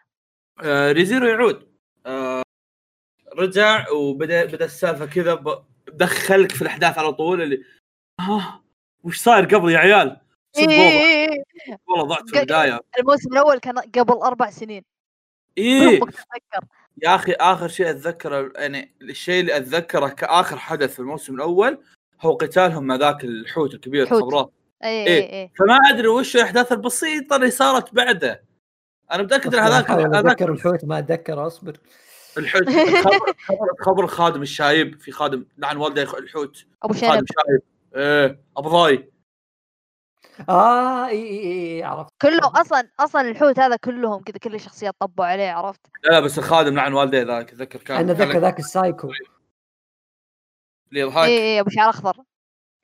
آه 0.64 0.92
ريزيرو 0.92 1.28
يعود. 1.28 1.78
آه 2.06 2.44
رجع 3.34 3.90
وبدأ 3.90 4.46
بدأ 4.46 4.66
السالفة 4.66 5.06
كذا 5.06 5.34
ب- 5.36 5.66
دخلك 5.88 6.52
في 6.52 6.62
الأحداث 6.62 6.98
على 6.98 7.14
طول 7.14 7.42
اللي 7.42 7.64
ها 8.22 8.64
وش 9.04 9.18
صاير 9.18 9.46
قبل 9.46 9.72
يا 9.72 9.78
عيال؟ 9.78 10.18
صدق 10.54 10.68
والله 10.68 10.92
إيه 10.92 11.44
والله 11.88 12.04
ضعت 12.04 12.30
في 12.30 12.40
البداية. 12.40 12.80
الموسم 13.00 13.34
الأول 13.34 13.58
كان 13.58 13.80
قبل 13.80 14.14
أربع 14.14 14.50
سنين. 14.50 14.84
إيه. 15.58 16.00
يا 17.04 17.16
أخي 17.16 17.32
آخر 17.32 17.68
شيء 17.68 17.90
أتذكره 17.90 18.52
يعني 18.56 18.96
الشيء 19.02 19.40
اللي 19.40 19.58
أتذكره 19.58 20.08
كآخر 20.08 20.58
حدث 20.58 20.94
في 20.94 21.00
الموسم 21.00 21.36
الأول 21.36 21.80
هو 22.22 22.34
قتالهم 22.34 22.84
مع 22.84 22.96
ذاك 22.96 23.24
الحوت 23.24 23.74
الكبير. 23.74 24.04
الخضراء. 24.04 24.50
اي 24.84 24.90
إيه. 24.90 25.08
اي 25.08 25.42
اي 25.42 25.52
فما 25.60 25.78
أدري 25.90 26.08
وش 26.08 26.36
الأحداث 26.36 26.72
البسيطة 26.72 27.36
اللي 27.36 27.52
صارت 27.52 27.94
بعده. 27.94 28.44
أنا 29.12 29.24
متأكد 29.24 29.56
إن 29.56 29.64
هذاك 29.64 29.92
أتذكر 29.92 30.52
الحوت 30.52 30.86
ما 30.86 31.00
أتذكر 31.00 31.48
أصبر. 31.48 31.78
الحوت 32.38 32.70
خبر, 33.04 33.34
خبر 33.80 34.04
الخادم 34.04 34.42
الشايب 34.42 35.00
في 35.00 35.12
خادم 35.12 35.46
لعن 35.58 35.78
والده 35.78 36.02
الحوت. 36.04 36.66
أبو 36.84 36.94
خادم 36.94 37.26
شايب. 37.26 37.62
إيه 37.96 38.42
ابو 38.58 38.70
ضاي 38.70 39.12
آه 40.50 41.08
إي 41.08 41.28
إي 41.28 41.76
إي 41.78 41.84
عرفت. 41.84 42.12
كله 42.22 42.62
أصلا 42.62 42.90
أصلا 43.00 43.22
الحوت 43.22 43.60
هذا 43.60 43.76
كلهم 43.76 44.24
كذا 44.24 44.38
كل 44.38 44.56
الشخصيات 44.56 44.96
طبوا 45.00 45.26
عليه 45.26 45.52
عرفت؟ 45.52 45.82
لا 46.04 46.10
لا 46.10 46.20
بس 46.20 46.38
الخادم 46.38 46.76
لعن 46.76 46.94
والده 46.94 47.22
ذاك 47.22 47.54
أتذكر 47.54 47.80
كان 47.80 47.98
أنا 47.98 48.14
كان 48.14 48.28
ذاك 48.28 48.36
ذاك 48.36 48.60
السايكو 48.60 49.12
اللي 50.90 51.02
إي 51.02 51.08
يضحك 51.08 51.28
إي 51.28 51.60
أبو 51.60 51.70
شعر 51.70 51.90
أخضر. 51.90 52.24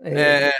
إيه، 0.01 0.17
إيه. 0.17 0.45
إيه. 0.45 0.51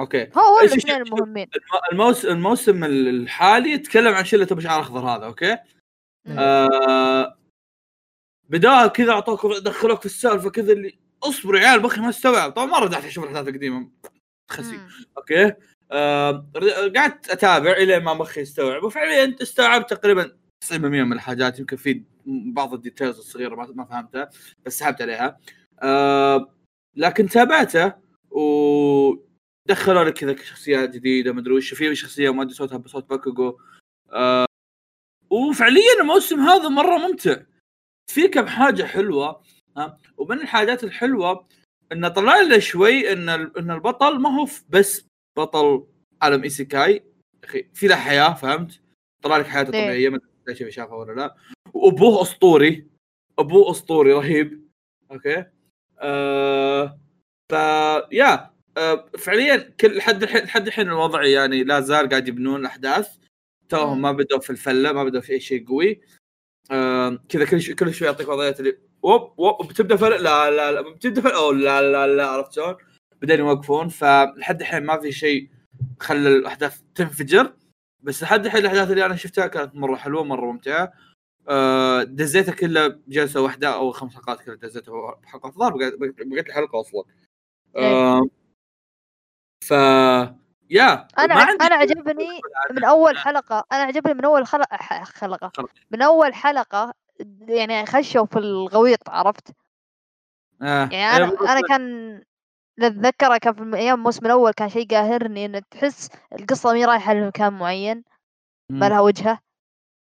أوكي. 0.00 0.30
هو 0.36 0.60
الاثنين 0.62 0.96
المهمين. 0.96 1.48
الموسم 1.92 2.28
الموسم 2.28 2.84
الحالي 2.84 3.70
يتكلم 3.70 4.14
عن 4.14 4.24
شله 4.24 4.48
ابو 4.50 4.60
شعر 4.60 4.80
أخضر 4.80 5.00
هذا 5.00 5.26
أوكي. 5.26 5.58
آه 6.28 7.38
بداية 8.48 8.86
كذا 8.86 9.12
أعطوك 9.12 9.46
دخلوك 9.46 10.00
في 10.00 10.06
السالفة 10.06 10.50
كذا 10.50 10.72
اللي 10.72 10.98
اصبر 11.24 11.56
يا 11.56 11.68
عيال 11.68 11.82
مخي 11.82 12.00
ما 12.00 12.08
استوعب 12.08 12.52
طبعا 12.52 12.66
ما 12.66 12.78
رجعت 12.78 13.04
أشوف 13.04 13.24
الاحداث 13.24 13.48
القديمة. 13.48 13.90
خسي. 14.50 14.80
أوكي؟ 15.18 15.52
آه 15.92 16.50
قعدت 16.96 17.30
أتابع 17.30 17.72
إلى 17.72 18.00
ما 18.00 18.14
مخي 18.14 18.40
يستوعب. 18.40 18.84
وفعليا 18.84 19.36
استوعبت 19.42 19.90
تقريبا 19.90 20.36
90% 20.64 20.72
من 20.72 21.12
الحاجات 21.12 21.58
يمكن 21.58 21.76
في 21.76 22.04
بعض 22.26 22.74
ال 22.74 22.80
details 22.80 23.18
الصغيرة 23.18 23.54
ما 23.54 23.66
ما 23.74 23.84
فهمتها 23.84 24.30
بس 24.66 24.78
سحبت 24.78 25.02
عليها. 25.02 25.38
آه 25.82 26.54
لكن 26.96 27.28
تابعته 27.28 27.92
ودخلوا 28.30 30.04
لك 30.04 30.14
كذا 30.14 30.36
شخصيات 30.36 30.90
جديدة 30.90 31.32
ما 31.32 31.40
أدري 31.40 31.54
وش. 31.54 31.74
في 31.74 31.94
شخصية 31.94 32.32
ما 32.32 32.42
أدري 32.42 32.54
صوتها 32.54 32.78
بصوت 32.78 33.08
باكوغو. 33.10 33.58
آه 34.12 34.46
وفعليا 35.30 36.00
الموسم 36.00 36.40
هذا 36.40 36.68
مرة 36.68 36.98
ممتع. 36.98 37.36
في 38.10 38.28
كم 38.28 38.46
حاجة 38.46 38.82
حلوة. 38.82 39.42
ها؟ 39.76 39.98
ومن 40.16 40.40
الحاجات 40.40 40.84
الحلوة 40.84 41.48
انه 41.92 42.08
طلع 42.08 42.40
لنا 42.40 42.58
شوي 42.58 43.12
إن 43.12 43.28
إن 43.28 43.70
البطل 43.70 44.18
ما 44.18 44.30
هو 44.40 44.48
بس 44.68 45.06
بطل 45.38 45.86
عالم 46.22 46.42
isekai. 46.42 47.04
أخي 47.44 47.68
في 47.74 47.86
له 47.86 47.96
حياة 47.96 48.34
فهمت؟ 48.34 48.80
طلع 49.22 49.36
لك 49.36 49.46
حياته 49.46 49.74
إيه. 49.74 49.84
طبيعيه 49.84 50.08
ما 50.08 50.20
أدري 50.48 50.70
شافها 50.72 50.94
ولا 50.94 51.12
لا. 51.12 51.36
وأبوه 51.74 52.22
أسطوري. 52.22 52.86
أبوه 53.38 53.70
أسطوري 53.70 54.12
رهيب. 54.12 54.68
أوكي؟ 55.10 55.44
آه 55.98 57.00
ف 57.52 57.54
yeah 58.12 58.50
آه 58.76 59.10
فعليا 59.18 59.56
كل 59.80 59.96
لحد 59.96 60.22
الحين 60.22 60.44
لحد 60.44 60.66
الحين 60.66 60.88
الوضع 60.88 61.24
يعني 61.24 61.64
لا 61.64 61.80
زال 61.80 62.08
قاعد 62.08 62.28
يبنون 62.28 62.60
الأحداث. 62.60 63.16
توهم 63.68 63.96
مم. 63.96 64.02
ما 64.02 64.12
بدأوا 64.12 64.40
في 64.40 64.50
الفلة 64.50 64.92
ما 64.92 65.04
بدأوا 65.04 65.22
في 65.22 65.32
أي 65.32 65.40
شيء 65.40 65.68
قوي. 65.68 66.00
آه 66.70 67.18
كذا 67.28 67.44
كل 67.44 67.60
شوي 67.60 67.74
كل 67.74 67.94
شوي 67.94 68.08
يعطيك 68.08 68.28
وضعيات 68.28 68.60
اللي 68.60 68.78
whoop 69.04 69.34
whoop 69.38 69.68
بتبدأ 69.68 69.96
فل 69.96 70.22
لا 70.22 70.50
لا 70.50 70.72
لا 70.72 70.80
بتبدأ 70.80 71.20
فل 71.20 71.30
أو 71.30 71.52
لا 71.52 71.82
لا 71.82 72.06
لا 72.06 72.26
عرفت 72.26 72.52
شلون؟ 72.52 72.76
بعدين 73.22 73.38
يوقفون 73.38 73.88
فلحد 73.88 74.60
الحين 74.60 74.86
ما 74.86 75.00
في 75.00 75.12
شيء 75.12 75.50
خلى 76.00 76.28
الأحداث 76.28 76.80
تنفجر. 76.94 77.56
بس 78.02 78.22
لحد 78.22 78.44
الحين 78.44 78.60
الأحداث 78.60 78.90
اللي 78.90 79.06
أنا 79.06 79.16
شفتها 79.16 79.46
كانت 79.46 79.74
مرة 79.76 79.96
حلوة 79.96 80.24
مرة 80.24 80.52
ممتعة. 80.52 80.92
آه 81.48 82.02
دزيتها 82.02 82.54
كلها 82.54 82.88
بجلسة 82.88 83.40
واحدة 83.40 83.74
أو 83.74 83.92
خمس 83.92 84.14
حلقات 84.14 84.40
كلها 84.40 84.56
دزيتها 84.56 85.14
بحلقة 85.22 85.46
الظاهر 85.48 85.72
بقيت 86.26 86.48
الحلقة 86.48 86.80
أصلا. 86.80 87.04
آه 87.76 88.28
ف 89.64 89.70
يا 90.70 91.08
أنا 91.18 91.34
أنا 91.34 91.74
عجبني 91.74 92.40
من 92.70 92.84
أول 92.84 93.18
حلقة 93.18 93.64
أنا 93.72 93.82
عجبني 93.82 94.14
من 94.14 94.24
أول 94.24 94.46
خلقة. 94.46 94.78
من 95.90 96.02
أول 96.02 96.34
حلقة 96.34 96.94
يعني 97.48 97.86
خشوا 97.86 98.26
في 98.26 98.38
الغويط 98.38 99.08
عرفت؟ 99.08 99.52
آه. 100.62 100.88
يعني 100.92 101.16
أنا 101.24 101.52
أنا 101.52 101.60
كان 101.68 101.82
اللي 102.78 102.86
اتذكره 102.86 103.38
كان 103.38 103.54
في 103.54 103.76
أيام 103.76 103.98
الموسم 103.98 104.26
الأول 104.26 104.52
كان 104.52 104.68
شيء 104.68 104.88
قاهرني 104.90 105.44
إن 105.44 105.62
تحس 105.70 106.08
القصة 106.32 106.72
مي 106.72 106.84
رايحة 106.84 107.14
لمكان 107.14 107.52
معين 107.52 108.04
ما 108.70 108.88
لها 108.88 109.00
وجهة. 109.00 109.38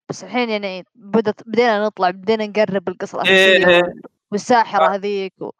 بس 0.09 0.25
الحين 0.25 0.51
يعني 0.51 0.85
بدت 0.95 1.49
بدينا 1.49 1.85
نطلع 1.85 2.11
بدينا 2.11 2.47
نقرب 2.47 2.89
القصة 2.89 3.19
إيه، 3.25 3.57
الاساسيه 3.57 3.67
إيه. 3.77 3.83
وال- 3.83 4.03
والساحره 4.33 4.95
هذيك 4.95 5.33
و... 5.41 5.51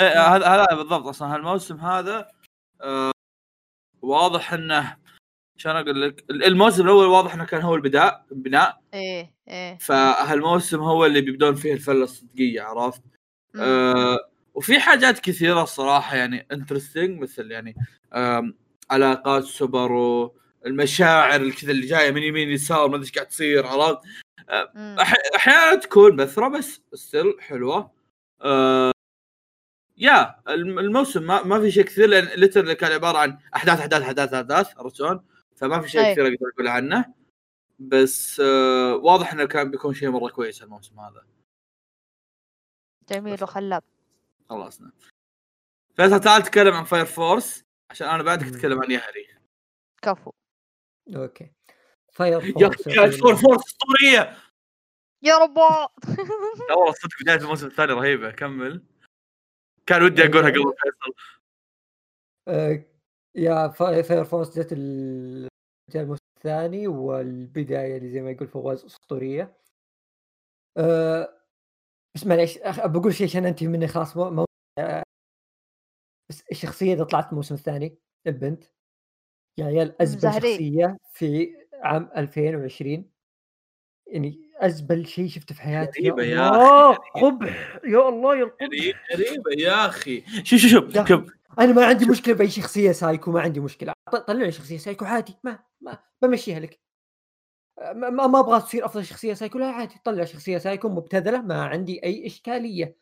إيه، 0.00 0.26
هذا 0.36 0.46
هذا 0.46 0.66
بالضبط. 0.76 1.06
أصلا 1.06 1.34
هالموسم 1.34 1.76
هذا 1.76 2.28
آه 2.80 3.12
واضح 4.02 4.52
إنه 4.52 4.96
شلون 5.56 5.76
أقول 5.76 6.02
لك؟ 6.02 6.24
الموسم 6.30 6.82
الأول 6.84 7.06
واضح 7.06 7.34
إنه 7.34 7.44
كان 7.44 7.62
هو 7.62 7.74
البداء 7.74 8.24
البناء. 8.32 8.80
إيه. 8.94 9.31
إيه 9.48 9.78
فهالموسم 9.78 10.80
هو 10.80 11.06
اللي 11.06 11.20
بيبدون 11.20 11.54
فيه 11.54 11.72
الفلة 11.72 12.04
الصدقية 12.04 12.62
عرفت؟ 12.62 13.02
آه 13.56 14.18
وفي 14.54 14.80
حاجات 14.80 15.18
كثيرة 15.18 15.62
الصراحة 15.62 16.16
يعني 16.16 16.46
interesting 16.52 17.20
مثل 17.20 17.50
يعني 17.50 17.76
علاقات 18.90 19.44
سوبارو 19.44 20.34
المشاعر 20.66 21.40
الكذا 21.40 21.70
اللي 21.70 21.86
جاية 21.86 22.10
من 22.10 22.22
يمين 22.22 22.48
يسار 22.48 22.88
ما 22.88 22.94
أدري 22.96 23.06
إيش 23.06 23.12
قاعد 23.12 23.26
تصير 23.28 23.66
عرفت؟ 23.66 23.98
أح- 25.00 25.36
أحيانا 25.36 25.74
تكون 25.74 26.16
بثرة 26.16 26.48
بس 26.48 26.80
still 26.94 27.36
حلوة 27.40 27.90
آه 28.42 28.92
yeah 29.96 30.34
الم- 30.48 30.78
الموسم 30.78 31.22
ما, 31.22 31.42
ما 31.42 31.60
في 31.60 31.70
شيء 31.70 31.84
كثير 31.84 32.06
لأن 32.08 32.40
literally 32.40 32.72
كان 32.72 32.92
عبارة 32.92 33.18
عن 33.18 33.38
أحداث 33.56 33.78
أحداث 33.80 34.02
أحداث 34.02 34.34
أحداث 34.34 34.78
عرفت 34.78 34.96
شلون؟ 34.96 35.24
فما 35.56 35.80
في 35.80 35.88
شيء. 35.88 36.12
كثير 36.12 36.26
أقدر 36.26 36.36
أقول 36.54 36.68
عنه 36.68 37.04
بس 37.88 38.40
آه 38.40 38.94
واضح 38.96 39.32
إنه 39.32 39.44
كان 39.46 39.70
بيكون 39.70 39.94
شيء 39.94 40.10
مرة 40.10 40.30
كويس 40.30 40.62
الموسم 40.62 41.00
هذا. 41.00 41.26
جميل 43.08 43.42
وخلاب 43.42 43.82
خلصنا 44.50 44.92
فيصل 45.96 46.20
تعال 46.20 46.42
تكلم 46.42 46.74
عن 46.74 46.84
Fire 46.84 47.04
Force 47.04 47.64
عشان 47.90 48.08
أنا 48.08 48.22
بعدك. 48.22 48.46
اتكلم 48.46 48.82
عن 48.82 48.90
يهري. 48.90 49.28
كفو. 50.02 50.32
أوكي. 51.16 51.52
Fire 52.12 52.40
yeah 52.62 52.68
Force 52.68 52.88
كانت 52.88 53.14
four 53.14 53.36
Force 53.36 53.60
أسطورية! 53.66 54.36
يا 55.22 55.38
ربا! 55.38 55.88
لا 56.68 56.74
والله 56.78 56.92
صدق 56.92 57.22
بداية 57.22 57.36
الموسم 57.38 57.66
الثاني 57.66 57.92
رهيبة 57.92 58.30
كمل. 58.30 58.84
كان 59.86 60.02
ودي 60.02 60.22
أقولها 60.22 60.50
قبل 60.50 60.74
فيصل. 60.82 61.14
آه، 62.48 62.84
yeah 63.34 63.68
فا- 63.68 64.02
Fire 64.02 64.24
Force 64.24 64.58
جت 64.58 64.72
الموسم 64.72 66.22
الثاني 66.46 66.88
والبدايه 66.88 67.96
اللي 67.96 68.08
زي 68.10 68.20
ما 68.20 68.30
يقول 68.30 68.48
فواز 68.48 68.84
اسطوريه 68.84 69.56
أه 70.76 71.38
بس 72.16 72.26
معليش 72.26 72.58
بقول 72.84 73.14
شيء 73.14 73.26
عشان 73.26 73.46
أنتهي 73.46 73.66
مني 73.68 73.88
خلاص 73.88 74.16
مو 74.16 74.30
مو 74.30 74.44
آه، 74.78 75.02
بس 76.30 76.42
الشخصية 76.52 76.92
اللي 76.92 77.04
طلعت 77.04 77.30
الموسم 77.30 77.54
الثاني 77.54 77.98
البنت 78.26 78.64
يا 79.58 79.64
عيال 79.64 80.02
أزبل 80.02 80.20
زهرين. 80.20 80.52
شخصية 80.52 80.96
في 81.12 81.56
عام 81.74 82.10
2020 82.16 83.10
يعني 84.06 84.50
أزبل 84.56 85.06
شيء 85.06 85.28
شفته 85.28 85.54
في 85.54 85.62
حياتي. 85.62 86.00
غريبة 86.00 86.22
يا 86.22 86.48
الله 86.48 86.94
قبح 86.94 87.78
يا 87.84 88.08
الله 88.08 88.36
يا 88.36 88.42
القبح. 88.44 88.62
غريب- 88.66 88.96
غريبة 89.12 89.50
يا 89.58 89.86
أخي. 89.86 90.20
شوف 90.44 90.58
شوف 90.60 90.70
شوف 90.70 90.94
يا 90.96 91.04
شوف. 91.04 91.32
أنا 91.58 91.72
ما 91.72 91.86
عندي 91.86 92.06
مشكلة 92.10 92.34
بأي 92.34 92.48
شخصية 92.50 92.92
سايكو 92.92 93.30
ما 93.30 93.40
عندي 93.40 93.60
مشكلة. 93.60 93.92
طلع 94.26 94.44
لي 94.44 94.52
شخصية 94.52 94.76
سايكو 94.78 95.04
عادي 95.04 95.36
ما 95.44 95.58
ما 95.80 95.98
بمشيها 96.22 96.60
لك. 96.60 96.80
ما, 97.94 98.10
ما 98.10 98.26
ما 98.26 98.40
أبغى 98.40 98.60
تصير 98.60 98.86
أفضل 98.86 99.04
شخصية 99.04 99.34
سايكو 99.34 99.58
لا 99.58 99.66
عادي 99.66 99.94
طلع 100.04 100.24
شخصية 100.24 100.58
سايكو 100.58 100.88
مبتذلة 100.88 101.42
ما 101.42 101.64
عندي 101.64 102.04
أي 102.04 102.26
إشكالية. 102.26 102.96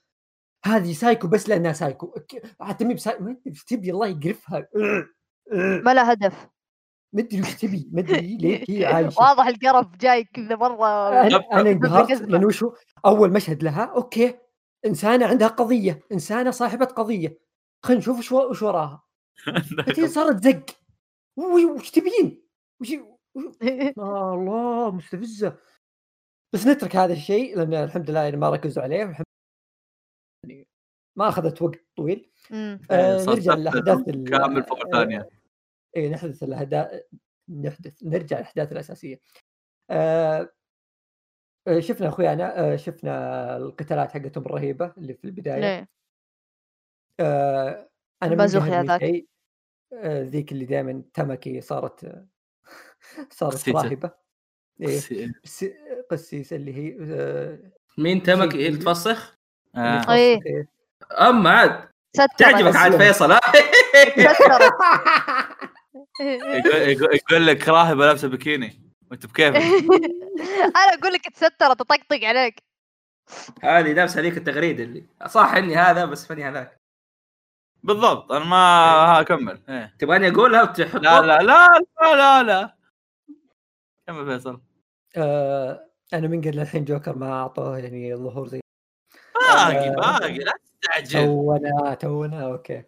هذه 0.65 0.93
سايكو 0.93 1.29
بس 1.29 1.49
لأنها 1.49 1.73
سايكو. 1.73 2.07
ك- 2.07 2.43
حتى 2.61 2.85
مي 2.85 2.95
بسايكو 2.95 3.35
تبي 3.67 3.91
الله 3.91 4.07
يقرفها. 4.07 4.69
ما 5.85 5.95
له 5.95 6.11
هدف. 6.11 6.49
ما 7.13 7.21
أدري 7.23 7.41
وش 7.41 7.55
تبي 7.55 7.89
ما 7.93 8.01
أدري 8.01 8.37
ليه 8.41 8.65
هي 8.69 8.85
عايشة. 8.87 9.21
واضح 9.21 9.47
القرف 9.47 9.97
جاي 9.97 10.25
كذا 10.25 10.57
مرة. 10.57 11.09
أنا 11.53 11.71
انقهرت 11.71 12.11
قزمة. 12.11 12.27
لأنه 12.29 12.47
وشو 12.47 12.73
أول 13.05 13.33
مشهد 13.33 13.63
لها 13.63 13.85
okay 13.85 14.39
إنسانة 14.87 15.27
عندها 15.27 15.49
قضية 15.49 16.01
إنسانة 16.13 16.51
صاحبة 16.51 16.85
قضية. 16.85 17.50
خلينا 17.85 18.01
نشوف 18.01 18.19
وش 18.19 18.33
و- 18.33 18.51
وش 18.51 18.63
وراها 18.63 19.03
بعدين 19.79 20.09
صارت 20.09 20.43
زق 20.45 20.67
وش 21.39 21.63
وش 21.81 21.91
تبين؟ 21.91 22.43
وش 22.81 22.93
آه 23.99 24.35
الله 24.35 24.91
مستفزة. 24.91 25.59
بس 26.55 26.67
نترك 26.67 26.97
هذا 26.97 27.13
الشيء 27.13 27.57
لأن 27.59 27.75
الحمد 27.75 28.11
لله 28.11 28.23
يعني 28.23 28.37
ما 28.37 28.51
ركزوا 28.51 28.83
عليه 28.83 29.05
والحمد 29.05 29.25
يعني 30.45 30.69
ما 31.19 31.29
أخذت 31.29 31.63
وقت 31.63 31.81
طويل. 31.97 32.31
آه 32.91 33.17
صار 33.19 33.35
نرجع 33.35 33.53
سبت 33.55 33.59
لاحداث 33.65 34.09
ال- 34.09 34.25
كامل 34.31 34.63
فوق 34.65 34.81
الثانية. 34.87 35.29
اي 35.97 36.09
نحدث 36.11 36.43
الاهداف 36.43 37.03
نحدث 37.49 38.03
نرجع 38.03 38.37
الاحداث 38.39 38.73
الأساسية. 38.73 39.21
آه 39.91 40.53
آه، 41.69 41.81
شفنا 41.81 42.09
أخويانا 42.09 42.73
آه 42.73 42.77
شفنا 42.77 43.57
القتالات 43.57 44.13
حقتهم 44.13 44.47
الرهيبة 44.47 44.95
اللي 44.99 45.15
في 45.15 45.25
البداية. 45.25 45.61
ليه؟ 45.61 45.89
آه 47.21 47.89
أنا 48.23 48.35
هذاك. 48.81 49.01
شيء 49.01 49.27
آه 49.93 50.23
ذيك 50.23 50.53
اللي 50.53 50.65
دائما 50.65 51.03
تمكي 51.15 51.61
صارت 51.61 52.05
آه، 52.05 52.27
صارت 53.39 53.55
قسيسة. 53.55 53.83
راهبة 53.83 54.11
إيه 54.81 55.33
بس- 55.45 55.65
قسيسة 56.11 56.57
اللي 56.57 56.75
هي 56.75 56.97
آه 57.01 57.59
مين 57.99 58.23
تمك 58.23 58.53
شيء 58.53 58.61
هيك 58.73 58.83
تفسخ؟ 58.83 59.39
آه. 59.77 59.79
اللي 59.79 60.15
إيه. 60.15 60.35
توصف 60.35 60.47
إيه. 60.47 60.69
اما 61.29 61.51
عاد 61.51 61.89
تعجبك 62.39 62.77
عاد. 62.77 62.97
فيصل 62.97 63.33
يقول, 66.21 67.47
لك 67.47 67.69
راهبة 67.69 68.07
لابسة 68.07 68.29
بكيني 68.29 68.93
وأنت 69.11 69.27
بكيفك 69.27 69.57
أنا 70.77 70.95
أقول 71.01 71.13
لك 71.13 71.29
تسترت 71.35 71.61
تطقطق 71.61 72.25
عليك 72.25 72.63
هذه 73.63 73.93
نفس 73.93 74.17
هذيك 74.19 74.37
التغريدة 74.37 74.85
اللي 74.85 75.05
صح 75.29 75.53
إني 75.55 75.77
هذا 75.77 76.05
بس 76.05 76.27
فاني 76.27 76.45
هذاك 76.45 76.80
بالضبط 77.83 78.33
أنا 78.33 78.45
ما 78.45 78.57
ها 78.57 79.23
كمل 79.23 79.61
إيه. 79.69 79.95
تبغاني 79.99 80.29
أقولها؟ 80.29 80.63
وتحط 80.63 81.01
لا 81.01 81.21
لا 81.21 81.43
لا 81.43 81.69
لا 82.01 82.15
لا 82.17 82.43
لا. 82.43 82.77
كمل 84.07 84.27
فيصل. 84.27 84.61
آه 85.17 85.87
أنا 86.13 86.29
من 86.29 86.41
قبل 86.41 86.61
الحين 86.61 86.85
جوكر 86.85 87.17
ما 87.17 87.33
أعطوه 87.33 87.79
يعني 87.79 88.15
ظهور 88.17 88.49
زي 88.49 88.61
باقي 89.35 89.89
آه. 89.89 89.95
باقي 89.95 90.39
لا 90.39 90.53
تستعجل. 90.83 91.27
تونا 91.27 91.95
تونا 91.95 92.45
أوكي. 92.45 92.83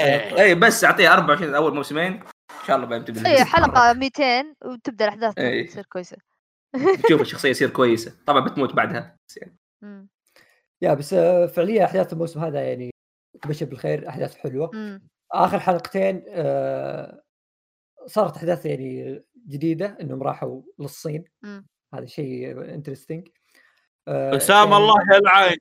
إيه. 0.00 0.40
اي 0.40 0.54
بس 0.54 0.84
أعطيه 0.84 1.12
24 1.12 1.54
أول 1.54 1.74
موسمين. 1.74 2.12
إن 2.12 2.66
شاء 2.66 2.76
الله 2.76 2.88
بعدين 2.88 3.04
تبدا 3.04 3.30
اي 3.30 3.44
حلقة 3.44 3.92
200 3.92 4.54
وتبدأ 4.64 5.04
الأحداث 5.04 5.38
إيه. 5.38 5.66
تصير 5.66 5.86
كويسة. 5.86 6.16
تشوف 7.04 7.20
الشخصية 7.20 7.50
يصير 7.50 7.70
كويسة. 7.70 8.16
طبعا 8.26 8.40
بتموت 8.40 8.74
بعدها. 8.74 9.16
بس 9.28 9.36
يعني. 9.36 9.58
يا 10.82 10.94
بس 10.94 11.14
فعليا 11.54 11.84
أحداث 11.84 12.12
الموسم 12.12 12.40
هذا 12.44 12.62
يعني 12.62 12.90
تبشر 13.42 13.66
بالخير 13.66 14.08
أحداث 14.08 14.34
حلوة. 14.36 14.70
مم. 14.74 15.08
آخر 15.32 15.60
حلقتين 15.60 16.24
آه، 16.28 17.22
صارت 18.06 18.36
أحداث 18.36 18.66
يعني 18.66 19.22
جديدة 19.48 19.96
إنهم 20.00 20.22
راحوا 20.22 20.62
للصين. 20.78 21.24
مم. 21.42 21.66
هذا 21.94 22.06
شيء 22.06 22.64
انترستنج 22.74 23.28
أسامة 24.08 24.76
الله 24.76 24.94
يلعنك 25.14 25.58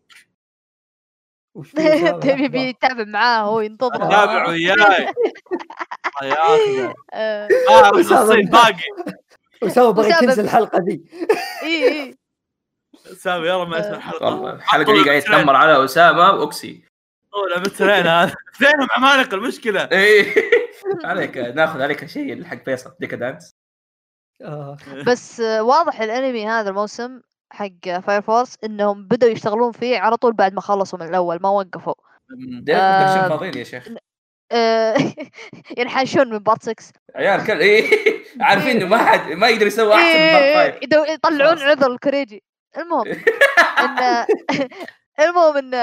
تبي 2.24 2.48
بيتابع 2.48 3.04
معاه 3.04 3.42
هو 3.42 3.62
ينتظره. 3.62 4.06
آه. 4.06 4.10
تابع 4.10 4.48
وياي. 4.50 4.76
الله 6.22 6.30
ياخذه. 6.30 6.94
آه، 7.14 7.48
آه 7.70 8.00
أسامة 8.02 8.22
الصين 8.24 8.46
باقي. 8.46 8.84
أسامة 9.64 9.92
بغى 9.92 10.08
أسامة. 10.10 10.24
يكنسل 10.24 10.44
الحلقة 10.44 10.80
ذي. 10.80 11.04
إي 11.64 11.88
إي. 11.88 12.16
أسامة 13.12 13.46
يلا 13.46 13.66
ما 13.66 13.80
اسمع 13.80 13.98
الحلقة. 13.98 14.54
الحلقة 14.54 14.94
دي 14.94 15.10
قاعد 15.10 15.18
يتنمر 15.22 15.56
على 15.56 15.86
أسامة 15.86 16.20
واوكسي 16.20 16.87
ولا 17.44 17.60
مترين 17.60 18.08
هذا 18.08 18.34
اثنينهم 18.56 18.88
عمالقه 18.98 19.36
المشكلة. 19.36 19.90
إيه 19.92 20.34
عليك 21.06 21.38
ناخذ 21.38 21.82
عليك 21.82 22.06
شيء 22.06 22.44
حق 22.44 22.64
فيصل. 22.66 22.96
ديكادانس 23.00 23.56
آه. 24.42 24.78
بس 25.08 25.40
آه، 25.40 25.64
واضح 25.64 26.02
الأنمي 26.02 26.48
هذا 26.48 26.70
الموسم 26.70 27.22
حق 27.52 28.00
فاير 28.08 28.22
فورس 28.22 28.56
إنهم 28.64 29.08
بدأوا 29.08 29.32
يشتغلون 29.32 29.72
فيه 29.72 30.00
على 30.00 30.18
طول 30.18 30.34
بعد 30.34 30.54
ما 30.54 30.62
خلصوا 30.62 31.00
من 31.00 31.10
الأول 31.10 31.40
ما 31.42 31.50
وقفوا. 31.50 31.94
آه. 32.70 33.30
فاضيين 33.30 33.58
يا 33.58 33.64
شيخ. 33.64 33.88
آه، 34.52 34.96
ينحاشون 35.78 36.30
من 36.30 36.38
بارت 36.40 36.64
6 36.64 36.76
عيال 37.16 37.46
كل 37.48 37.60
إيه 37.60 37.90
عارفين 38.42 38.78
إنه 38.78 38.86
ما 38.86 38.98
حد 38.98 39.32
ما 39.32 39.48
يقدر 39.50 39.68
يسوي 39.68 39.94
أحسن 39.94 40.06
من 40.08 40.32
بارت 40.32 40.44
إيه، 40.44 40.56
فايف 40.56 40.76
يدو- 40.84 41.12
يطلعون 41.14 41.58
خلاص. 41.58 41.62
عذر 41.78 41.92
الكوريجي 41.92 42.44
المهم 42.78 43.06
ان 43.80 44.26
المهم 45.20 45.58
إن 45.58 45.74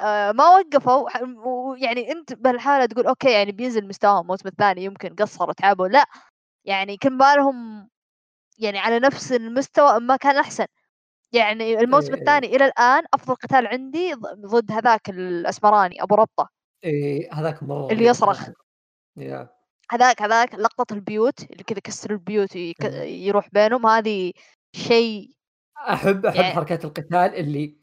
آه، 0.00 0.32
ما 0.32 0.48
وقفوا 0.48 1.08
ويعني 1.46 2.12
أنت 2.12 2.32
بهالحالة 2.32 2.86
تقول 2.86 3.06
أوكي 3.06 3.32
يعني 3.32 3.52
بينزل 3.52 3.88
مستواهم 3.88 4.20
الموسم 4.22 4.48
الثاني 4.48 4.84
يمكن 4.84 5.14
قصروا 5.14 5.52
تعبوا 5.52 5.88
لا 5.88 6.04
يعني 6.64 6.96
كان 6.96 7.18
بالهم 7.18 7.88
يعني 8.58 8.78
على 8.78 8.98
نفس 8.98 9.32
المستوى 9.32 10.00
ما 10.00 10.16
كان 10.16 10.36
أحسن 10.36 10.66
يعني 11.32 11.80
الموسم 11.80 12.14
إيه. 12.14 12.20
الثاني 12.20 12.46
إلى 12.56 12.64
الآن 12.64 13.04
أفضل 13.14 13.34
قتال 13.34 13.66
عندي 13.66 14.14
ضد 14.46 14.72
هذاك 14.72 15.10
الأسمراني 15.10 16.02
أبو 16.02 16.14
ربطة 16.14 16.48
إيه 16.84 17.32
هذاك 17.34 17.62
مرة 17.62 17.92
اللي 17.92 18.04
يصرخ. 18.04 18.48
هذاك 19.90 20.22
هذاك 20.22 20.54
لقطة 20.54 20.94
البيوت 20.94 21.50
اللي 21.50 21.64
كذا 21.64 21.80
كسر 21.80 22.10
البيوت 22.10 22.56
مم. 22.56 22.72
يروح 23.02 23.48
بينهم 23.52 23.86
هذه 23.86 24.32
شيء 24.76 25.30
أحب 25.78 26.26
أحب 26.26 26.40
يعني- 26.40 26.54
حركات 26.54 26.84
القتال 26.84 27.34
اللي 27.34 27.76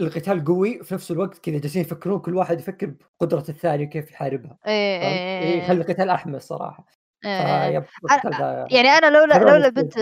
القتال 0.00 0.44
قوي 0.44 0.80
وفي 0.80 0.94
نفس 0.94 1.10
الوقت 1.10 1.38
كذا 1.38 1.58
جالسين 1.58 1.82
يفكرون 1.82 2.18
كل 2.20 2.36
واحد 2.36 2.60
يفكر 2.60 2.94
بقدرة 3.20 3.44
الثاني 3.48 3.84
وكيف 3.84 4.10
يحاربها؟ 4.10 4.58
إيه، 4.66 5.00
إيه 5.02 5.42
إيه، 5.42 5.62
يخلي 5.62 5.80
القتال 5.80 6.10
أحمس 6.10 6.42
صراحة. 6.42 6.86
إيه، 7.24 7.66
إيه. 7.66 7.78
القتال 8.04 8.30
ذا 8.30 8.66
يعني 8.70 8.88
أنا 8.88 9.06
لولا 9.18 9.34
لولا. 9.34 9.66
البنت 9.66 9.98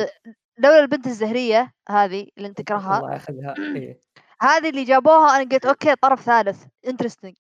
لولا 0.58 0.78
البنت 0.80 1.06
الزهرية 1.06 1.72
هذه 1.88 2.26
اللي 2.38 2.48
أنت 2.48 2.60
تكرهها 2.60 2.98
الله 2.98 3.12
ياخذها 3.12 3.54
إيه. 3.76 4.00
هذه 4.42 4.68
اللي 4.68 4.84
جابوها 4.84 5.36
أنا 5.36 5.50
قلت 5.50 5.66
okay 5.66 5.94
طرف 5.96 6.20
ثالث. 6.22 6.64
interesting 6.86 7.34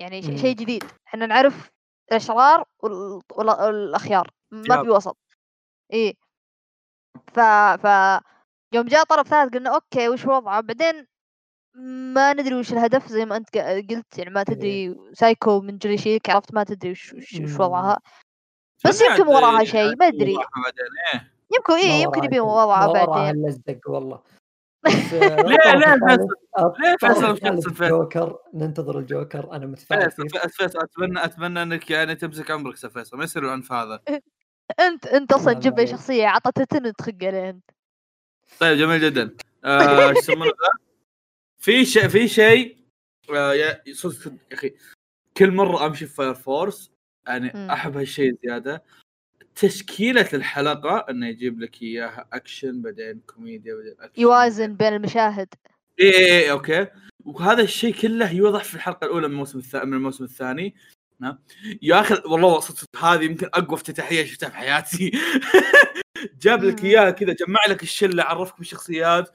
يعني 0.00 0.22
شيء 0.22 0.56
جديد. 0.56 0.84
إحنا 1.08 1.26
نعرف 1.26 1.70
الأشرار 2.10 2.64
وال- 2.82 3.20
وال- 3.32 3.62
والأخيار. 3.62 4.30
ما. 4.52 4.82
في 4.82 4.90
وسط. 4.90 5.18
إيه. 5.92 6.14
ف 7.34 7.40
ف 7.86 7.86
يوم 8.74 8.86
جاء 8.86 9.04
طرف 9.04 9.28
ثالث 9.28 9.54
قلنا 9.54 9.74
okay 9.74 10.08
وش 10.08 10.26
وضعه؟ 10.26 10.60
بعدين 10.60 11.06
ما 12.14 12.32
ندري 12.32 12.54
وش 12.54 12.72
الهدف 12.72 13.06
زي 13.08 13.24
ما 13.24 13.36
انت 13.36 13.48
ق- 13.58 13.86
قلت 13.90 14.18
يعني 14.18 14.30
ما 14.30 14.42
تدري 14.42 14.96
سايكو 15.12 15.60
من 15.60 15.78
جريشيك 15.78 16.30
عرفت 16.30 16.54
ما 16.54 16.64
تدري 16.64 16.90
وش 16.90 17.12
وش. 17.12 17.34
وضعها 17.60 17.98
بس 18.84 19.00
يمكن 19.00 19.26
وراها 19.26 19.52
يعني 19.52 19.66
شيء 19.66 19.96
ما 19.96 20.06
أدري 20.08 20.32
وضعها 20.32 20.46
بعدين 20.64 20.84
إيه 21.14 21.32
يمكن 21.56 21.72
إيه 21.74 22.02
يمكن 22.02 22.18
وراها 22.18 22.24
يبي 22.24 22.34
شيء. 22.34 22.42
وضعها 22.42 23.04
بعدين 23.06 23.44
اللزق 23.44 23.80
والله 23.86 24.20
ليه- 25.12 25.74
ليه 25.74 26.16
فيصل؟ 26.16 26.28
ليه 26.80 26.96
فيصل 27.00 27.36
فيصل؟ 27.36 27.84
الجوكر 27.84 28.38
ننتظر 28.54 28.98
الجوكر 28.98 29.52
أنا 29.52 29.66
متفائل 29.66 30.10
فيصل 30.50 30.78
أتمنى 30.78 31.24
أتمنى 31.24 31.62
إنك 31.62 31.90
يعني 31.90 32.14
تمسك 32.14 32.50
عمرك 32.50 32.76
فيصل 32.76 33.16
ما 33.16 33.24
يصير 33.24 33.44
العنف 33.44 33.72
هذا 33.72 34.02
أنت 34.80 35.06
أنت 35.06 35.32
أصلا 35.32 35.52
لا، 35.52 35.58
جيب 35.58 35.72
لا، 35.72 35.84
لي 35.84 35.90
لا. 35.90 35.92
شخصية 35.96 36.26
عطتها 36.26 36.90
تخق 36.98 37.14
عليه 37.22 37.50
انت 37.50 37.70
طيب 38.60 38.78
جميل 38.78 39.00
جدا 39.00 39.36
آه، 39.64 40.08
إيش 40.08 40.18
يسمونه 40.18 40.44
ذا؟ 40.44 40.91
في 41.62 41.84
شيء 41.84 42.08
في 42.08 42.28
شيء 42.28 42.76
آه، 43.30 43.54
يا 43.54 43.82
صدق 43.92 44.32
يا 44.32 44.38
أخي 44.52 44.74
كل 45.36 45.50
مرة 45.50 45.86
أمشي 45.86 46.06
في 46.06 46.14
Fire 46.14 46.34
Force 46.34 46.90
يعني. 47.26 47.72
أحب 47.72 47.96
هالشيء 47.96 48.36
زيادة. 48.44 48.84
تشكيلة 49.54 50.28
الحلقة 50.34 51.06
إنه 51.10 51.28
يجيب 51.28 51.60
لك 51.60 51.82
إياها 51.82 52.28
اكشن 52.32 52.82
بعدين 52.82 53.20
كوميديا 53.26 53.74
بعدين 53.74 53.94
اكشن 54.00 54.22
يوازن 54.22 54.76
بين 54.76 54.92
المشاهد. 54.92 55.48
إيه 55.98 56.10
إيه 56.12 56.38
إيه، 56.38 56.52
okay. 56.52 56.86
وهذا 57.24 57.62
الشيء 57.62 57.94
كله 57.94 58.32
يوضح 58.32 58.64
في 58.64 58.74
الحلقة 58.74 59.04
الأولى 59.04 59.28
من 59.28 59.32
الموسم 59.32 59.58
الثاني 59.58 59.86
من 59.86 59.94
الموسم 59.94 60.24
الثاني؟ 60.24 60.74
يا 61.82 62.00
أخي 62.00 62.22
والله 62.26 62.60
صدق 62.60 63.04
هذه 63.04 63.24
يمكن 63.24 63.46
أقوى 63.46 63.74
افتتاحية 63.74 64.24
شفتها 64.24 64.48
في 64.48 64.56
حياتي. 64.56 65.10
جاب 66.42 66.64
لك. 66.64 66.84
إياها 66.84 67.10
كذا 67.10 67.32
جمع 67.32 67.60
لك 67.68 67.82
الشلة 67.82 68.22
عرفك 68.22 68.58
بالشخصيات. 68.58 69.30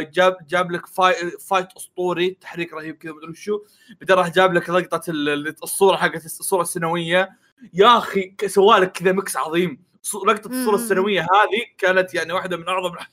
جاب 0.00 0.36
جاب 0.48 0.70
لك 0.72 0.86
fi- 0.86 1.14
fight 1.30 1.66
أسطوري 1.76 2.30
تحريك 2.30 2.72
رهيب 2.72 2.96
كذا 2.96 3.12
مدري 3.12 3.34
شو. 3.34 3.60
بعدين 4.00 4.16
راح 4.16 4.28
جاب 4.28 4.54
لك 4.54 4.70
لقطة 4.70 5.10
ال- 5.10 5.28
ال- 5.28 5.62
الصورة 5.62 5.96
حقت 5.96 6.24
الصورة 6.24 6.62
السنوية. 6.62 7.38
يا 7.74 7.98
أخي 7.98 8.22
ك- 8.22 8.46
سوى 8.46 8.78
لك 8.78 8.92
كذا 8.92 9.12
mix 9.12 9.36
عظيم. 9.36 9.84
لقطة 10.26 10.48
الصورة. 10.50 10.74
السنوية 10.74 11.20
هذه 11.20 11.64
كانت 11.78 12.14
يعني 12.14 12.32
واحدة 12.32 12.56
من 12.56 12.68
أعظم 12.68 12.94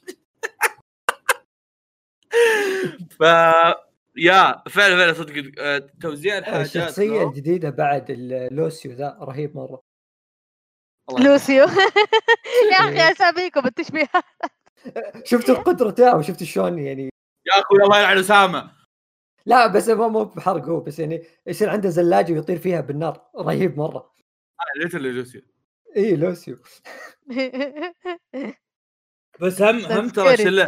ف 3.20 3.22
يا 4.16 4.64
فعلا 4.70 4.96
فعلا 4.98 5.14
صدق 5.14 5.52
آه، 5.60 5.90
توزيع 6.02 6.38
الحاجات 6.38 6.66
الشخصيه 6.66 7.24
الجديده 7.24 7.70
بعد 7.70 8.06
اللوسيو 8.10 8.92
ذا 8.92 9.18
رهيب 9.22 9.56
مرة. 9.58 9.82
لوسيو. 11.20 11.64
يا 12.72 12.90
إيه. 12.90 13.02
أخي 13.02 13.12
أساميكم 13.12 13.66
التشبيهات. 13.68 14.24
شفت 15.30 15.52
قدرته 15.52 16.18
وشفت 16.18 16.44
شلون 16.44 16.80
يعني؟ 16.80 17.10
يا 17.46 17.62
أخوي 17.62 17.84
الله 17.84 18.00
يلعن 18.00 18.18
أسامة. 18.18 18.72
لا 19.46 19.68
بس 19.68 19.90
مو 19.90 20.10
مو 20.10 20.24
بحرق 20.24 20.66
هو 20.66 20.80
بس 20.80 21.00
يعني 21.00 21.24
يصير 21.48 21.70
عنده 21.70 21.90
زلاجة 21.90 22.34
ويطير 22.34 22.58
فيها 22.58 22.82
بالنار. 22.82 23.30
رهيب 23.36 23.78
مرة. 23.78 24.14
أنا 24.62 24.84
ليتل 24.84 25.02
لوسيو. 25.02 25.42
إي 25.98 26.16
لوسيو. 26.16 26.58
بس 29.42 29.62
هم 29.62 29.86
هم 29.86 30.10
ترى 30.10 30.38
شله 30.38 30.68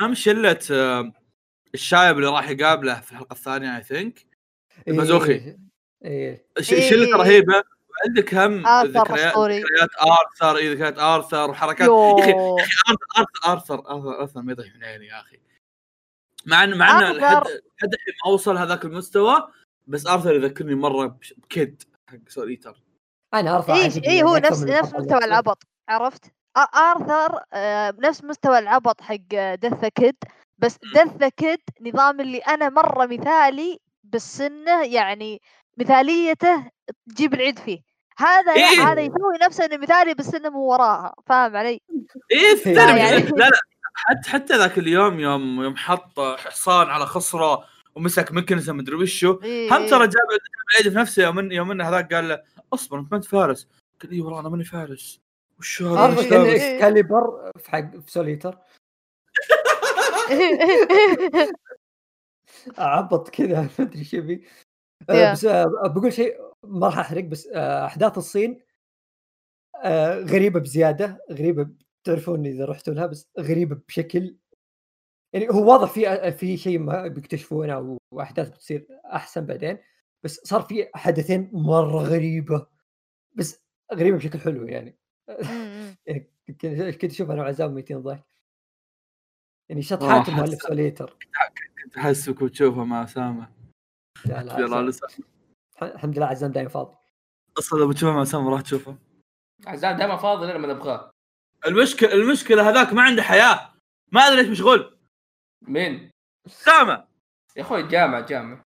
هم 0.00 0.14
شلة 0.14 0.58
آه، 0.70 1.12
الشايب 1.74 2.16
اللي 2.16 2.28
راح 2.28 2.48
يقابله 2.48 3.00
في 3.00 3.12
الحلقة 3.12 3.32
الثانية 3.32 3.76
إي 3.76 3.82
ثينك 3.82 4.26
المازوخي. 4.88 5.56
إيه. 6.04 6.46
شله 6.60 7.16
رهيبة. 7.16 7.62
وعندك 8.04 8.34
هم 8.34 8.66
آرثر 8.66 9.00
ذكريات. 9.02 9.32
ذكريات 9.38 9.90
آرثر 10.00 10.56
اي 10.56 10.74
ذكريات 10.74 10.98
آرثر 10.98 11.50
وحركات. 11.50 11.88
يا 11.88 12.24
أخي 12.24 12.32
آرثر 13.18 13.36
آرثر 13.46 13.90
آرثر 13.90 14.20
آرثر 14.20 14.42
ما 14.42 14.52
يضيع 14.52 14.72
من 14.74 14.84
عيني 14.84 15.06
يا 15.06 15.20
أخي. 15.20 15.38
مع 16.46 16.64
ان 16.64 16.78
مع 16.78 16.98
إن. 16.98 17.12
لحد 17.16 17.46
ما 17.82 18.30
اوصل 18.30 18.56
هذاك 18.56 18.84
المستوى 18.84 19.48
بس 19.86 20.06
آرثر 20.06 20.34
يذكرني 20.34 20.74
مرة 20.74 21.06
بش- 21.06 21.34
بكيد 21.36 21.82
حق 22.10 22.18
سول 22.28 22.48
ايتر 22.48 22.82
أنا 23.34 23.56
ارفع 23.56 23.74
اي 23.74 23.82
عندي 23.82 24.06
اي 24.08 24.12
إيه، 24.12 24.22
هو 24.22 24.36
نفس 24.36 24.62
نفس 24.62 24.94
مستوى 24.94 25.24
العبط 25.24 25.62
عرفت؟ 25.88 26.24
آرثر 26.74 27.42
آه، 27.52 27.90
بنفس 27.90 28.24
مستوى 28.24 28.58
العبط 28.58 29.00
حق 29.00 29.54
دث 29.54 29.84
كيد 29.84 30.16
بس 30.58 30.76
دث 30.94 31.24
كيد 31.36 31.60
نظام 31.80 32.20
اللي 32.20 32.38
أنا 32.38 32.68
مرة 32.68 33.06
مثالي 33.06 33.78
بالسنة 34.04 34.84
يعني 34.84 35.40
مثاليته 35.76 36.70
تجيب 37.10 37.34
العيد 37.34 37.58
فيه 37.58 37.80
هذا 38.18 38.54
لا 38.54 38.70
إيه. 38.70 38.92
هذا 38.92 39.00
يسوي 39.00 39.38
نفسه 39.42 39.64
إنه 39.64 39.76
مثالي 39.76 40.14
بالسنه 40.14 40.48
من 40.50 40.56
وراها 40.56 41.14
فاهم 41.26 41.56
علي؟ 41.56 41.80
إيه 42.30 42.52
الثاني 42.52 43.00
يعني- 43.00 43.26
لا 43.26 43.44
لا 43.48 43.58
حتى 43.94 44.30
حتى 44.30 44.56
ذاك 44.56 44.78
اليوم 44.78 45.20
يوم 45.20 45.62
يوم 45.62 45.76
حط 45.76 46.20
حصان 46.20 46.86
على 46.88 47.06
خصرة 47.06 47.64
ومسك 47.94 48.32
مكنسة 48.32 48.72
مدري 48.72 48.96
وشو 48.96 49.40
إيه 49.42 49.76
هم 49.76 49.86
ترى 49.86 50.04
إيه. 50.04 50.10
جاب 50.10 50.22
العيد 50.70 50.92
في 50.92 50.98
نفسه 50.98 51.22
يوم 51.22 51.48
إن- 51.48 51.52
يوم 51.52 51.70
ان 51.70 51.80
هذاك 51.80 52.14
قال 52.14 52.28
له 52.28 52.42
أصبر 52.74 52.98
أنت 52.98 53.10
ما 53.12 53.16
انت 53.16 53.24
فارس 53.24 53.68
قال 54.02 54.10
اي 54.12 54.20
والله 54.20 54.40
أنا 54.40 54.48
ماني 54.48 54.64
فارس 54.64 55.20
وش 55.58 55.82
هذا 55.82 56.20
إيه. 56.20 56.74
Excalibur 56.76 57.52
في 57.58 57.70
حق 57.70 57.96
في 57.96 58.12
Soul 58.12 58.32
Eater 58.32 58.58
عبط 62.78 63.28
كذا 63.30 63.60
ما 63.62 63.68
أدري 63.80 63.98
إيش 63.98 64.14
يبي 64.14 64.44
آه،. 65.10 65.32
بس 65.32 65.44
آه، 65.44 65.64
بقول 65.84 66.12
شيء 66.12 66.36
ما 66.64 66.86
راح 66.86 66.98
أحرق 66.98 67.24
بس 67.24 67.48
آه، 67.54 67.86
أحداث 67.86 68.18
الصين 68.18 68.60
آه، 69.84 70.18
غريبة 70.18 70.60
بزيادة 70.60 71.24
غريبة 71.30 71.68
تعرفون 72.04 72.46
إذا 72.46 72.64
رحتوا 72.64 72.94
لها 72.94 73.06
بس 73.06 73.28
غريبة 73.40 73.80
بشكل 73.88 74.36
يعني 75.32 75.48
هو 75.50 75.72
واضح 75.72 75.92
في 75.92 76.32
في 76.32 76.56
شيء 76.56 76.78
ما 76.78 77.06
بيكتشفونه 77.08 77.72
أو 77.72 77.98
أحداث 78.20 78.48
بتصير 78.48 78.86
أحسن 79.12 79.46
بعدين 79.46 79.78
بس 80.22 80.40
صار 80.44 80.62
في 80.62 80.88
حدثين 80.94 81.50
مرة 81.52 82.02
غريبة 82.02 82.66
بس 83.34 83.64
غريبة 83.94 84.16
بشكل 84.16 84.38
حلو 84.38 84.66
يعني. 84.66 84.98
م- 85.28 85.94
يعني 86.06 86.30
كنت 86.92 87.04
أشوف 87.04 87.30
أنا 87.30 87.42
وعزام 87.42 87.74
ميتين 87.74 88.02
ضحك؟ 88.02 88.24
يعني 89.68 89.80
آه، 89.80 89.84
شطحات 89.84 90.28
المؤلف 90.28 90.62
سوليتر 90.62 91.16
كنت 91.84 91.96
أحسك 91.96 92.42
وتشوفها 92.42 92.84
مع 92.84 93.04
أسامة. 93.04 93.48
يلا. 94.26 94.82
لسه. 94.82 95.08
الحمد 95.82 96.16
لله 96.16 96.26
عزام 96.26 96.52
دايم 96.52 96.68
فاضي. 96.68 96.96
أصلا 97.58 97.78
لو 97.78 97.88
بتشوفها 97.88 98.14
مع 98.14 98.22
اسامه 98.22 98.50
راح 98.50 98.60
تشوفها 98.60 98.98
عزام 99.66 99.96
دائما 99.96 100.16
فاضي 100.16 100.52
لما 100.52 100.68
نبغاه 100.68 101.10
المشكلة 101.66 102.12
المشكلة 102.12 102.68
هذاك 102.70 102.92
ما 102.92 103.02
عنده 103.02 103.22
حياة. 103.22 103.72
ما 104.12 104.20
أدري 104.20 104.42
ليش 104.42 104.48
مشغول. 104.50 104.98
مين؟ 105.62 106.10
اسامه 106.46 107.08
يا 107.56 107.62
أخوي 107.62 107.82
جامع 107.88 108.20
جامع. 108.20 108.62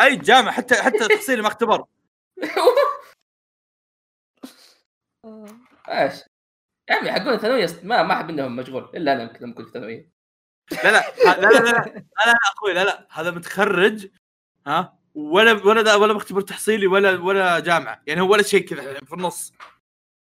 أي 0.00 0.16
جامعه 0.16 0.52
حتى 0.52 0.74
حتى 0.74 0.98
تحصيلي 1.08 1.42
ما 1.42 1.48
اختبر. 1.48 1.84
إيش؟ 5.88 6.14
يا 6.90 6.94
عمي 6.94 7.12
حقون 7.12 7.32
الثانوية 7.34 7.66
ما 7.82 8.02
ما 8.02 8.14
أحب 8.14 8.30
إنهم 8.30 8.56
مشغول 8.56 8.90
إلا 8.94 9.12
أنا 9.12 9.22
يمكن 9.22 9.44
لما 9.44 9.54
كنت 9.54 9.68
ثانويه 9.68 10.10
لا 10.72 10.92
لا 10.92 11.14
لا 11.24 11.40
لا 11.40 11.48
لا 11.48 11.58
لا, 11.58 11.84
لا, 11.84 12.26
لا 12.26 12.38
أخوي 12.56 12.72
لا 12.72 12.84
لا. 12.84 13.06
هذا 13.10 13.30
متخرج 13.30 14.08
ها؟ 14.68 14.98
ولا 15.14 15.52
ولا 15.52 15.94
ولا 15.94 16.14
مختبر 16.14 16.40
تحصيلي 16.40 16.86
ولا 16.86 17.22
ولا 17.22 17.58
جامعة. 17.58 18.02
يعني 18.06 18.20
هو 18.20 18.32
ولا 18.32 18.42
شيء 18.42 18.68
كذا 18.68 18.94
في 18.94 19.12
النص. 19.12 19.52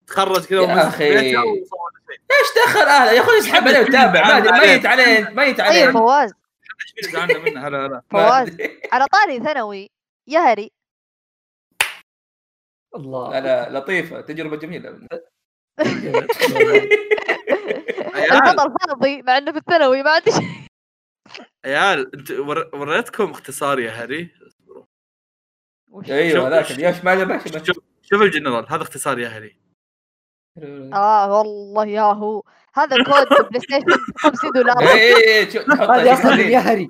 تخرج 0.07 0.45
كذا 0.45 0.61
يا 0.61 0.91
شيء. 0.91 1.39
إيش 2.31 2.67
دخل 2.67 2.81
أهله؟ 2.81 3.13
يا 3.13 3.21
أخوي 3.21 3.39
اسحب 3.39 3.69
عليه 3.69 3.81
وتابع 3.81 4.39
ميت 4.59 4.87
عليه 4.87 5.31
ميت 5.31 5.61
اي 5.61 5.67
عليه 5.67 5.93
فواز. 5.93 6.33
هلا 7.57 7.89
ما 7.89 8.03
فواز 8.11 8.49
أدري. 8.49 8.81
على 8.93 9.07
طاري 9.07 9.41
ثانوي 9.41 9.91
يهري. 10.27 10.71
الله. 12.97 13.31
لا 13.31 13.41
لا 13.41 13.79
لطيفة 13.79 14.21
تجربة 14.21 14.57
جميلة. 14.57 14.99
البطل 18.33 18.75
فاضي 18.81 19.23
مع 19.23 19.39
إنه 19.39 19.53
في 19.53 19.59
الثانوي 19.59 20.03
ما 20.03 20.11
عندي 20.11 20.33
شيء. 20.33 20.70
عيال 21.65 22.15
انت 22.17 22.31
ور- 22.31 22.71
وريتكم 22.75 23.31
اختصار 23.31 23.81
يا 23.81 23.91
هري. 23.91 24.31
وش- 25.91 26.11
أيوه 26.11 26.35
شوف- 26.35 26.45
هذاك 26.79 27.05
ما 27.05 27.15
جاب 27.15 27.65
شوف 27.65 27.79
شوف 28.03 28.23
الجنرال 28.23 28.67
هذا 28.73 28.83
اختصار 28.83 29.19
يا 29.19 29.29
هري. 29.29 29.57
آه 30.95 31.39
والله 31.39 31.87
يا 31.87 32.03
هو. 32.03 32.43
هذا 32.75 32.97
code 33.05 33.27
PlayStation 33.51 33.99
50 34.19 34.51
دولار. 34.55 34.79
اي 34.81 35.39
اي 35.39 35.45
نحط 35.69 35.91
هذه 35.91 36.13
أصلا. 36.13 36.35
يا 36.41 36.59
هري. 36.59 36.89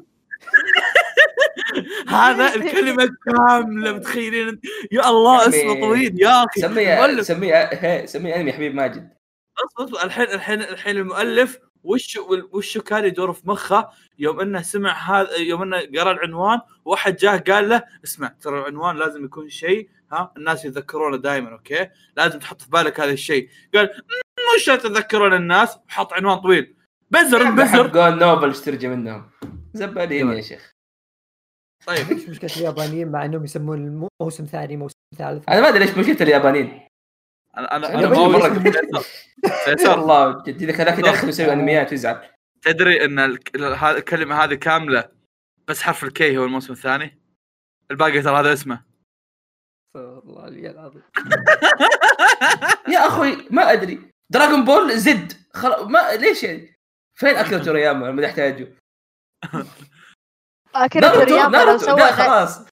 هذا 2.09 2.55
الكلمة 2.57 3.09
كاملة 3.27 3.93
متخيلين؟ 3.93 4.49
انت؟ 4.49 4.65
يا 4.93 5.09
الله 5.09 5.49
اسمه 5.49 5.75
طويل 5.81 6.23
يا 6.23 6.45
أخي. 6.45 6.61
سميه 6.61 7.23
سميه 7.23 8.07
سميه 8.07 8.35
انمي 8.37 8.53
حبيب 8.53 8.75
ماجد. 8.75 9.11
أصبر 9.59 9.85
أصبر 9.85 10.05
الحين 10.05 10.25
الحين 10.25 10.61
الحين 10.63 10.97
المؤلف 10.97 11.59
وش 11.85 12.19
وش 12.53 12.79
كان 12.79 13.05
يدور 13.05 13.33
في 13.33 13.49
مخه 13.49 13.89
يوم 14.19 14.41
إنه 14.41 14.63
سمع 14.63 14.93
هذا 15.21 15.37
يوم 15.37 15.63
إنه 15.63 15.77
قرأ 16.01 16.13
العنوان 16.13 16.61
واحد 16.85 17.17
جاه 17.17 17.37
قال 17.39 17.69
له 17.69 17.83
اسمع 18.05 18.29
ترى 18.41 18.59
العنوان 18.61 18.97
لازم 18.97 19.25
يكون 19.25 19.49
شيء 19.49 19.89
ها 20.13 20.33
الناس 20.37 20.65
يتذكرونه 20.65 21.17
دائما 21.17 21.53
okay؟ 21.53 21.89
لازم 22.17 22.39
تحط 22.39 22.63
في 22.63 22.71
بالك 22.71 23.01
هذا 23.01 23.11
الشيء. 23.13 23.49
قال 23.75 23.85
"مم، 23.95 24.57
وش 24.57 24.67
تتذكرون 24.67 25.35
الناس؟ 25.35 25.79
وحط 25.89 26.13
عنوان 26.13 26.39
طويل. 26.39 26.75
بزر 27.11 27.51
بزر. 27.51 27.89
حقون 27.89 28.19
نوبل 28.19 28.51
اشترجى 28.51 28.89
منهم. 28.89 29.31
زبالين 29.75 30.33
يا 30.33 30.41
شيخ. 30.41 30.73
طيب. 31.87 32.07
إيش 32.13 32.29
مشكله 32.29 32.51
اليابانيين 32.57 33.09
مع 33.13 33.25
إنهم 33.25 33.45
يسمون 33.45 34.09
موسم 34.23 34.45
ثاني 34.45 34.77
موسم 34.77 34.95
ثالث. 35.19 35.49
أنا 35.49 35.61
ما 35.61 35.69
أدري 35.69 35.79
ليش 35.85 35.99
مشكله 35.99 36.17
اليابانيين. 36.21 36.81
أنا 37.57 37.77
أنا 37.77 37.89
أنا 37.89 37.99
أنا 37.99 38.49
ما 38.49 39.01
فيصل 39.65 39.89
والله 39.89 40.31
بجد 40.31 40.63
إذا 40.63 40.83
هذاك 40.83 40.99
يدخل 40.99 41.29
يسوي 41.29 41.53
أنميات 41.53 41.91
ويزعل. 41.91 42.29
تدري 42.63 43.05
إن 43.05 43.19
الكلمة 43.19 44.45
هذه 44.45 44.55
كاملة 44.55 45.09
بس 45.69 45.83
حرف 45.83 46.05
الكي 46.05 46.39
هو 46.39 46.45
الموسم 46.45 46.73
الثاني؟ 46.73 47.21
الباقي 47.91 48.23
ترى 48.23 48.41
هذا 48.41 48.53
اسمه. 48.53 48.85
الله 49.97 50.49
العلي 50.49 50.71
العظيم. 50.71 51.03
يا 52.95 53.07
أخوي 53.07 53.49
ما 53.51 53.73
أدري. 53.73 54.11
Dragon 54.31 54.65
Ball 54.65 54.99
Z. 54.99 55.33
خل... 55.55 55.85
ما 55.85 56.15
ليش 56.17 56.43
يعني؟ 56.43 56.77
فين 57.15 57.37
اكيرا 57.37 57.65
تورياما؟ 57.65 58.07
لما 58.07 58.23
نحتاجه 58.23 58.75
اكيرا 60.75 61.09
ناروتو 61.09 61.25
تورياما 61.25 61.65
لو 61.65 61.79
سوى 61.79 62.01
لا 62.01 62.13
خلاص. 62.13 62.67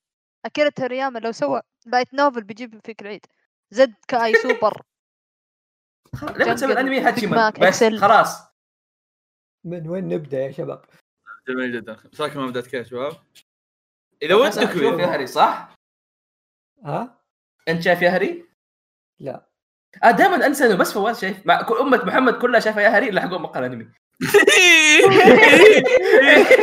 اكيرا 0.44 0.68
تورياما 0.68 1.18
لو 1.18 1.32
سوى 1.32 1.62
light 1.86 2.14
novel 2.14 2.44
بيجيب 2.44 2.80
فيك 2.84 3.02
العيد 3.02 3.26
Z 3.70 3.94
Kai 4.08 4.34
Super 4.34 4.82
لما 6.22 6.54
تسوي 6.54 6.72
الأنمي 6.72 7.00
بس. 7.60 7.84
خلاص 7.84 8.42
من 9.64 9.88
وين 9.88 10.08
نبدأ 10.08 10.38
يا 10.38 10.52
شباب؟ 10.52 10.84
جميل 11.48 11.72
جدا 11.72 11.96
رايكم 12.20 12.40
ما 12.40 12.46
بدات 12.46 12.66
كذا 12.66 12.78
يا 12.80 12.84
شباب؟ 12.84 13.12
إذا 14.22 14.34
ودك 14.34 14.72
شوف 14.72 15.00
ياهري 15.00 15.26
صح؟ 15.26 15.74
ها؟ 16.84 17.20
أنت 17.68 17.82
شايف 17.82 18.02
ياهري؟ 18.02 18.48
لا 19.20 19.48
آه 20.04 20.10
دائما 20.10 20.46
أنسى 20.46 20.66
إنه 20.66 20.76
بس 20.76 20.92
فواز 20.92 21.20
شايف 21.20 21.46
مع 21.46 21.62
كل 21.62 21.74
أمة 21.74 22.04
محمد 22.04 22.34
كلها 22.34 22.60
شايفة 22.60 22.80
ياهري 22.80 23.08
الا 23.08 23.20
حقون 23.20 23.42
مقال 23.42 23.64
انمي 23.64 23.88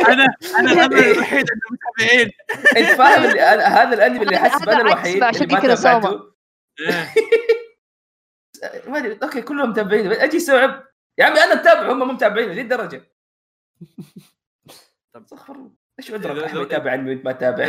أنا 0.08 0.36
أنا 0.60 0.72
الامل 0.72 1.00
الوحيد 1.00 1.46
عند 1.52 1.60
المتابعين 1.70 2.32
أنت 2.78 2.98
فاهم 2.98 3.38
هذا 3.60 3.94
الأنمي 3.94 4.24
اللي 4.24 4.36
أحس 4.36 4.68
أنا 4.68 4.82
الوحيد 4.82 5.18
مع 5.22 5.30
اللي 5.30 6.35
ما 6.80 6.88
إيه. 6.88 7.14
ما 8.92 8.98
أدري 8.98 9.20
أوكي 9.24 9.42
كلهم 9.42 9.70
متابعين 9.70 10.12
أجي 10.12 10.38
استوعب 10.38 10.88
يا 11.18 11.26
عمي 11.26 11.40
أنا 11.40 11.56
متابع 11.56 11.92
هم 11.92 12.00
مو 12.00 12.06
متابعين 12.06 12.50
لذي 12.50 12.62
الدرجة. 12.62 13.12
طب. 15.14 15.24
استغفر 15.24 15.56
الله. 15.56 15.72
إيش 16.00 16.12
عذرك 16.12 16.44
أحمد 16.44 16.62
يتابع 16.62 16.92
وأنت 16.94 17.26
ما 17.26 17.32
تتابع. 17.32 17.64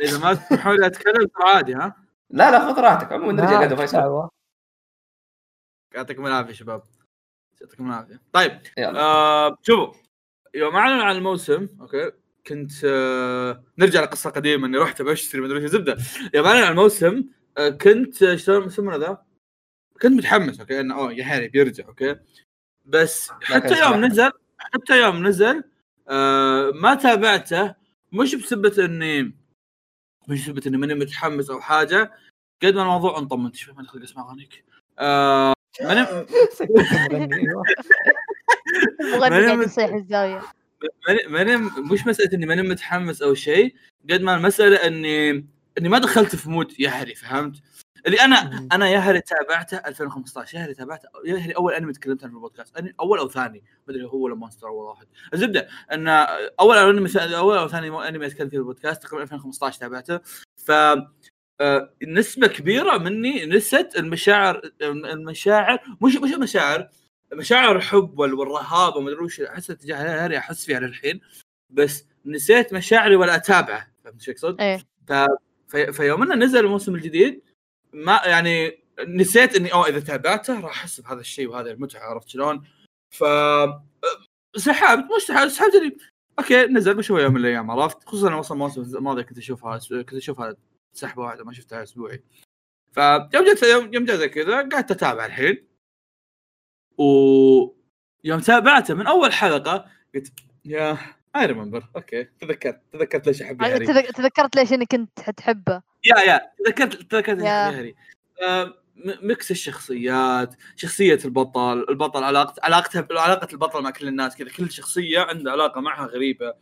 اذا 0.00 0.18
ما 0.18 0.34
تسمحوا 0.34 0.74
لي 0.74 0.86
أتكلم 0.86 1.26
ترى 1.26 1.48
عادي 1.54 1.74
ها؟ 1.74 1.96
لا 2.30 2.50
لا 2.50 2.60
خذ 2.60 2.80
راحتك. 2.80 3.12
عموما 3.12 3.32
نرجع 3.32 3.50
قاعد 3.50 3.74
فيصل. 3.74 4.28
يعطيكم 5.94 6.26
العافية 6.26 6.52
شباب. 6.52 6.82
يعطيكم 7.60 7.86
العافية. 7.86 8.20
طيب 8.32 8.60
آه 8.78 9.58
شوفوا 9.62 9.94
يوم 10.54 10.76
اعلنوا 10.76 11.04
عن 11.04 11.16
الموسم 11.16 11.68
أوكي 11.80 12.12
كنت 12.46 12.72
آه 12.84 13.64
نرجع 13.78 14.00
لقصة 14.00 14.30
قديمة 14.30 14.66
إني 14.66 14.78
رحت 14.78 15.00
ابى 15.00 15.12
أشتري 15.12 15.40
مدري 15.40 15.62
إيش 15.62 15.70
زبدة. 15.70 15.96
يوم 16.34 16.46
اعلنوا 16.46 16.64
عن 16.66 16.70
الموسم 16.72 17.24
كنت 17.58 18.22
آه، 18.22 18.30
إيش 18.30 18.48
يسمونه 18.48 18.96
ذا؟ 18.96 19.22
كنت 20.02 20.12
متحمس 20.12 20.60
أوكي 20.60 20.80
إنه 20.80 20.94
أوه 20.94 21.12
ياهاري 21.12 21.48
بيرجع 21.48 21.86
أوكي 21.88 22.16
بس 22.86 23.30
حتى 23.30 23.80
يوم. 23.80 24.04
نزل 24.04 24.30
حتى 24.58 25.00
يوم 25.02 25.26
نزل 25.26 25.64
آه 26.08 26.70
ما 26.70 26.94
تابعته 26.94 27.74
مش 28.12 28.34
بسبة 28.34 28.84
إني 28.84 29.22
مش 30.28 30.48
بسبة 30.48 30.62
إني 30.66 30.76
ماني 30.76 30.94
متحمس 30.94 31.50
أو 31.50 31.60
حاجة 31.60 32.12
قد 32.62 32.74
ما 32.74 32.82
الموضوع 32.82 33.18
انطمنت 33.18 33.56
شوي 33.56 33.74
ما 33.74 33.86
خلق 33.86 34.02
أسمع 34.02 34.26
أغانيك 34.26 34.64
آه 34.98 35.52
ماني 35.82 36.00
أيوه 37.34 37.64
قاعد 39.20 39.32
نمت- 39.32 39.66
يصيح 39.66 39.90
الزاوية 39.92 40.42
ماني 41.08 41.18
ماني 41.28 41.56
مش 41.92 42.06
مسألة 42.06 42.34
إني 42.34 42.46
ماني 42.46 42.62
متحمس 42.62 43.22
أو 43.22 43.34
شيء 43.34 43.74
قد 44.10 44.20
ما 44.22 44.34
المسألة 44.36 44.76
إني 44.86 45.46
إني 45.78 45.88
ما 45.88 45.98
دخلت 45.98 46.36
في 46.36 46.50
mood 46.50 46.80
ياهري 46.80 47.14
فهمت؟ 47.14 47.56
اللي 48.06 48.20
أنا 48.20 48.44
مم. 48.60 48.68
أنا 48.72 48.88
ياهري 48.90 49.20
تابعته 49.20 49.76
2015 49.76 50.58
ياهري 50.58 50.74
تابعته 50.74 51.08
ياهري 51.24 51.52
أول 51.52 51.72
أنمي 51.74 51.92
تكلمت 51.92 52.22
عنه 52.24 52.30
في 52.32 52.36
البودكاست 52.36 52.76
أول 53.00 53.18
أو 53.18 53.28
ثاني 53.28 53.64
ما 53.88 53.94
أدري 53.94 54.04
هو 54.04 54.16
ولا 54.24 54.34
مونستر 54.34 54.68
اول 54.68 54.84
واحد 54.86 55.06
الزبدة 55.34 55.68
إن 55.92 56.08
أول 56.60 56.76
أنمي 56.78 57.10
أول 57.36 57.58
أو 57.58 57.68
ثاني 57.68 58.08
أنمي 58.08 58.26
أتكلم 58.26 58.48
فيه 58.48 58.56
في 58.56 58.60
البودكاست 58.60 59.02
تقريبا 59.02 59.22
2015 59.22 59.80
تابعته 59.80 60.20
ف 60.56 60.70
آه، 61.62 61.94
نسبة 62.08 62.46
كبيرة 62.46 62.98
مني 62.98 63.46
نست 63.46 63.92
المشاعر 63.96 64.70
المشاعر 64.82 65.78
مش 66.02 66.16
مش 66.16 66.32
المشاعر 66.32 66.88
مشاعر 67.32 67.76
الحب 67.76 68.18
وال- 68.18 68.34
والرهابة 68.34 68.96
وما 68.96 69.10
أدري 69.10 69.20
وش 69.24 69.40
أحس 69.40 69.66
تجاه 69.66 70.24
هاري 70.24 70.38
أحس 70.38 70.66
فيها 70.66 70.80
للحين 70.80 71.20
بس 71.70 72.04
نسيت 72.26 72.72
مشاعري 72.74 73.16
ولا 73.16 73.34
أتابعه 73.36 73.88
فهمت 74.04 74.22
شو 74.22 74.30
أقصد؟ 74.32 74.60
إيه 74.60 74.84
في 75.70 75.92
فيوم 75.92 76.22
أنه 76.22 76.34
نزل 76.34 76.58
الموسم 76.58 76.94
الجديد 76.94 77.42
ما 77.92 78.20
يعني 78.24 78.84
نسيت 79.08 79.56
إني 79.56 79.72
أوه 79.72 79.88
إذا 79.88 80.00
تابعته 80.00 80.60
راح 80.60 80.70
أحس 80.70 81.00
بهذا 81.00 81.20
الشيء 81.20 81.48
وهذه 81.48 81.70
المتعة 81.70 82.00
عرفت 82.00 82.28
شلون؟ 82.28 82.64
ف 83.10 83.24
سحبت 84.56 85.04
مش 85.16 85.22
سحبت 85.22 85.50
سحبت 85.50 85.74
اني 85.74 85.96
أوكي 86.38 86.66
نزل 86.66 86.94
بشوي 86.94 87.22
يوم 87.22 87.32
من 87.32 87.40
الأيام 87.40 87.70
عرفت؟ 87.70 88.08
خصوصا 88.08 88.28
أنا 88.28 88.36
وصل 88.36 88.54
الموسم 88.54 88.96
الماضي 88.96 89.24
كنت 89.24 89.38
اشوفها 89.38 89.78
كنت 89.90 90.14
اشوفها 90.14 90.56
سحبه 90.92 91.22
واحدة 91.22 91.44
ما 91.44 91.52
شفتها 91.52 91.82
أسبوعي. 91.82 92.22
فيوم 92.92 93.44
جت 93.44 93.62
يوم 93.92 94.06
زي 94.06 94.28
كذا 94.28 94.68
قعدت 94.68 94.90
أتابع 94.90 95.26
الحين. 95.26 95.66
و 96.98 97.04
يوم 98.24 98.40
تابعته 98.40 98.94
من 98.94 99.06
أول 99.06 99.32
حلقة 99.32 99.90
قلت 100.14 100.32
yeah 100.64 100.98
I 101.36 101.46
remember 101.46 101.88
أوكي 101.96 102.24
تذكرت. 102.24 102.80
تذكرت 102.92 103.26
ليش 103.26 103.42
أحب 103.42 103.62
هاري. 103.62 103.86
تذك- 103.86 104.10
تذكرت 104.16 104.56
ليش 104.56 104.72
إنك 104.72 104.86
كنت 104.90 105.30
تحبه. 105.30 105.82
yeah 106.04 106.16
yeah. 106.18 106.40
تذكرت 106.64 106.94
تذكرت 107.02 107.38
يا. 107.38 107.44
يا. 107.44 107.78
هاري. 107.78 107.94
آه، 108.42 108.64
م- 108.96 109.26
mix 109.26 109.50
الشخصيات 109.50 110.54
شخصية 110.76 111.18
البطل 111.24 111.86
البطل 111.88 112.24
علاقة 112.24 112.54
علاقته 112.62 113.06
علاقة 113.20 113.48
البطل 113.52 113.82
مع 113.82 113.90
كل 113.90 114.08
الناس 114.08 114.36
كذا. 114.36 114.48
كل 114.56 114.70
شخصية 114.70 115.20
عنده 115.20 115.52
علاقة 115.52 115.80
معها 115.80 116.06
غريبة. 116.06 116.54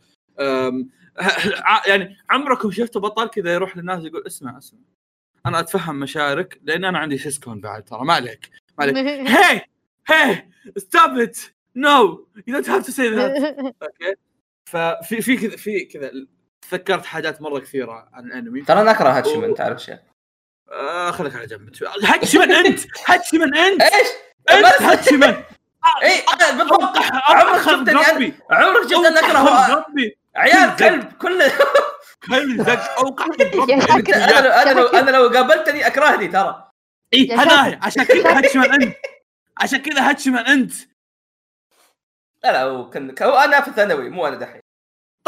يعني 1.87 2.17
عمركم 2.29 2.71
شفتوا 2.71 3.01
بطل 3.01 3.27
كذا 3.27 3.53
يروح 3.53 3.77
للناس 3.77 4.03
يقول 4.03 4.23
اسمع 4.27 4.57
اسمع. 4.57 4.79
أنا 5.45 5.59
أتفهم 5.59 5.99
مشاعرك 5.99 6.59
لأن 6.63 6.85
أنا 6.85 6.99
عندي 6.99 7.17
siscon 7.17 7.61
بعد 7.61 7.83
ترى. 7.83 8.05
ما 8.05 8.13
عليك. 8.13 8.49
ما 8.77 8.83
عليك. 8.83 8.97
hey 8.97 9.61
hey 10.07 10.45
stop 10.77 11.17
it 11.19 11.37
no 11.75 12.27
you 12.47 12.53
don't 12.53 12.69
have 12.69 12.85
to 12.85 12.91
say 12.91 13.09
that 13.09 13.31
أوكي 13.83 14.15
ففي 14.71 15.21
في 15.21 15.37
كذا 15.37 15.57
في 15.57 15.85
كذا 15.85 16.11
تذكرت 16.69 17.05
حاجات 17.05 17.41
مرة 17.41 17.59
كثيرة 17.59 18.09
عن 18.13 18.25
الأنمي. 18.25 18.61
ترى 18.61 18.81
أنا 18.81 18.91
أكره 18.91 19.09
هاتشيمان 19.09 19.45
انت 19.45 19.61
عارف 19.61 19.81
شيء؟ 19.83 19.97
آه 20.71 21.11
خليك 21.11 21.35
على 21.35 21.45
جنب. 21.45 21.71
هاتشيمان 22.03 22.51
أنت! 22.51 22.79
هاتشيمان 23.05 23.55
أنت! 23.57 23.81
إيش؟ 23.81 24.07
أنت 24.49 24.81
هاتشيمان 24.81 25.43
اي 26.03 26.21
بالضبط. 26.57 26.97
عمرك 27.29 27.61
شفت 27.61 27.89
إني 27.89 28.33
عمرك 28.51 28.83
شفت 28.83 28.93
إني 29.05 29.19
أكره 29.19 29.75
ربي 29.75 30.17
عيال 30.35 30.75
كلب 30.75 31.13
كل 31.13 31.43
كلب 32.27 32.61
زق. 32.61 32.99
أوقع 32.99 33.25
أنا 34.15 34.41
لو 34.41 34.51
أنا 34.51 34.71
لو 34.79 34.87
أنا 34.87 35.11
لو 35.11 35.29
قابلتني 35.29 35.87
أكرهني 35.87 36.27
ترى. 36.27 36.71
اي 37.13 37.31
هذا 37.31 37.79
عشان 37.81 38.03
كذا 38.03 38.29
هاتشمن 38.37 38.71
أنت. 38.83 38.95
عشان 39.57 39.77
كذا 39.81 40.09
هاتشمن 40.09 40.37
أنت. 40.37 40.73
لا 42.43 42.51
لا 42.51 42.63
هو 42.63 42.89
كان 42.89 43.15
هو 43.21 43.35
أنا 43.37 43.61
في 43.61 43.67
الثانوي 43.67 44.09
مو 44.09 44.27
أنا 44.27 44.35
دحين. 44.35 44.58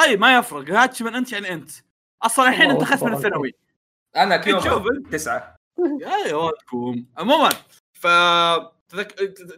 طيب 0.06 0.20
ما 0.20 0.38
يفرق. 0.38 0.70
هاتشمن 0.72 1.16
أنت 1.16 1.32
يعني 1.32 1.54
أنت. 1.54 1.72
أصلا 2.24 2.50
الحين 2.50 2.70
أنت 2.72 2.82
أخذت 2.82 3.04
من. 3.04 3.14
الثانوي. 3.14 3.54
أنا 4.16 4.38
كنت 4.38 4.50
شوف. 4.54 4.64
كيوم 4.64 4.86
انت 4.98 5.14
تسعه 5.14 5.56
يا 6.02 6.36
ولدكم 6.36 7.06
عموما 7.18 7.50
ف 7.94 8.08
تذك... 8.90 9.12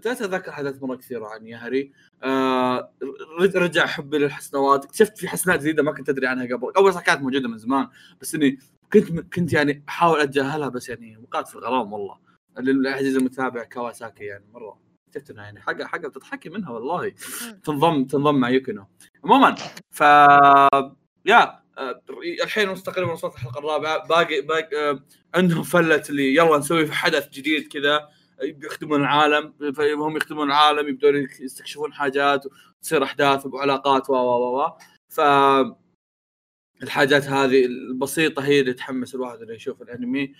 تتذكر 0.04 0.52
حدث 0.52 0.84
مرة 0.84 0.96
كثيره 0.96 1.28
عن 1.28 1.48
ياهري 1.48 1.91
آه... 2.24 2.94
رج- 3.39 3.58
رجع 3.58 3.86
حبي 3.86 4.18
للحسنوات. 4.18 4.86
اكتشفت 4.86 5.18
في 5.18 5.28
حسنات 5.28 5.60
جديدة 5.60 5.84
ما 5.84 5.91
كنت 5.91 6.10
أدري 6.10 6.28
عنها 6.28 6.46
قبل. 6.46 6.72
أول 6.78 6.94
صح 6.94 7.02
كانت 7.02 7.22
موجودة 7.22 7.50
من 7.50 7.58
زمان. 7.58 7.88
بس 8.22 8.36
إني 8.36 8.60
كنت 8.94 9.34
كنت 9.34 9.54
يعني 9.54 9.84
أحاول 9.89 10.20
أتجاهلها 10.20 10.70
بس 10.70 10.89
يعني 10.89 11.18
وقعت 11.18 11.48
في 11.48 11.56
الغرام 11.56 11.94
والله. 11.94 12.20
للعزيز 12.60 13.16
المتابع 13.18 13.64
كواساكي 13.64 14.24
يعني 14.24 14.46
مرة. 14.54 14.80
اكتشفت 15.08 15.32
إنها 15.32 15.44
يعني 15.44 15.62
حاجة 15.62 15.84
حاجة 15.84 16.08
تضحكي 16.08 16.50
منها 16.50 16.72
والله. 16.72 17.14
تنضم 17.64 18.06
تنضم 18.06 18.36
مع 18.36 18.50
يوكينو. 18.50 18.86
عموما 19.24 19.56
ف 19.92 20.02
يا 21.26 21.64
الحين 22.44 22.76
تقريبا 22.76 23.12
وصلت 23.12 23.34
الحلقة 23.34 23.60
الرابعة. 23.60 24.08
باقي 24.08 24.42
باقي 24.42 25.00
عندهم 25.36 25.64
فله 25.64 26.04
اللي 26.10 26.36
يلا 26.36 26.58
نسوي 26.58 26.86
في 26.86 26.94
حدث 26.94 27.30
جديد 27.30 27.68
كذا. 27.68 28.10
بيخدمون 28.42 29.02
العالم 29.02 29.54
فهم 29.74 30.18
يخدمون 30.18 30.48
العالم 30.48 30.88
يبدون 30.90 31.28
يستكشفون 31.40 31.94
حاجات 31.94 32.46
وتصير 32.46 33.04
أحداث 33.04 33.46
وعلاقات 33.46 34.10
و 34.10 34.14
و 34.14 34.60
و 34.60 34.78
ف 35.10 35.22
الحاجات 36.84 37.24
هذه 37.24 37.66
البسيطة 37.66 38.46
هي 38.46 38.60
اللي 38.60 38.74
تحمس 38.74 39.16
الواحد 39.16 39.42
إنه 39.42 39.54
يشوف 39.54 39.82
الأنمي. 39.82 40.34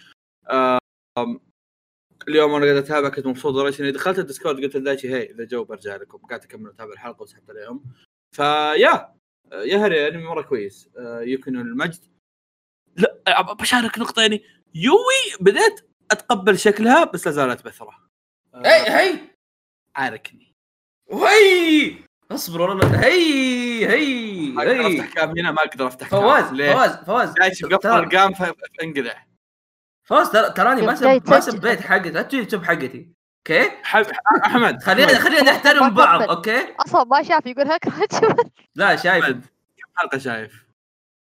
اليوم 2.28 2.56
أنا 2.56 2.66
قاعد 2.66 2.78
أتابع 2.78 3.10
كنت 3.10 3.28
مبسوط 3.28 3.80
اني 3.82 3.92
دخلت 3.92 4.20
ال 4.20 4.25
Discord 4.25 4.64
قلت 4.64 4.76
لدايتشي 4.76 5.10
hey 5.10 5.24
إذا 5.32 5.44
جو 5.44 5.64
برجع 5.64 5.96
لكم. 5.96 6.18
قاعد 6.18 6.44
أكمل 6.44 6.70
أتابع 6.70 6.94
الحلقة 6.94 7.24
وسحبت 7.24 7.50
عليهم. 7.50 7.84
فيا 8.34 9.14
ياهري 9.54 10.08
أنمي 10.08 10.24
مرة 10.24 10.42
كويس. 10.42 10.90
آه، 10.98 11.22
يمكن 11.22 11.56
المجد. 11.56 12.00
لا 12.96 13.42
بشارك 13.54 14.00
نقطة 14.00 14.22
يعني. 14.22 14.44
يوي 14.76 15.38
بديت 15.40 15.90
أتقبل 16.12 16.60
شكلها 16.60 17.04
بس 17.04 17.26
لا 17.28 17.32
زالت 17.34 17.66
بثرة. 17.66 18.10
آه، 18.54 18.66
اي 18.66 18.90
هي! 18.92 19.20
عاركني. 19.96 20.54
وهي! 21.08 21.96
اصبر 22.32 22.62
والله 22.62 23.06
هي! 23.06 23.88
هي! 23.90 24.50
ما 24.50 24.62
أقدر 24.64 24.82
هي! 24.88 25.02
أفتح 25.02 25.14
كام 25.14 25.30
هنا 25.38 25.52
ما 25.52 25.62
أقدر 25.62 25.88
أفتح 25.88 26.10
كام 26.10 26.20
فواز؟ 26.22 26.44
فواز 26.46 26.96
فواز. 27.06 27.30
مقفل 27.40 27.78
ترى- 27.78 27.86
ارقام 27.86 28.34
فانقلع. 28.34 29.28
فواز 30.08 30.30
تراني 30.32 30.82
ما 30.82 30.96
سب. 31.40 31.40
سبيت 31.40 31.82
حقتي. 31.82 32.10
لا 32.10 32.22
تجي 32.22 32.46
تسب 32.46 32.64
حقتي. 32.64 33.14
أوكي. 33.50 33.72
أحمد 34.46 34.84
خلينا 34.84 35.20
خلينا 35.20 35.42
نحترم 35.52 35.90
بعض. 35.90 36.22
أوكي؟ 36.22 36.76
أصلا 36.80 37.04
ما 37.04 37.24
شاف 37.24 37.46
يقول 37.46 37.72
هكذا. 37.72 38.36
لا 38.76 38.96
شايف 38.96 39.26
كم 39.26 39.42
حلقة 39.96 40.18
شايف؟ 40.18 40.66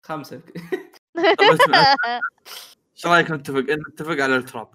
خمسة. 0.02 0.40
إيش 2.96 3.06
رأيك 3.06 3.30
نتفق؟ 3.30 3.58
نتفق 3.90 4.10
على 4.22 4.36
التراب؟ 4.36 4.68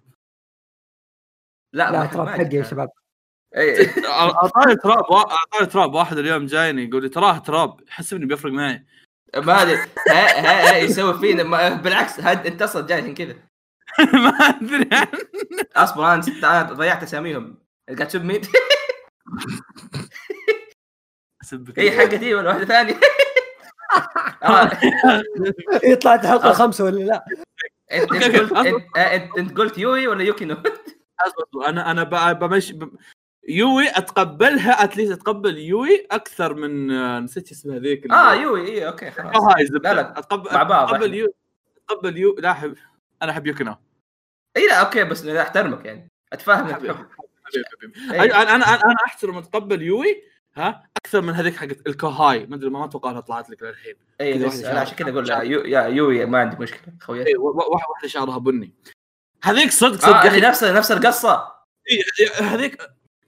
لا 1.73 1.91
لا 1.91 2.17
ما 2.17 2.31
حقي 2.31 2.55
يا. 2.55 2.63
شباب. 2.63 2.89
اي 3.57 3.89
أعطاني 4.07 4.75
تراب 4.75 5.11
أعطاني 5.11 5.65
تراب. 5.71 5.93
واحد 5.93 6.17
اليوم 6.17 6.45
جايني 6.45 6.83
يقول 6.85 7.03
لي 7.03 7.09
تراه 7.09 7.37
تراب 7.37 7.81
يحسبني 7.87 8.25
بيفرق 8.25 8.51
معي. 8.51 8.85
ما 9.37 9.61
أدري. 9.61 9.75
ها 10.09 10.39
ها 10.39 10.71
ها 10.71 10.77
يسوي 10.77 11.19
فينا 11.19 11.43
ما- 11.43 11.69
بالعكس 11.69 12.19
هاد 12.19 12.47
انت 12.47 12.61
أصلا 12.61 12.87
جاي 12.87 13.01
عشان 13.01 13.13
كذا. 13.13 13.35
ما 14.13 14.29
أدري 14.29 14.89
اصبر 15.75 16.13
أنا 16.13 16.63
ضيعت 16.63 17.03
أساميهم 17.03 17.57
قاعد 17.89 18.07
تسب 18.07 18.23
مين؟ 18.23 18.41
أسبك 21.43 21.79
هي 21.79 21.91
حقتي 21.91 22.35
ولا 22.35 22.49
واحدة 22.49 22.65
ثانية؟ 22.65 22.99
طلعت 26.01 26.25
حلقه 26.25 26.53
خمسه 26.53 26.83
ولا 26.83 26.99
لا 26.99 27.25
أنت. 27.91 28.09
قلت 28.13 28.97
انت- 28.97 29.57
قلت 29.57 29.77
يوي 29.77 30.07
ولا 30.07 30.23
يوكينو؟ 30.23 30.55
أصبر، 31.27 31.67
أنا 31.69 31.91
أنا 31.91 32.03
ب- 32.03 32.39
بمشي 32.39 32.79
يوي 33.49 33.89
أتقبلها 33.89 34.83
اتليست 34.83 35.11
أتقبل 35.11 35.57
يوي 35.57 36.07
أكثر 36.11 36.53
من 36.53 36.91
آه، 36.91 37.19
نسيت 37.19 37.51
اسمها 37.51 37.79
ذيك 37.79 38.11
آه 38.11 38.33
يوي 38.33 38.67
اي 38.71 38.87
أوكي 38.87 39.11
خلاص 39.11 39.35
آه، 39.35 39.53
هاي 39.55 39.61
الزبدة. 39.61 39.93
لا، 39.93 40.01
لا، 40.01 40.19
اتقبل 40.19 40.53
مع 40.53 40.63
بعض 40.63 40.87
أتقبل 40.87 41.03
إحنا. 41.05 41.15
يو 41.17 41.33
أتقبل 41.89 42.17
يو 42.17 42.35
لا 42.39 42.75
أنا 43.21 43.31
أحب 43.31 43.47
يوكينو. 43.47 43.75
إي 44.57 44.67
لا 44.67 44.75
أوكي 44.75 45.03
بس 45.03 45.25
أحترمك 45.25 45.85
يعني. 45.85 46.11
اتفاهم 46.33 46.73
حبيبي. 46.73 46.93
حبيبي. 46.93 48.13
إيه. 48.13 48.41
أنا 48.41 48.55
أنا 48.55 48.65
أنا 48.65 48.95
أحترم 49.05 49.37
اتقبل 49.37 49.81
يوي 49.81 50.23
ها 50.55 50.89
أكثر 51.05 51.21
من 51.21 51.33
هذيك 51.33 51.55
حقت 51.55 51.87
ال 51.87 51.94
kouhai. 51.94 52.45
ما 52.45 52.55
أدري 52.55 52.69
ما 52.69 52.85
أتوقع 52.85 53.11
إنها 53.11 53.21
طلعت 53.21 53.49
لك 53.49 53.63
للحين. 53.63 53.95
إي 54.21 54.45
بس 54.45 54.63
أنا 54.63 54.79
عشان 54.79 54.95
كذا 54.95 55.09
أقول 55.09 55.29
يو 55.29 55.61
يا 55.61 55.81
يوي 55.81 56.25
ما 56.25 56.39
عندي 56.39 56.55
مشكلة 56.55 56.93
خويا. 57.01 57.25
إي 57.27 57.35
واحدة 57.35 58.07
شعرها 58.07 58.37
بني. 58.37 58.73
هذيك 59.43 59.71
صدق 59.71 59.99
صدق 59.99 60.15
يا 60.15 60.27
اللي 60.27 60.27
أخي. 60.27 60.47
نفس 60.47 60.63
نفس 60.63 60.91
القصة. 60.91 61.55
هذيك 62.41 62.81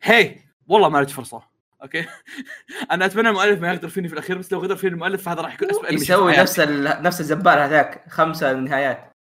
هي 0.03 0.35
والله 0.67 0.89
ما 0.89 1.01
لك 1.01 1.09
فرصة. 1.09 1.57
أوكي؟ 1.81 2.05
أنا 2.91 3.05
أتمنى 3.05 3.29
المؤلف 3.29 3.61
ما 3.61 3.73
يغدر 3.73 3.89
فيني 3.89 4.07
في 4.07 4.13
الأخير 4.13 4.37
بس 4.37 4.51
لو 4.51 4.59
غدر 4.59 4.75
فيني 4.75 4.93
المؤلف 4.93 5.23
فهذا 5.23 5.41
راح 5.41 5.53
يكون 5.53 5.69
اسوء 5.69 5.93
يسوي 5.93 6.37
نفس 6.37 6.59
ال... 6.59 7.03
نفس 7.03 7.19
الزبال 7.19 7.59
هذاك 7.59 8.03
خمسة 8.09 8.53
نهايات. 8.53 9.16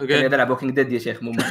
أوكي. 0.00 0.12
يلعب 0.24 0.50
Walking 0.50 0.74
Dead 0.74 0.92
يا 0.92 0.98
شيخ 0.98 1.22
مو. 1.22 1.32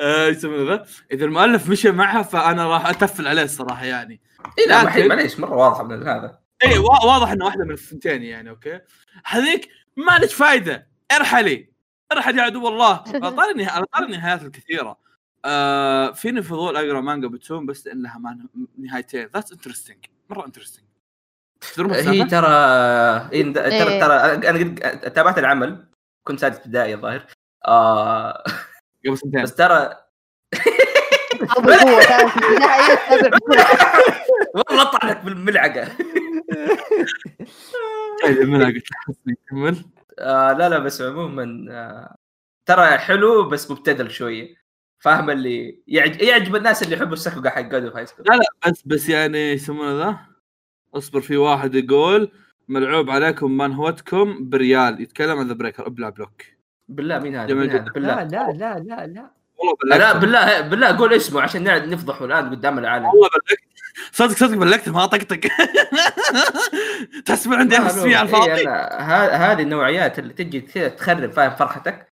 آه، 0.00 0.26
يسمونه 0.28 0.70
ذا؟ 0.74 0.86
إذا 1.12 1.24
المؤلف 1.24 1.68
مشى 1.70 1.90
معها 1.90 2.22
فأنا 2.22 2.66
راح 2.66 2.86
أتفل 2.86 3.26
عليه 3.28 3.42
الصراحة 3.42 3.84
يعني. 3.84 4.20
اي 4.58 4.66
لا 4.68 4.82
الحين 4.82 5.08
معليش 5.08 5.40
مرة 5.40 5.54
واضحه 5.56 5.82
من 5.82 6.08
هذا. 6.08 6.38
اي 6.64 6.78
وا- 6.78 7.04
واضح 7.04 7.30
إنه 7.30 7.44
واحدة 7.44 7.64
من 7.64 7.70
الثنتين 7.72 8.22
يعني 8.22 8.50
أوكي. 8.50 8.80
هذيك 9.26 9.68
ما 9.96 10.18
لك 10.18 10.28
فايدة. 10.30 10.88
ارحلي. 11.12 11.72
ارحل 12.12 12.38
يا 12.38 12.42
عدو 12.42 12.68
الله. 12.68 13.04
على 13.24 13.84
طاري 13.86 14.04
النهايات 14.06 14.42
الكثيرة. 14.42 14.98
آه 15.44 16.12
فيني 16.12 16.42
فضول 16.42 16.76
أقرأ 16.76 17.00
مانجا 17.00 17.28
Btooom 17.28 17.66
بس 17.66 17.86
لأن 17.86 18.02
لها 18.02 18.18
ما- 18.18 18.48
نهايتين. 18.78 19.26
that's 19.34 19.52
interesting 19.52 20.04
مرة 20.30 20.46
interesting 20.46 20.83
تدرون 21.60 21.92
هي؟ 21.92 22.24
ترى 22.24 22.48
إيه 23.32 23.52
ترى 23.52 23.64
إيه. 23.64 24.00
ترى 24.00 24.14
أنا 24.50 24.58
قد 24.58 25.12
تابعت 25.12 25.38
العمل 25.38 25.84
كنت 26.24 26.40
سادس 26.40 26.56
ابتدائي 26.56 26.94
الظاهر. 26.94 27.26
آه 27.66 28.44
قبل 29.06 29.18
سنتين. 29.18 29.42
بس 29.42 29.54
ترى 29.54 29.96
والله 34.54 34.84
طعنك 34.84 35.24
بالملعقة. 35.24 35.88
طيب، 38.24 38.82
كمل. 39.50 39.84
آه 40.18 40.52
لا 40.52 40.68
لا 40.68 40.78
بس 40.78 41.02
عموما 41.02 41.66
آه 41.70 42.16
ترى 42.66 42.98
حلو 42.98 43.48
بس 43.48 43.70
مبتذل 43.70 44.10
شوية. 44.10 44.64
فاهم 45.04 45.30
اللي 45.30 45.82
يعج... 45.86 46.22
يعجب 46.22 46.56
الناس 46.56 46.82
اللي 46.82 46.96
يحبوا 46.96 47.12
السكوكا 47.12 47.50
حق 47.50 47.60
God 47.60 47.84
of 47.84 47.96
High 47.96 48.06
School 48.06 48.26
لا 48.28 48.34
لا 48.34 48.70
بس 48.70 48.82
بس 48.86 49.08
يعني 49.08 49.52
يسمونه 49.52 50.04
ذا؟ 50.04 50.18
اصبر 50.94 51.20
في 51.20 51.36
واحد 51.36 51.74
يقول 51.74 52.30
ملعوب 52.68 53.10
عليكم 53.10 53.56
منهوتكم 53.56 54.48
بريال 54.48 55.00
يتكلم 55.00 55.38
عن 55.38 55.48
The 55.48 55.54
Breaker. 55.54 55.86
ابلع 55.86 56.08
block. 56.08 56.42
بالله 56.88 57.18
مين 57.18 57.36
هذا؟ 57.36 57.46
جميل 57.46 57.60
مين 57.60 57.70
هذا؟ 57.70 57.78
جدا. 57.78 57.92
بالله. 57.92 58.22
لا 58.22 58.24
لا 58.24 58.52
لا 58.52 58.78
لا 58.78 59.06
لا. 59.06 59.30
والله 59.56 59.98
لا 59.98 60.18
بالله 60.18 60.60
بالله 60.60 60.98
قول 60.98 61.14
اسمه 61.14 61.42
عشان 61.42 61.64
نقعد 61.64 61.88
نفضحه 61.88 62.24
الآن 62.24 62.50
قدام 62.50 62.78
العالم. 62.78 63.06
والله 63.06 63.28
بلكت 63.28 63.64
صدق 64.12 64.36
صدق 64.36 64.58
بلكته 64.58 64.92
ما 64.92 65.06
طقطق. 65.06 65.40
تحسب 67.26 67.52
عندي 67.52 67.78
احس 67.78 67.98
فيه 67.98 68.16
على 68.16 68.28
الفاضي؟ 68.28 68.52
إيه 68.52 69.52
هذه 69.52 69.62
النوعيات 69.62 70.18
اللي 70.18 70.32
تجي 70.32 70.60
كذا 70.60 70.88
تخرب 70.88 71.30
فاهم 71.32 71.56
فرحتك. 71.56 72.08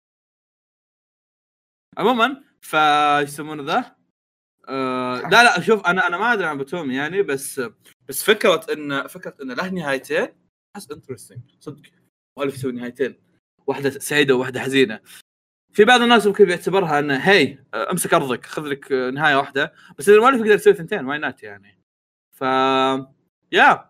عموما 1.98 2.44
فا 2.62 3.20
يسمونه 3.22 3.64
ذا؟ 3.64 3.99
آه 4.70 5.22
لا 5.22 5.44
لا 5.44 5.62
شوف 5.62 5.86
أنا 5.86 6.08
أنا 6.08 6.18
ما 6.18 6.34
أدري 6.34 6.48
عن 6.48 6.58
بتومي 6.58 6.96
يعني 6.96 7.22
بس 7.22 7.62
بس 8.10 8.24
فكرة 8.24 8.66
إن 8.74 9.08
فكرة 9.08 9.36
إن 9.42 9.52
له 9.52 9.70
نهايتين 9.70 10.28
احس 10.76 10.92
interesting 10.92 11.40
صدق. 11.60 11.82
مؤلف 12.38 12.56
يسوي 12.56 12.72
نهايتين 12.72 13.16
واحدة 13.68 13.90
سعيدة 13.90 14.36
وواحدة 14.36 14.60
حزينة. 14.60 15.00
في 15.74 15.86
بعض 15.86 16.02
الناس 16.02 16.28
ممكن 16.28 16.46
بيعتبرها 16.46 17.00
إنه 17.00 17.18
هي 17.18 17.58
آه، 17.74 17.92
أمسك 17.92 18.14
أرضك 18.14 18.46
خذ 18.46 18.64
لك 18.64 18.92
آه، 18.92 19.10
نهاية 19.10 19.36
واحدة. 19.36 19.74
بس 19.98 20.10
إذا 20.10 20.18
المؤلف 20.18 20.40
يقدر 20.40 20.56
يسوي 20.56 20.74
ثنتين 20.74 21.06
why 21.06 21.18
not 21.18 21.44
يعني؟ 21.44 21.80
ف 22.36 22.42
يا 23.52 23.90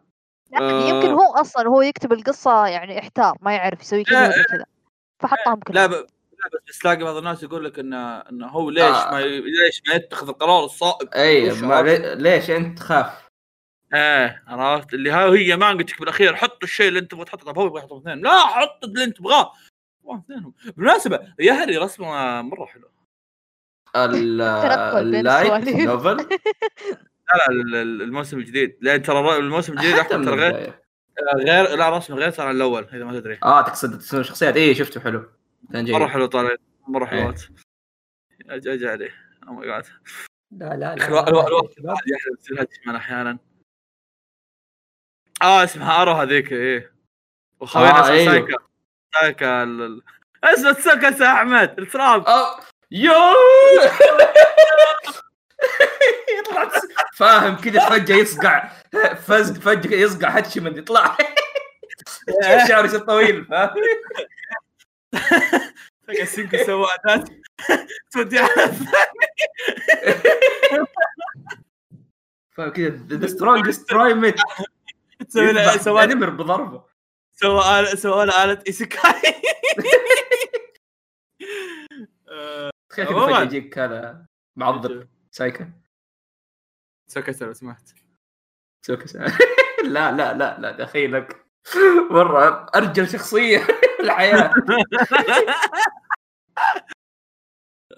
يعني 0.52 0.90
يمكن 0.90 1.10
هو 1.10 1.34
أصلا 1.34 1.68
هو 1.68 1.82
يكتب 1.82 2.14
القصة 2.14 2.68
يعني 2.68 3.00
إحتار 3.00 3.38
ما 3.42 3.56
يعرف 3.56 3.82
يسوي 3.82 4.04
كذا 4.04 4.28
ولا 4.28 4.44
كذا 4.44 4.66
فحطهم 5.20 5.60
كلهم 5.60 5.88
ب... 5.88 5.92
لا 5.92 6.04
بس 6.04 6.19
بس 6.70 6.80
تلاقي 6.80 7.04
بعض 7.04 7.16
الناس 7.16 7.44
يقول 7.44 7.66
لك 7.66 7.80
انه 7.80 8.18
إنه 8.18 8.48
هو 8.48 8.70
ليش 8.70 8.84
آه. 8.84 9.12
ما 9.12 9.20
ي... 9.22 9.42
ليش 9.42 9.82
ما 9.88 9.94
يتخذ 9.94 10.30
القرار 10.30 10.66
الصائب 10.66 11.10
اي 11.16 11.52
ما؟ 11.62 11.82
لي- 11.82 12.16
ليش 12.16 12.50
أنت 12.50 12.78
تخاف؟ 12.80 13.30
إيه 13.94 14.44
عرفت؟ 14.48 14.94
اللي 14.94 15.12
ها 15.12 15.26
هي 15.26 15.58
مانجتك 15.58 16.00
بالأخير 16.00 16.36
حط 16.36 16.64
الشيء 16.64 16.88
اللي 16.88 17.00
أنت 17.00 17.12
تبغى 17.12 17.26
تحطه. 17.26 17.46
طب 17.46 17.60
هو 17.60 17.68
يبغى 17.68 17.80
يحط 17.80 17.94
اثنين 17.94 18.20
لا 18.22 18.40
حط 18.40 18.84
اللي 18.84 19.04
أنت 19.04 19.18
تبغاه. 19.18 19.54
بالمناسبة 20.78 21.20
يهري 21.40 21.78
رسمه 21.78 22.42
مرة 22.42 22.66
حلو. 22.66 22.92
ال 23.96 24.20
light. 24.20 25.70
novel 25.70 26.18
لا 27.30 27.38
لا 27.38 27.50
ال- 27.52 27.76
ال- 27.76 28.02
الموسم 28.02 28.38
الجديد. 28.38 28.78
لأن 28.82 29.02
ترى 29.02 29.38
الموسم 29.38 29.74
الجديد 29.74 29.96
من 29.96 30.04
ترى 30.26 30.36
غير 30.36 30.48
البداية. 30.48 30.84
غير 31.36 31.76
لا 31.76 31.98
رسمه 31.98 32.18
غير 32.18 32.30
ترى 32.32 32.46
عن 32.48 32.56
الأول 32.56 32.88
إذا 32.94 33.06
ما 33.06 33.20
تدري. 33.20 33.40
آه 33.44 33.62
تقصد 33.62 33.98
تقصد 34.00 34.22
شخصيات. 34.22 34.58
اي 34.58 34.76
شفته 34.76 35.00
حلو. 35.02 35.30
كان 35.74 35.86
جيد. 35.86 35.96
مرة 35.96 36.08
حلو 36.08 36.26
طالع 36.26 36.56
مرة 36.88 37.04
إيه. 37.04 37.10
حلوات 37.22 37.42
أج- 38.44 38.68
أجي 38.68 38.88
عليه. 38.90 39.16
أو 39.48 39.54
ماي 39.54 39.68
جاد 39.68 39.86
لا 40.52 40.66
لا 40.66 40.96
لا, 40.96 41.08
الو- 41.08 41.16
لا, 41.16 41.28
الو- 41.48 41.64
يا 41.66 41.72
شباب. 41.78 41.98
يحلم 42.08 42.96
أحيانا. 42.96 43.38
آه 45.42 45.64
اسمها 45.64 46.02
آرو 46.02 46.12
هذيك 46.12 46.52
إيه. 46.52 46.94
وخوينا 47.60 48.08
آه، 48.08 48.10
أيوه. 48.12 48.32
سايكا. 48.34 48.56
سايكا 49.22 49.64
ال- 49.64 49.82
ال- 49.82 50.04
اسمه 50.44 50.74
سايكا 50.74 51.24
يا 51.24 51.34
أحمد 51.34 51.80
التراب. 51.80 52.26
آه، 52.28 52.60
يو! 52.92 53.14
يطلع 56.40 56.72
فاهم 57.16 57.56
كذا 57.56 57.90
فجأة 57.90 58.16
يصقع. 58.16 58.68
فجأة 59.62 59.98
يصقع 59.98 60.30
هاتشيمن 60.30 60.78
يطلع. 60.78 61.18
شعره 62.68 62.86
يصير 62.86 63.00
طويل 63.00 63.46
فاهم؟ 63.46 63.70
فجأة 66.08 66.26
سينكو 66.26 66.58
سوى 66.58 66.88
اداه 67.06 67.26
تودي 68.12 68.40
على 68.40 68.64
الثاني. 68.64 69.30
فاهم 72.52 72.70
كذا. 72.70 73.18
ذا 73.18 73.28
سترونجست 73.28 73.90
ترايمت 73.90 74.40
تسوي 75.30 75.52
له 75.52 75.78
سوى 75.78 76.06
نمر 76.06 76.30
بضربة. 76.30 76.84
سوى 77.32 77.80
آلة 77.80 77.96
سوى 77.96 78.26
له 78.26 78.44
آلة 78.44 78.64
ايسيكاي 78.68 79.22
آه، 82.32 82.72
تخيل 82.90 83.06
كذا 83.06 83.16
عموماً. 83.16 83.34
فجأة 83.36 83.44
يجيك 83.44 83.78
هذا 83.80 84.26
معضل. 84.56 85.08
سايكا 85.32 85.72
سكت 87.08 87.44
لو 87.44 87.54
سمحت 87.54 87.90
سوكا 88.86 89.06
لا 89.84 90.12
لا 90.12 90.34
لا 90.34 90.60
لا 90.60 90.72
دخيلك. 90.72 91.46
مرة 92.12 92.68
أرجل 92.76 93.10
شخصية. 93.10 93.58
في 93.60 93.89
الحياة 94.00 94.54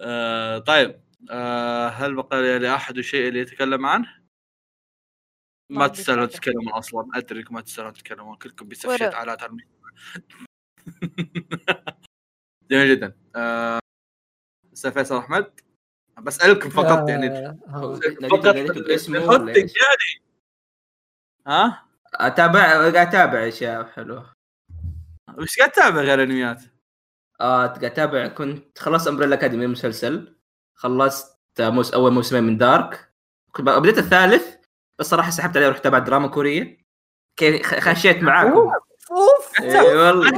آه، 0.00 0.58
طيب 0.58 1.02
آه، 1.30 1.88
هل 1.88 2.14
بقى 2.14 2.58
لاحد 2.58 3.00
شيء 3.00 3.28
اللي 3.28 3.40
يتكلم 3.40 3.86
عنه؟ 3.86 4.22
ما 5.70 5.88
تستاهلون. 5.88 6.28
تتكلمون 6.28 6.72
أصلا 6.72 7.08
أدري 7.14 7.40
انكم 7.40 7.54
ما 7.54 7.60
تستاهلون 7.60 7.92
تتكلمون 7.92 8.36
كلكم 8.36 8.68
بيسفشت 8.68 9.02
على. 9.02 9.36
جميل 12.70 12.96
جدا 12.96 13.16
آه، 13.36 13.78
أستاذ 14.72 14.92
فيصل 14.92 15.16
أحمد 15.18 15.60
بسألكم 16.22 16.70
فقط 16.70 17.08
يعني. 17.08 17.58
فقط؟ 18.30 18.54
يعني 18.54 18.70
ها؟ 21.46 21.88
اتابع 22.14 22.60
قاعد 22.60 22.96
أتابع 22.96 23.48
أشياء 23.48 23.84
حلوة 23.84 24.32
وش 25.38 25.58
قاعد 25.58 25.70
تتابع 25.70 26.00
غير 26.00 26.22
أنميات؟ 26.22 26.62
آه 27.40 27.66
قاعد 27.66 27.84
أتابع 27.84 28.28
كنت 28.28 28.78
خلصت 28.78 29.08
أمبريلا 29.08 29.34
أكاديمي 29.34 29.64
المسلسل 29.64 30.36
خلصت 30.74 31.36
موس 31.60 31.94
أول 31.94 32.12
موسمين 32.12 32.44
من 32.44 32.56
دارك. 32.58 33.12
بديت 33.58 33.98
الثالث 33.98 34.54
بس 34.98 35.06
صراحة 35.10 35.30
سحبت 35.30 35.56
عليه 35.56 35.66
ورحت 35.66 35.84
تابع 35.84 35.98
دراما 35.98 36.28
كورية. 36.28 36.78
كي 37.36 37.62
خ- 37.62 37.78
خشيت 37.78 38.22
معاكم. 38.22 38.70
أوف 39.10 39.60
اي 39.60 39.94
والله. 39.96 40.30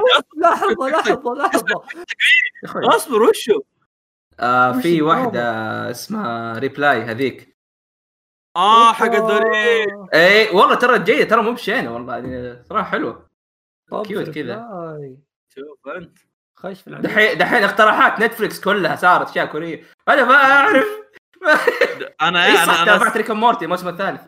لحظة 0.43 0.89
لحظة 0.89 1.35
لحظة. 1.35 1.83
أصبر 2.97 3.23
وشو؟ 3.23 3.61
آه 4.41 4.73
في؟ 4.73 5.03
واحدة 5.03 5.41
اسمها 5.91 6.59
Reply 6.59 7.03
هذيك. 7.03 7.57
آه 8.57 8.93
حق 8.93 9.15
ذولي 9.15 9.51
اي 10.15 10.51
والله 10.51 10.75
ترى 10.75 10.99
جيدة 10.99 11.25
ترى 11.25 11.43
مو 11.43 11.53
بشينة 11.53 11.95
والله 11.95 12.17
يعني 12.17 12.63
صراحة 12.69 12.91
حلوة. 12.91 13.31
cute 14.07 14.31
كذا. 14.31 14.67
شوف 15.55 15.89
انت 15.97 16.19
خش 16.55 16.81
في. 16.83 16.91
دحين 16.91 17.39
دحين 17.39 17.65
اقتراحات 17.65 18.21
Netflix 18.21 18.61
كلها 18.61 18.97
صارت 18.97 19.29
أشياء 19.31 19.47
كورية 19.47 19.85
أنا 20.09 20.25
ما 20.25 20.35
أعرف 20.35 20.87
أنا 22.23 22.57
صح 22.57 22.63
أنا 22.63 22.85
تابعت 22.85 23.03
أنا 23.03 23.13
Rick 23.17 23.31
and 23.31 23.39
Morty 23.41 23.65
الموسم 23.65 23.89
الثالث 23.89 24.21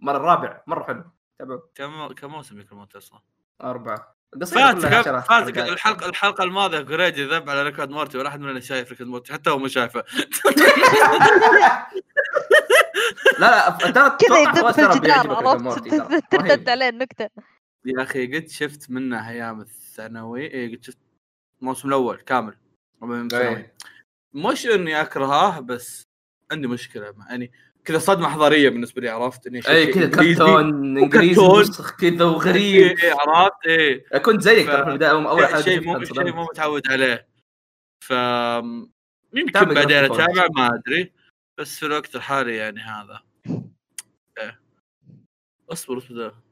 مرة 0.00 0.16
الرابع 0.16 0.62
مرة 0.66 0.84
حلو 0.84 1.04
تابعوا 1.38 1.60
كم 1.74 2.06
كم 2.12 2.30
موسم 2.30 2.60
يكون 2.60 2.78
موت 2.78 2.96
أصلا؟ 2.96 3.18
أربعة 3.62 4.14
فاتك 4.46 4.88
فاتك. 5.20 5.58
الحلقة 5.58 6.08
الحلقة 6.08 6.44
الماضية 6.44 6.80
كوريجي 6.80 7.24
ذب 7.24 7.50
على 7.50 7.62
ريكورد 7.62 7.90
مورتي 7.90 8.18
ولا 8.18 8.28
أحد 8.28 8.40
مننا 8.40 8.60
شايف 8.60 8.90
ريكورد 8.90 9.10
مورتي 9.10 9.32
حتى 9.32 9.50
هو 9.50 9.58
ما 9.58 9.68
شايفه 9.68 10.04
لا 13.38 13.68
لا 13.70 13.90
ترى 13.90 14.10
كذا 14.20 14.38
يدب 14.38 14.54
فواز 14.54 14.74
في 14.74 14.86
الجدار 14.92 15.58
مورتي. 15.62 16.00
عرفت. 16.00 16.24
ترتد 16.30 16.68
عليه 16.74 16.88
النكتة 16.88 17.28
يا 17.84 18.02
أخي 18.02 18.26
قد 18.26 18.48
شفت 18.48 18.90
منه 18.90 19.30
أيام 19.30 19.60
الثانوي 19.60 20.54
اي 20.54 20.76
قد 20.76 20.84
شفت 20.84 20.98
الموسم 21.60 21.88
الأول 21.88 22.16
كامل 22.16 22.56
إيه. 23.32 23.74
مش 24.34 24.66
إني 24.66 25.00
أكرهه 25.00 25.60
بس 25.60 26.02
عندي 26.52 26.66
مشكلة 26.66 27.12
مع 27.12 27.30
يعني 27.30 27.52
كذا 27.84 27.98
صدمة 27.98 28.28
حضارية 28.28 28.68
بالنسبة 28.68 29.00
لي 29.00 29.08
عرفت 29.08 29.46
إني 29.46 29.60
اي 29.68 29.86
كذا 29.86 30.08
كرتون 30.08 30.98
إنجليزي. 30.98 31.42
مسخ 31.42 31.96
كذا 31.96 32.24
وغريب 32.24 32.98
إيه، 32.98 33.14
عرفت 33.26 33.66
إيه 33.66 34.18
كنت 34.18 34.40
زيك 34.40 34.66
ترى 34.66 34.84
في 34.84 34.90
البداية 34.90 35.10
اول 35.10 35.46
حاجة 35.46 35.62
شيء 35.62 35.80
مو 35.80 36.04
شيء. 36.04 36.34
مو 36.34 36.42
متعود 36.42 36.82
عليه 36.88 37.28
ف 38.04 38.10
يمكن 39.34 39.64
بعدين. 39.74 39.96
أتابع 39.96 40.46
ما 40.56 40.74
أدري 40.74 41.12
بس 41.58 41.78
في 41.78 41.86
الوقت 41.86 42.16
الحالي 42.16 42.56
يعني 42.56 42.80
هذا 42.80 43.20
إيه 44.38 44.60
أصبر 45.70 45.98
أصبر. 45.98 46.43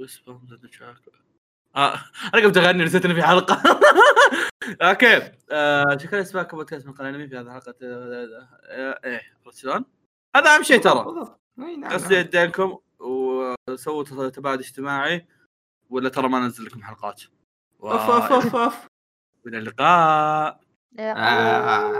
Goosebumps 0.00 0.50
and 0.52 0.62
the 0.62 0.68
Chocolate. 0.68 1.20
آه 1.76 2.04
أنا 2.34 2.42
قمت 2.42 2.56
أغني 2.56 2.84
نسيت 2.84 3.04
إنه 3.04 3.14
في 3.14 3.22
حلقة 3.22 3.62
أوكي 4.82 5.32
آه 5.50 5.96
شكرا 5.96 6.20
اسمعكم 6.20 6.56
بودكاست 6.56 6.86
من 6.86 6.94
الانمي 7.00 7.28
في 7.28 7.36
هذه 7.36 7.46
الحلقة 7.46 7.74
آه، 7.82 8.48
آه، 8.64 9.00
إيه 9.04 9.20
عرفت 9.46 9.58
شلون؟ 9.58 9.84
هذا 10.36 10.54
أهم 10.54 10.62
شيء 10.62 10.80
ترى 10.80 11.28
نعم، 11.56 11.84
غسلوا 11.84 12.10
نعم. 12.10 12.20
يدينكم 12.20 12.78
وسووا 13.00 14.28
تباعد 14.28 14.58
اجتماعي 14.58 15.26
ولا 15.90 16.08
ترى 16.08 16.28
ما 16.28 16.38
انزل 16.38 16.64
لكم 16.64 16.82
حلقات 16.82 17.22
أوف 17.82 18.10
أوف 18.10 18.32
أوف 18.32 18.56
أوف 18.56 18.86
والى 19.44 19.58
اللقاء 19.58 20.60
آه. 20.98 21.90